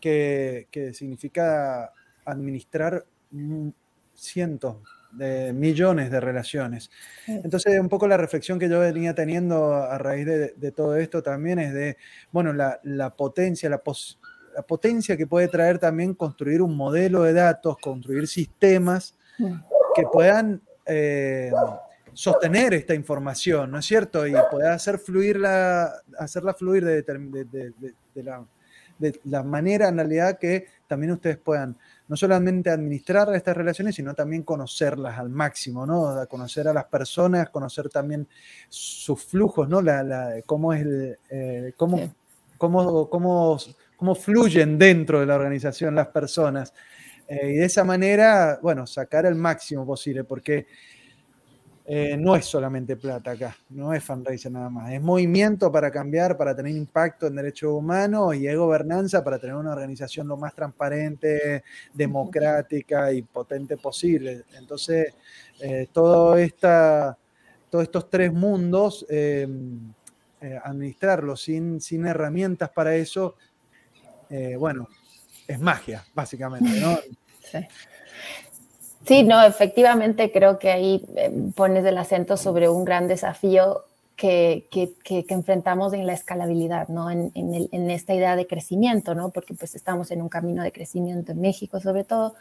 que, 0.00 0.92
significa 0.94 1.92
administrar 2.24 3.06
cientos 4.14 4.76
de 5.12 5.52
millones 5.52 6.10
de 6.10 6.20
relaciones. 6.20 6.90
Entonces, 7.26 7.78
un 7.78 7.88
poco 7.88 8.08
la 8.08 8.16
reflexión 8.16 8.58
que 8.58 8.68
yo 8.68 8.80
venía 8.80 9.14
teniendo 9.14 9.74
a 9.74 9.98
raíz 9.98 10.26
de, 10.26 10.72
todo 10.72 10.96
esto 10.96 11.22
también 11.22 11.58
es 11.58 11.72
de, 11.72 11.96
bueno, 12.32 12.52
la, 12.52 13.14
potencia, 13.16 13.68
la, 13.68 13.78
posibilidad 13.78 14.21
la 14.54 14.62
potencia 14.62 15.16
que 15.16 15.26
puede 15.26 15.48
traer 15.48 15.78
también 15.78 16.14
construir 16.14 16.62
un 16.62 16.76
modelo 16.76 17.22
de 17.22 17.32
datos, 17.32 17.76
construir 17.78 18.26
sistemas 18.28 19.16
que 19.94 20.02
puedan 20.12 20.60
eh, 20.86 21.50
sostener 22.12 22.74
esta 22.74 22.94
información, 22.94 23.70
¿no 23.70 23.78
es 23.78 23.86
cierto? 23.86 24.26
Y 24.26 24.34
pueda 24.50 24.74
hacer 24.74 24.98
fluirla, 24.98 25.92
hacerla 26.18 26.54
fluir 26.54 26.84
de, 26.84 27.72
la, 28.16 28.44
de 28.98 29.20
la 29.24 29.42
manera 29.42 29.88
en 29.88 29.96
realidad 29.96 30.38
que 30.38 30.66
también 30.86 31.12
ustedes 31.12 31.38
puedan 31.38 31.76
no 32.08 32.16
solamente 32.16 32.68
administrar 32.68 33.34
estas 33.34 33.56
relaciones, 33.56 33.94
sino 33.94 34.12
también 34.12 34.42
conocerlas 34.42 35.18
al 35.18 35.30
máximo, 35.30 35.86
¿no? 35.86 36.26
Conocer 36.28 36.68
a 36.68 36.74
las 36.74 36.84
personas, 36.84 37.48
conocer 37.48 37.88
también 37.88 38.28
sus 38.68 39.24
flujos, 39.24 39.66
¿no? 39.66 39.80
La, 39.80 40.34
cómo 40.44 40.74
es 40.74 40.82
el, 40.82 41.18
eh, 41.30 41.72
cómo, 41.78 42.12
cómo, 42.58 43.08
cómo 43.08 43.58
cómo 44.02 44.16
fluyen 44.16 44.76
dentro 44.76 45.20
de 45.20 45.26
la 45.26 45.36
organización 45.36 45.94
las 45.94 46.08
personas. 46.08 46.74
Eh, 47.28 47.52
y 47.52 47.54
de 47.58 47.64
esa 47.66 47.84
manera, 47.84 48.58
bueno, 48.60 48.84
sacar 48.84 49.26
el 49.26 49.36
máximo 49.36 49.86
posible, 49.86 50.24
porque 50.24 50.66
eh, 51.84 52.16
no 52.18 52.34
es 52.34 52.44
solamente 52.44 52.96
plata 52.96 53.30
acá, 53.30 53.56
no 53.70 53.94
es 53.94 54.02
fundraiser 54.02 54.50
nada 54.50 54.68
más, 54.70 54.90
es 54.90 55.00
movimiento 55.00 55.70
para 55.70 55.88
cambiar, 55.92 56.36
para 56.36 56.52
tener 56.52 56.74
impacto 56.74 57.28
en 57.28 57.36
derechos 57.36 57.70
humanos 57.70 58.34
y 58.34 58.48
es 58.48 58.56
gobernanza 58.56 59.22
para 59.22 59.38
tener 59.38 59.54
una 59.54 59.70
organización 59.70 60.26
lo 60.26 60.36
más 60.36 60.52
transparente, 60.52 61.62
democrática 61.94 63.12
y 63.12 63.22
potente 63.22 63.76
posible. 63.76 64.46
Entonces, 64.58 65.14
eh, 65.60 65.86
todo 65.92 66.36
esta, 66.36 67.16
todos 67.70 67.84
estos 67.84 68.10
tres 68.10 68.32
mundos, 68.32 69.06
administrarlos 70.64 71.40
sin, 71.40 71.80
sin 71.80 72.04
herramientas 72.04 72.68
para 72.70 72.96
eso, 72.96 73.36
eh, 74.32 74.56
bueno, 74.56 74.88
es 75.46 75.60
magia, 75.60 76.04
básicamente, 76.14 76.80
¿no? 76.80 76.98
Sí. 77.42 77.58
Sí, 79.04 79.24
no, 79.24 79.42
efectivamente 79.42 80.30
creo 80.30 80.58
que 80.58 80.70
ahí 80.70 81.04
eh, 81.16 81.30
pones 81.54 81.84
el 81.84 81.98
acento 81.98 82.36
sobre 82.36 82.68
un 82.68 82.84
gran 82.84 83.08
desafío 83.08 83.84
que, 84.16 84.68
que, 84.70 84.92
que, 85.02 85.24
enfrentamos 85.28 85.92
en 85.92 86.06
la 86.06 86.12
escalabilidad, 86.12 86.88
¿no? 86.88 87.10
En, 87.10 87.32
en, 87.34 87.68
en, 87.72 87.90
esta 87.90 88.14
idea 88.14 88.36
de 88.36 88.46
crecimiento, 88.46 89.14
¿no? 89.14 89.30
Porque 89.30 89.54
pues 89.54 89.74
estamos 89.74 90.12
en 90.12 90.22
un 90.22 90.28
camino 90.28 90.62
de 90.62 90.70
crecimiento 90.70 91.32
en 91.32 91.40
México 91.40 91.80
sobre 91.80 92.04
todo, 92.04 92.36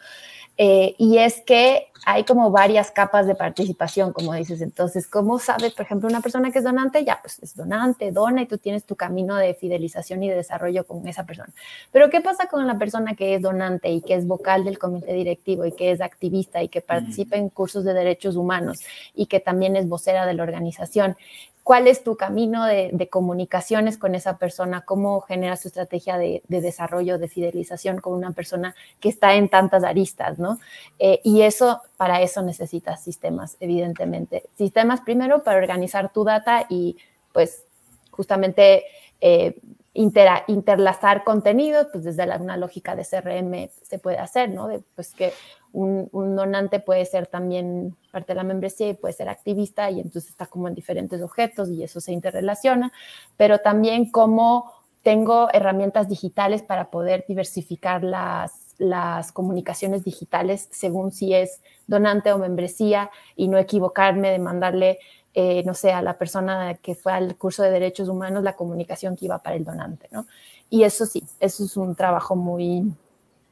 eh, 0.58 0.96
y 0.98 1.18
es 1.18 1.42
que 1.42 1.88
hay 2.06 2.24
como 2.24 2.52
varias 2.52 2.92
capas 2.92 3.28
de 3.28 3.36
participación, 3.36 4.12
como 4.12 4.34
dices. 4.34 4.62
Entonces, 4.62 5.08
¿cómo 5.08 5.38
sabe, 5.40 5.72
por 5.72 5.86
ejemplo, 5.86 6.10
una 6.10 6.22
persona 6.22 6.52
que 6.52 6.60
es 6.60 6.64
donante? 6.64 7.06
Ya, 7.06 7.20
pues 7.22 7.40
es 7.40 7.56
donante, 7.56 8.12
dona 8.12 8.42
y 8.42 8.48
tú 8.48 8.58
tienes 8.58 8.86
tu 8.86 8.96
camino 8.96 9.36
de 9.36 9.54
fidelización 9.54 10.24
y 10.24 10.30
de 10.30 10.36
desarrollo 10.36 10.86
con 10.86 11.08
esa 11.08 11.26
persona. 11.26 11.54
Pero, 11.92 12.10
¿qué 12.10 12.22
pasa 12.22 12.48
con 12.48 12.66
la 12.66 12.78
persona 12.78 13.16
que 13.16 13.36
es 13.36 13.42
donante 13.42 13.90
y 13.90 14.02
que 14.02 14.16
es 14.16 14.26
vocal 14.26 14.64
del 14.64 14.80
comité 14.80 15.14
directivo 15.14 15.66
y 15.66 15.74
que 15.74 15.92
es 15.92 16.02
activista 16.02 16.64
y 16.64 16.70
que 16.70 16.82
participa 16.82 17.38
en 17.38 17.50
cursos 17.50 17.84
de 17.84 17.94
derechos 17.94 18.36
humanos 18.36 18.80
y 19.14 19.28
que 19.28 19.40
también 19.40 19.76
es 19.76 19.88
vocera 19.88 20.26
de 20.26 20.34
la 20.34 20.44
organización? 20.44 21.16
Cuál 21.64 21.88
es 21.88 22.04
tu 22.04 22.16
camino 22.16 22.66
de, 22.66 23.08
comunicaciones 23.10 23.98
con 23.98 24.16
esa 24.16 24.38
persona, 24.38 24.82
cómo 24.82 25.22
generas 25.22 25.62
tu 25.62 25.68
estrategia 25.68 26.18
de, 26.18 26.42
desarrollo, 26.48 27.18
de 27.18 27.28
fidelización 27.28 28.00
con 28.00 28.14
una 28.14 28.32
persona 28.32 28.76
que 29.00 29.10
está 29.10 29.36
en 29.36 29.50
tantas 29.50 29.84
aristas, 29.84 30.40
¿no? 30.40 30.60
Eh, 31.00 31.22
y 31.24 31.42
eso, 31.42 31.82
para 31.98 32.22
eso 32.22 32.42
necesitas 32.42 33.04
sistemas, 33.04 33.58
evidentemente. 33.60 34.44
Sistemas 34.58 35.02
primero 35.02 35.44
para 35.44 35.60
organizar 35.60 36.12
tu 36.12 36.24
data 36.24 36.66
y 36.70 36.98
pues 37.32 37.64
justamente... 38.12 38.84
Eh, 39.20 39.56
interlazar 39.94 41.24
contenidos, 41.26 41.88
pues 41.92 42.06
desde 42.06 42.24
una 42.38 42.56
lógica 42.56 42.96
de 42.96 43.04
CRM 43.04 43.70
se 43.82 44.00
puede 44.00 44.18
hacer, 44.20 44.50
¿no? 44.50 44.70
pues 44.96 45.14
que 45.14 45.34
un, 45.74 46.10
donante 46.12 46.80
puede 46.80 47.06
ser 47.06 47.28
también 47.28 47.96
parte 48.12 48.32
de 48.32 48.38
la 48.38 48.44
membresía 48.44 48.90
y 48.90 48.94
puede 48.94 49.14
ser 49.14 49.28
activista 49.28 49.92
y 49.92 50.00
entonces 50.00 50.30
está 50.30 50.46
como 50.46 50.68
en 50.68 50.76
diferentes 50.76 51.22
objetos 51.22 51.70
y 51.70 51.84
eso 51.84 52.00
se 52.00 52.14
interrelaciona, 52.14 52.94
pero 53.36 53.60
también 53.60 54.10
como 54.12 54.72
tengo 55.04 55.50
herramientas 55.52 56.08
digitales 56.08 56.62
para 56.62 56.90
poder 56.90 57.26
diversificar 57.28 58.04
las 58.04 59.32
comunicaciones 59.34 60.06
digitales 60.06 60.70
según 60.72 61.12
si 61.12 61.34
es 61.34 61.62
donante 61.88 62.32
o 62.32 62.38
membresía 62.38 63.12
y 63.36 63.48
no 63.48 63.58
equivocarme 63.58 64.30
de 64.30 64.40
mandarle 64.40 65.00
eh, 65.34 65.64
no 65.66 65.74
sé, 65.74 65.92
a 65.94 66.02
la 66.02 66.18
persona 66.18 66.76
que 66.76 66.94
fue 66.94 67.14
al 67.14 67.36
curso 67.38 67.64
de 67.64 67.72
derechos 67.72 68.10
humanos 68.10 68.44
la 68.44 68.56
comunicación 68.56 69.16
que 69.16 69.26
iba 69.26 69.38
para 69.40 69.56
el 69.56 69.64
donante, 69.64 70.08
¿no? 70.12 70.26
Y 70.70 70.84
eso 70.84 71.06
sí, 71.06 71.24
eso 71.40 71.64
es 71.64 71.78
un 71.78 71.96
trabajo 71.96 72.36
muy, 72.36 72.92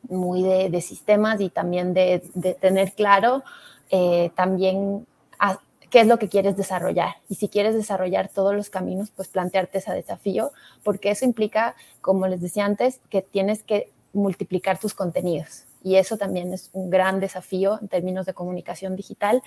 muy 0.10 0.44
de, 0.44 0.82
sistemas 0.82 1.40
y 1.40 1.50
también 1.50 1.94
de, 1.94 2.20
tener 2.60 2.94
claro 2.94 3.44
eh, 3.92 4.32
también 4.36 5.06
qué 5.90 6.02
es 6.02 6.08
lo 6.08 6.20
que 6.20 6.30
quieres 6.30 6.56
desarrollar. 6.56 7.16
Y 7.30 7.36
si 7.36 7.48
quieres 7.50 7.76
desarrollar 7.76 8.30
todos 8.30 8.54
los 8.54 8.70
caminos, 8.70 9.12
pues 9.16 9.28
plantearte 9.30 9.80
ese 9.80 9.94
desafío, 9.94 10.52
porque 10.84 11.12
eso 11.12 11.26
implica, 11.26 11.76
como 12.02 12.28
les 12.28 12.42
decía 12.42 12.66
antes, 12.66 13.00
que 13.10 13.22
tienes 13.22 13.64
que 13.64 13.90
multiplicar 14.14 14.80
tus 14.80 14.94
contenidos 14.94 15.66
y 15.84 15.96
eso 15.96 16.18
también 16.18 16.54
es 16.54 16.70
un 16.74 16.90
gran 16.90 17.20
desafío 17.20 17.80
en 17.82 17.88
términos 17.88 18.26
de 18.26 18.34
comunicación 18.34 18.96
digital, 18.96 19.42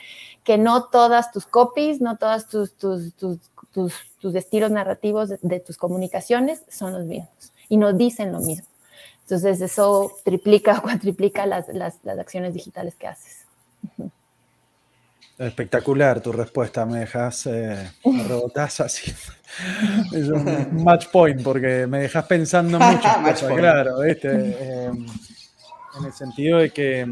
que 0.45 0.59
no 0.59 0.85
todas 0.85 1.33
tus 1.33 1.47
copies, 1.47 2.01
no 2.01 2.17
todos 2.17 2.49
tus, 2.49 2.75
tus, 2.75 3.15
tus, 3.15 3.39
tus, 3.73 4.35
estilos 4.35 4.71
narrativos 4.71 5.31
de, 5.41 5.61
tus 5.61 5.77
comunicaciones 5.77 6.63
son 6.69 6.93
los 6.93 7.05
mismos 7.05 7.53
y 7.69 7.77
no 7.77 7.93
dicen 7.93 8.33
lo 8.33 8.41
mismo. 8.41 8.67
Entonces 9.23 9.61
eso 9.61 10.13
triplica 10.25 10.79
o 10.79 10.83
cuatriplica 10.83 11.47
las, 11.47 11.69
las, 11.69 11.97
las 12.03 12.19
acciones 12.19 12.55
digitales 12.55 12.95
que 12.97 13.07
haces. 13.07 13.47
Espectacular 15.39 16.21
tu 16.21 16.31
respuesta, 16.31 16.87
me 16.87 17.01
dejas, 17.01 17.47
eh, 17.47 17.91
me 18.05 18.23
rebotás 18.23 18.81
así. 18.81 19.13
Es 20.13 20.29
un 20.29 20.85
match 20.85 21.09
point 21.09 21.43
porque 21.43 21.87
me 21.87 22.01
dejas 22.01 22.27
pensando 22.27 22.79
mucho. 22.81 23.49
claro, 23.57 24.01
¿viste? 24.01 24.85
Em, 24.87 25.07
en 25.99 26.05
el 26.05 26.13
sentido 26.13 26.59
de 26.59 26.71
que, 26.71 27.07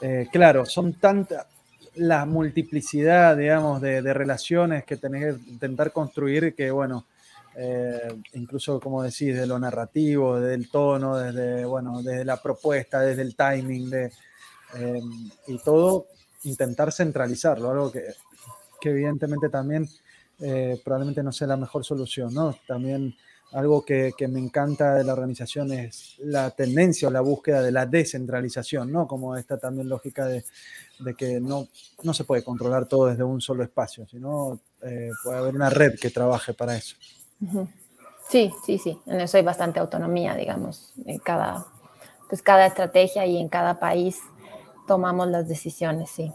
eh, 0.00 0.28
claro, 0.30 0.64
son 0.66 0.94
tantas 0.94 1.46
la 1.94 2.26
multiplicidad, 2.26 3.38
digamos, 3.38 3.80
de, 3.80 4.12
relaciones 4.12 4.84
que 4.84 4.98
tenés 4.98 5.34
que 5.34 5.50
intentar 5.50 5.92
construir 5.92 6.54
que, 6.54 6.70
bueno, 6.70 7.06
eh, 7.54 8.20
incluso, 8.34 8.78
como 8.78 9.02
decís, 9.02 9.34
de 9.34 9.46
lo 9.46 9.58
narrativo, 9.58 10.38
del 10.38 10.68
tono, 10.68 11.16
desde, 11.16 11.64
bueno, 11.64 12.02
desde 12.02 12.26
la 12.26 12.36
propuesta, 12.36 13.00
desde 13.00 13.22
el 13.22 13.34
timing, 13.34 13.88
de, 13.88 14.12
eh, 14.74 15.00
y 15.46 15.58
todo, 15.58 16.08
intentar 16.44 16.92
centralizarlo, 16.92 17.70
algo 17.70 17.90
que, 17.90 18.02
que 18.78 18.90
evidentemente 18.90 19.48
también 19.48 19.88
probablemente 20.84 21.22
no 21.22 21.32
sea 21.32 21.46
la 21.46 21.56
mejor 21.56 21.82
solución, 21.82 22.34
¿no? 22.34 22.54
También 22.66 23.16
algo 23.52 23.84
que, 23.84 24.12
me 24.28 24.40
encanta 24.40 24.94
de 24.94 25.04
la 25.04 25.12
organización 25.12 25.72
es 25.72 26.16
la 26.18 26.50
tendencia 26.50 27.08
o 27.08 27.10
la 27.10 27.20
búsqueda 27.20 27.62
de 27.62 27.72
la 27.72 27.86
descentralización, 27.86 28.92
¿no? 28.92 29.06
Como 29.06 29.36
esta 29.36 29.58
también 29.58 29.88
lógica 29.88 30.26
de, 30.26 30.44
que 31.16 31.40
no, 31.40 31.68
no 32.02 32.12
se 32.12 32.24
puede 32.24 32.42
controlar 32.42 32.86
todo 32.86 33.06
desde 33.06 33.24
un 33.24 33.40
solo 33.40 33.62
espacio, 33.62 34.06
sino 34.08 34.60
eh, 34.82 35.10
puede 35.22 35.38
haber 35.38 35.54
una 35.54 35.70
red 35.70 35.94
que 35.98 36.10
trabaje 36.10 36.54
para 36.54 36.76
eso. 36.76 36.96
Sí, 38.28 38.52
sí, 38.64 38.78
sí. 38.78 38.98
En 39.06 39.20
eso 39.20 39.36
hay 39.36 39.44
bastante 39.44 39.78
autonomía, 39.78 40.34
digamos. 40.34 40.92
En 41.04 41.18
cada, 41.18 41.66
pues 42.28 42.42
cada 42.42 42.66
estrategia 42.66 43.24
y 43.26 43.38
en 43.38 43.48
cada 43.48 43.78
país 43.78 44.18
tomamos 44.86 45.28
las 45.28 45.48
decisiones, 45.48 46.10
sí. 46.10 46.32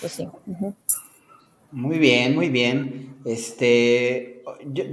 Pues 0.00 0.12
sí. 0.12 0.28
Muy 1.70 1.98
bien, 1.98 2.34
muy 2.34 2.48
bien. 2.48 3.16
Este, 3.24 4.42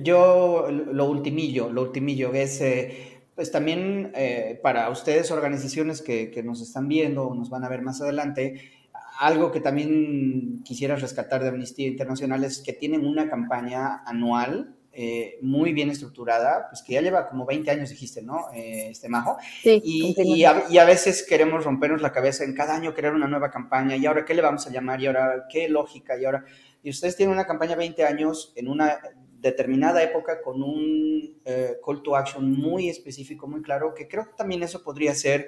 yo, 0.04 0.68
lo 0.70 1.10
ultimillo, 1.10 1.72
lo 1.72 1.84
ultimillo 1.84 2.34
es, 2.34 2.60
eh, 2.62 3.22
pues 3.34 3.52
también 3.52 4.12
eh, 4.16 4.60
para 4.62 4.90
ustedes, 4.90 5.32
organizaciones 5.32 6.02
que, 6.02 6.32
que, 6.32 6.44
nos 6.44 6.62
están 6.62 6.88
viendo 6.88 7.28
o 7.28 7.36
nos 7.36 7.50
van 7.50 7.64
a 7.64 7.70
ver 7.70 7.82
más 7.82 8.02
adelante, 8.02 8.72
algo 9.20 9.52
que 9.52 9.62
también 9.62 10.62
quisiera 10.64 10.98
rescatar 10.98 11.42
de 11.42 11.50
Amnistía 11.50 11.88
Internacional 11.88 12.44
es 12.44 12.60
que 12.60 12.74
tienen 12.74 13.06
una 13.06 13.30
campaña 13.30 14.04
anual 14.06 14.76
eh, 14.98 15.40
muy 15.42 15.74
bien 15.74 15.90
estructurada, 15.90 16.70
pues 16.70 16.82
que 16.82 16.94
ya 16.94 17.02
lleva 17.02 17.28
como 17.28 17.46
20 17.46 17.70
años, 17.70 17.90
dijiste, 17.90 18.22
¿no? 18.22 18.46
este 18.54 19.10
Majo. 19.10 19.38
Sí. 19.62 19.82
Y, 19.84 20.16
y, 20.18 20.46
a, 20.46 20.64
y, 20.70 20.78
a, 20.78 20.86
veces 20.86 21.26
queremos 21.28 21.66
rompernos 21.66 22.02
la 22.02 22.14
cabeza 22.14 22.46
en 22.46 22.54
cada 22.54 22.76
año 22.76 22.94
crear 22.94 23.14
una 23.14 23.28
nueva 23.28 23.52
campaña, 23.52 23.98
y 23.98 24.06
ahora 24.06 24.24
qué 24.24 24.34
le 24.34 24.42
vamos 24.42 24.66
a 24.68 24.72
llamar, 24.72 25.02
y 25.02 25.08
ahora 25.08 25.48
qué 25.50 25.68
lógica, 25.68 26.18
y 26.18 26.24
ahora 26.24 26.46
y 26.86 26.92
ustedes 26.92 27.16
tienen 27.16 27.34
una 27.34 27.48
campaña 27.48 27.76
20 27.76 28.06
años 28.06 28.54
en 28.56 28.68
una 28.68 29.00
determinada 29.42 30.04
época 30.04 30.40
con 30.44 30.62
un 30.62 31.40
eh, 31.44 31.78
call 31.84 32.04
to 32.04 32.16
action 32.16 32.52
muy 32.52 32.90
específico, 32.90 33.48
muy 33.48 33.64
claro, 33.64 33.96
que 33.96 34.08
creo 34.08 34.26
que 34.26 34.36
también 34.38 34.62
eso 34.62 34.84
podría 34.84 35.16
ser, 35.16 35.48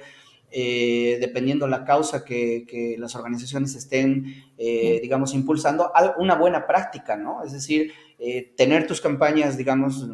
eh, 0.50 1.20
dependiendo 1.22 1.68
la 1.68 1.86
causa 1.86 2.26
que, 2.26 2.96
las 2.98 3.16
organizaciones 3.16 3.76
estén, 3.76 4.46
eh, 4.58 4.98
digamos, 5.00 5.36
impulsando, 5.36 5.92
una 6.18 6.34
buena 6.34 6.66
práctica, 6.66 7.16
¿no? 7.16 7.44
Es 7.44 7.52
decir, 7.52 7.92
tener 8.56 8.88
tus 8.88 9.00
campañas, 9.00 9.58
digamos, 9.58 10.08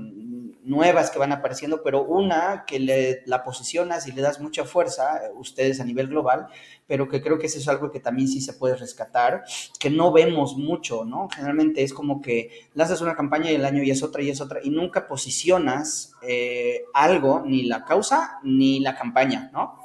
nuevas 0.64 1.12
que 1.12 1.20
van 1.20 1.32
apareciendo, 1.32 1.82
pero 1.84 2.04
una 2.04 2.66
que 2.66 2.80
le, 2.80 3.24
la 3.26 3.44
posicionas 3.44 4.08
y 4.08 4.12
le 4.12 4.22
das 4.22 4.40
mucha 4.40 4.64
fuerza, 4.64 5.22
ustedes 5.36 5.80
a 5.80 5.86
nivel 5.86 6.08
global, 6.08 6.48
pero 6.88 7.08
que 7.08 7.22
creo 7.22 7.38
que 7.38 7.48
eso 7.48 7.60
es 7.60 7.68
algo 7.68 7.92
que 7.92 8.00
también 8.00 8.28
sí 8.28 8.42
se 8.42 8.54
puede 8.54 8.76
rescatar, 8.76 9.44
que 9.80 9.90
no 9.90 10.12
vemos 10.12 10.58
mucho, 10.58 11.06
¿no? 11.06 11.30
Generalmente 11.30 11.84
es 11.84 11.94
como 11.94 12.22
que 12.22 12.50
lanzas 12.74 13.02
una 13.02 13.16
campaña 13.16 13.52
y 13.52 13.56
el 13.56 13.66
año 13.66 13.84
y 13.84 13.92
es 13.92 14.04
otra 14.04 14.22
y 14.22 14.30
es 14.30 14.42
otra, 14.42 14.60
y 14.64 14.70
nunca 14.70 15.08
posicionas 15.08 16.14
eh, 16.22 16.84
algo, 16.94 17.44
ni 17.46 17.64
la 17.64 17.84
causa 17.86 18.40
ni 18.44 18.80
la 18.80 18.96
campaña, 18.96 19.50
¿no? 19.54 19.80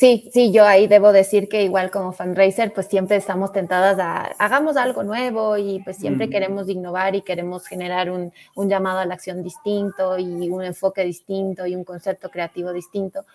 Sí, 0.00 0.30
sí, 0.32 0.50
yo 0.50 0.64
ahí 0.64 0.86
debo 0.86 1.12
decir 1.12 1.46
que 1.46 1.62
igual 1.62 1.90
como 1.90 2.12
fundraiser, 2.12 2.72
pues 2.72 2.86
siempre 2.86 3.16
estamos 3.18 3.52
tentadas 3.52 3.98
a 3.98 4.32
hagamos 4.38 4.78
algo 4.78 5.02
nuevo 5.02 5.58
y 5.58 5.80
pues 5.80 5.98
siempre 5.98 6.30
queremos 6.30 6.70
innovar 6.70 7.14
y 7.14 7.20
queremos 7.20 7.66
generar 7.66 8.10
un, 8.10 8.32
un, 8.54 8.70
llamado 8.70 9.00
a 9.00 9.04
la 9.04 9.12
acción 9.12 9.42
distinto 9.42 10.18
y 10.18 10.48
un 10.48 10.64
enfoque 10.64 11.04
distinto 11.04 11.66
y 11.66 11.74
un 11.76 11.84
concepto 11.84 12.30
creativo 12.30 12.72
distinto. 12.72 13.26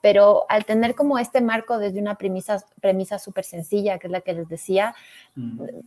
Pero 0.00 0.44
al 0.48 0.64
tener 0.64 0.96
como 0.96 1.18
este 1.18 1.40
marco 1.40 1.78
desde 1.78 2.00
una 2.00 2.16
premisa 2.16 2.64
premisa 2.80 3.20
súper 3.20 3.44
sencilla, 3.44 3.98
que 3.98 4.08
es 4.08 4.12
la 4.12 4.20
que 4.20 4.32
les 4.32 4.48
decía, 4.48 4.96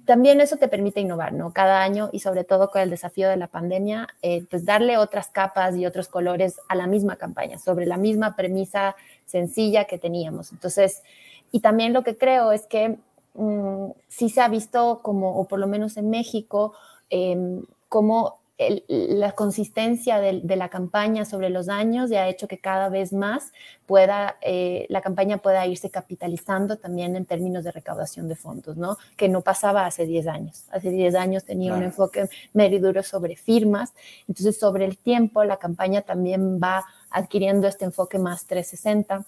también 0.05 0.39
eso 0.39 0.55
te 0.57 0.69
permite 0.69 1.01
innovar, 1.01 1.33
¿no? 1.33 1.51
Cada 1.51 1.81
año 1.81 2.09
y 2.13 2.19
sobre 2.19 2.45
todo 2.45 2.69
con 2.69 2.81
el 2.81 2.89
desafío 2.89 3.29
de 3.29 3.37
la 3.37 3.47
pandemia, 3.47 4.07
eh, 4.21 4.45
pues 4.49 4.65
darle 4.65 4.97
otras 4.97 5.27
capas 5.27 5.75
y 5.75 5.85
otros 5.85 6.07
colores 6.07 6.57
a 6.69 6.75
la 6.75 6.87
misma 6.87 7.17
campaña, 7.17 7.57
sobre 7.57 7.85
la 7.85 7.97
misma 7.97 8.35
premisa 8.37 8.95
sencilla 9.31 9.85
que 9.85 9.97
teníamos. 9.97 10.51
Entonces, 10.51 11.03
y 11.51 11.61
también 11.61 11.93
lo 11.93 12.03
que 12.03 12.17
creo 12.17 12.51
es 12.51 12.67
que 12.67 12.97
mm, 13.33 13.91
sí 14.07 14.29
se 14.29 14.41
ha 14.41 14.49
visto 14.49 14.99
como, 15.01 15.39
o 15.39 15.47
por 15.47 15.59
lo 15.59 15.67
menos 15.67 15.97
en 15.97 16.09
México, 16.09 16.73
em, 17.09 17.63
como 17.89 18.40
la 18.87 19.31
consistencia 19.31 20.19
de, 20.19 20.55
la 20.55 20.69
campaña 20.69 21.25
sobre 21.25 21.49
los 21.49 21.67
años 21.67 22.09
ya 22.09 22.23
ha 22.23 22.29
hecho 22.29 22.47
que 22.47 22.59
cada 22.59 22.89
vez 22.89 23.11
más 23.11 23.51
pueda, 23.87 24.37
eh, 24.41 24.85
la 24.89 25.01
campaña 25.01 25.39
pueda 25.39 25.65
irse 25.65 25.89
capitalizando 25.89 26.77
también 26.77 27.15
en 27.15 27.25
términos 27.25 27.63
de 27.63 27.71
recaudación 27.71 28.27
de 28.27 28.35
fondos, 28.35 28.77
¿no? 28.77 28.97
Que 29.17 29.29
no 29.29 29.41
pasaba 29.41 29.85
hace 29.85 30.05
10 30.05 30.27
años. 30.27 30.65
Hace 30.71 30.91
10 30.91 31.15
años 31.15 31.43
tenía 31.43 31.73
un 31.73 31.81
enfoque 31.81 32.29
medio 32.53 32.79
duro 32.79 33.01
sobre 33.01 33.35
firmas, 33.35 33.93
entonces 34.27 34.59
sobre 34.59 34.85
el 34.85 34.97
tiempo 34.97 35.43
la 35.43 35.57
campaña 35.57 36.03
también 36.03 36.59
va 36.61 36.85
adquiriendo 37.09 37.67
este 37.67 37.85
enfoque 37.85 38.19
más 38.19 38.45
360 38.45 39.25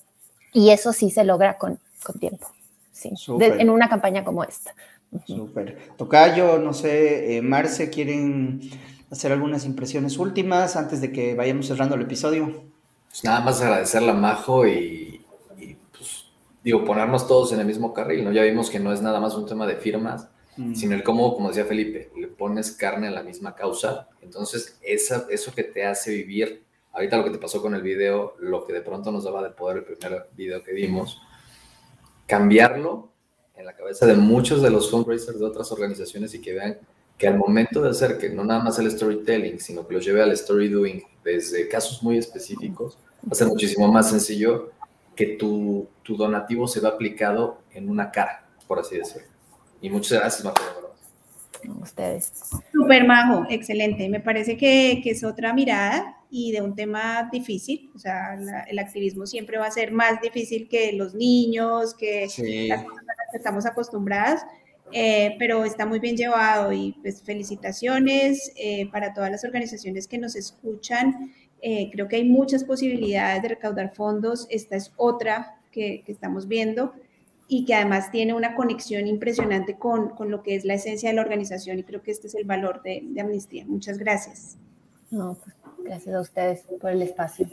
y 0.54 0.70
eso 0.70 0.94
sí 0.94 1.10
se 1.10 1.24
logra 1.24 1.58
con, 1.58 1.80
con 2.04 2.20
tiempo, 2.20 2.48
sí, 2.92 3.12
en 3.40 3.70
una 3.70 3.90
campaña 3.90 4.24
como 4.24 4.44
esta. 4.44 4.76
Súper. 5.26 5.78
Tocayo, 5.96 6.58
no 6.58 6.74
sé, 6.74 7.38
eh, 7.38 7.42
Marce, 7.42 7.90
¿quieren 7.90 8.62
hacer 9.14 9.32
algunas 9.32 9.64
impresiones 9.66 10.18
últimas 10.18 10.76
antes 10.76 11.00
de 11.00 11.12
que 11.12 11.36
vayamos 11.36 11.68
cerrando 11.68 11.94
el 11.96 12.02
episodio. 12.02 12.64
Pues 13.10 13.24
nada 13.24 13.42
más 13.42 13.62
agradecerle 13.62 14.10
a 14.10 14.14
Majo 14.14 14.66
y, 14.68 15.24
pues, 15.96 16.26
digo, 16.64 16.84
ponernos 16.84 17.28
todos 17.28 17.54
en 17.54 17.60
el 17.60 17.68
mismo 17.68 17.94
carril, 17.94 18.26
¿no? 18.26 18.32
Ya 18.32 18.42
vimos 18.42 18.72
que 18.72 18.80
no 18.80 18.92
es 18.92 19.04
nada 19.04 19.20
más 19.20 19.36
un 19.36 19.46
tema 19.46 19.68
de 19.68 19.76
firmas, 19.76 20.30
mm. 20.58 20.74
sino 20.74 20.96
el 20.96 21.04
cómo, 21.04 21.36
como 21.36 21.50
decía 21.50 21.66
Felipe, 21.66 22.12
le 22.18 22.28
pones 22.28 22.72
carne 22.72 23.08
a 23.08 23.12
la 23.12 23.22
misma 23.22 23.54
causa. 23.54 24.10
Entonces, 24.20 24.80
esa, 24.82 25.28
eso 25.30 25.54
que 25.54 25.64
te 25.64 25.86
hace 25.86 26.12
vivir, 26.12 26.64
ahorita 26.92 27.18
lo 27.18 27.24
que 27.24 27.30
te 27.30 27.38
pasó 27.38 27.62
con 27.62 27.76
el 27.76 27.84
video, 27.84 28.36
lo 28.40 28.66
que 28.66 28.74
de 28.74 28.82
pronto 28.82 29.12
nos 29.12 29.26
daba 29.26 29.44
de 29.44 29.52
poder 29.52 29.78
el 29.78 29.84
primer 29.84 30.28
video 30.36 30.64
que 30.64 30.74
vimos, 30.74 31.22
cambiarlo 32.26 33.10
en 33.56 33.68
la 33.68 33.76
cabeza 33.76 34.08
de 34.08 34.16
muchos 34.16 34.64
de 34.64 34.72
los 34.72 34.90
fundraisers 34.90 35.38
de 35.38 35.46
otras 35.46 35.72
organizaciones 35.72 36.34
y 36.34 36.42
que 36.42 36.54
vean 36.54 36.80
que 37.18 37.28
al 37.28 37.38
momento 37.38 37.82
de 37.82 37.90
hacer 37.90 38.18
que 38.18 38.30
no 38.30 38.44
nada 38.44 38.64
más 38.64 38.80
el 38.80 38.92
storytelling, 38.92 39.60
sino 39.60 39.88
que 39.88 39.94
lo 39.94 40.00
lleve 40.00 40.22
al 40.22 40.32
story 40.32 40.70
doing 40.70 41.04
desde 41.24 41.68
casos 41.68 42.04
muy 42.04 42.18
específicos, 42.18 42.98
va 43.26 43.32
a 43.32 43.36
ser 43.36 43.48
muchísimo 43.48 43.92
más 43.92 44.10
sencillo 44.10 44.72
que 45.16 45.28
tu, 45.38 45.88
tu 46.02 46.16
donativo 46.18 46.68
se 46.68 46.80
va 46.80 46.90
aplicado 46.90 47.60
en 47.74 47.90
una 47.90 48.12
cara, 48.12 48.46
por 48.68 48.80
así 48.80 48.98
decirlo. 48.98 49.28
Y 49.82 49.90
muchas 49.90 50.20
gracias, 50.20 50.44
Majo. 50.44 50.84
Ustedes. 51.82 52.32
Super 52.72 53.06
Majo, 53.06 53.46
excelente. 53.50 54.10
Me 54.10 54.20
parece 54.20 54.58
que, 54.58 55.00
que, 55.04 55.12
es 55.12 55.24
otra 55.24 55.54
mirada 55.54 56.18
y 56.30 56.52
de 56.52 56.62
un 56.62 56.76
tema 56.76 57.30
difícil. 57.32 57.90
O 57.96 58.00
sea, 58.00 58.38
el 58.68 58.80
activismo 58.80 59.26
siempre 59.26 59.58
va 59.58 59.68
a 59.68 59.72
ser 59.72 59.92
más 59.92 60.20
difícil 60.22 60.68
que 60.68 60.94
los 60.94 61.14
niños, 61.14 61.94
que 61.94 62.28
las 62.68 62.84
cosas 62.84 63.04
que 63.32 63.38
estamos 63.38 63.66
acostumbradas. 63.66 64.46
Eh, 64.92 65.36
pero 65.40 65.66
está 65.66 65.86
muy 65.86 66.00
bien 66.00 66.16
llevado 66.16 66.72
y 66.72 66.94
pues 67.02 67.24
felicitaciones 67.24 68.52
eh, 68.56 68.90
para 68.92 69.14
todas 69.14 69.32
las 69.32 69.44
organizaciones 69.44 70.08
que 70.08 70.18
nos 70.18 70.36
escuchan. 70.36 71.34
Eh, 71.62 71.90
creo 71.92 72.08
que 72.08 72.18
hay 72.18 72.26
muchas 72.26 72.64
posibilidades 72.64 73.42
de 73.42 73.50
recaudar 73.50 73.94
fondos. 73.94 74.46
Esta 74.50 74.76
es 74.76 74.92
otra 74.98 75.60
que, 75.72 76.04
que 76.06 76.12
estamos 76.12 76.48
viendo 76.48 76.94
y 77.48 77.66
que 77.66 77.74
además 77.74 78.12
tiene 78.12 78.34
una 78.34 78.56
conexión 78.56 79.08
impresionante 79.08 79.78
con, 79.78 80.10
con, 80.10 80.30
lo 80.30 80.44
que 80.44 80.56
es 80.56 80.66
la 80.66 80.76
esencia 80.76 81.10
de 81.10 81.16
la 81.16 81.22
organización 81.22 81.80
y 81.80 81.84
creo 81.84 82.02
que 82.02 82.12
este 82.12 82.28
es 82.28 82.36
el 82.36 82.46
valor 82.46 82.82
de, 82.84 83.02
de 83.04 83.22
Amnistía. 83.22 83.66
Muchas 83.66 83.98
gracias. 83.98 84.58
No, 85.10 85.36
pues, 85.36 85.56
gracias 85.84 86.16
a 86.16 86.22
ustedes 86.22 86.62
por 86.80 86.92
el 86.92 87.02
espacio. 87.02 87.48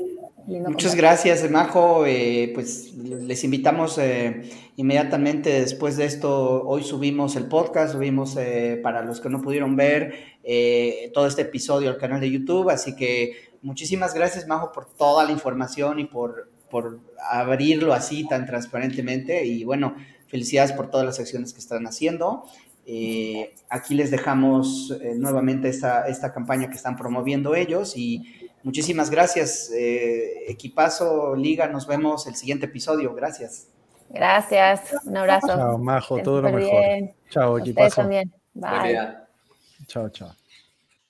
Muchas 0.47 0.94
gracias, 0.94 1.48
Majo. 1.51 2.07
Eh, 2.07 2.52
pues 2.55 2.94
les 2.94 3.44
invitamos 3.44 3.98
eh, 3.98 4.51
inmediatamente 4.77 5.61
después 5.61 5.97
de 5.97 6.07
esto. 6.07 6.62
Hoy 6.66 6.82
subimos 6.82 7.36
el 7.36 7.47
podcast, 7.47 7.93
subimos 7.93 8.36
eh, 8.36 8.81
para 8.82 9.02
los 9.02 9.20
que 9.20 9.28
no 9.28 9.40
pudieron 9.40 9.77
ver 9.77 10.15
eh, 10.43 11.11
todo 11.15 11.27
este 11.27 11.43
episodio 11.43 11.90
al 11.90 11.98
canal 11.98 12.20
de 12.20 12.31
YouTube. 12.31 12.70
Así 12.70 12.97
que 12.97 13.51
muchísimas 13.62 14.15
gracias, 14.15 14.47
Majo, 14.47 14.73
por 14.73 14.86
toda 14.86 15.24
la 15.24 15.32
información 15.32 15.98
y 15.98 16.05
por 16.05 16.51
por 16.70 17.01
abrirlo 17.31 17.93
así 17.93 18.27
tan 18.27 18.47
transparentemente 18.47 19.44
y 19.44 19.65
bueno, 19.65 19.97
felicidades 20.28 20.73
por 20.73 20.89
todas 20.89 21.05
las 21.05 21.19
acciones 21.19 21.52
que 21.52 21.59
están 21.59 21.86
haciendo. 21.86 22.44
Eh, 22.93 23.55
aquí 23.69 23.95
les 23.95 24.11
dejamos 24.11 24.93
eh, 25.01 25.15
nuevamente 25.15 25.69
esta, 25.69 26.09
esta 26.09 26.33
campaña 26.33 26.69
que 26.69 26.75
están 26.75 26.97
promoviendo 26.97 27.55
ellos 27.55 27.97
y 27.97 28.51
muchísimas 28.65 29.11
gracias, 29.11 29.71
eh, 29.73 30.51
equipazo, 30.51 31.37
liga, 31.37 31.69
nos 31.69 31.87
vemos 31.87 32.27
el 32.27 32.35
siguiente 32.35 32.67
episodio, 32.67 33.15
gracias. 33.15 33.69
Gracias, 34.09 34.93
un 35.05 35.17
abrazo. 35.17 35.47
Chao, 35.47 35.79
Majo, 35.79 36.19
todo 36.21 36.43
lo 36.43 36.51
mejor. 36.51 37.15
Chao, 37.29 37.59
equipazo. 37.59 38.01
también. 38.01 38.33
Bye. 38.55 38.99
Chao, 39.87 40.09
chao. 40.09 40.40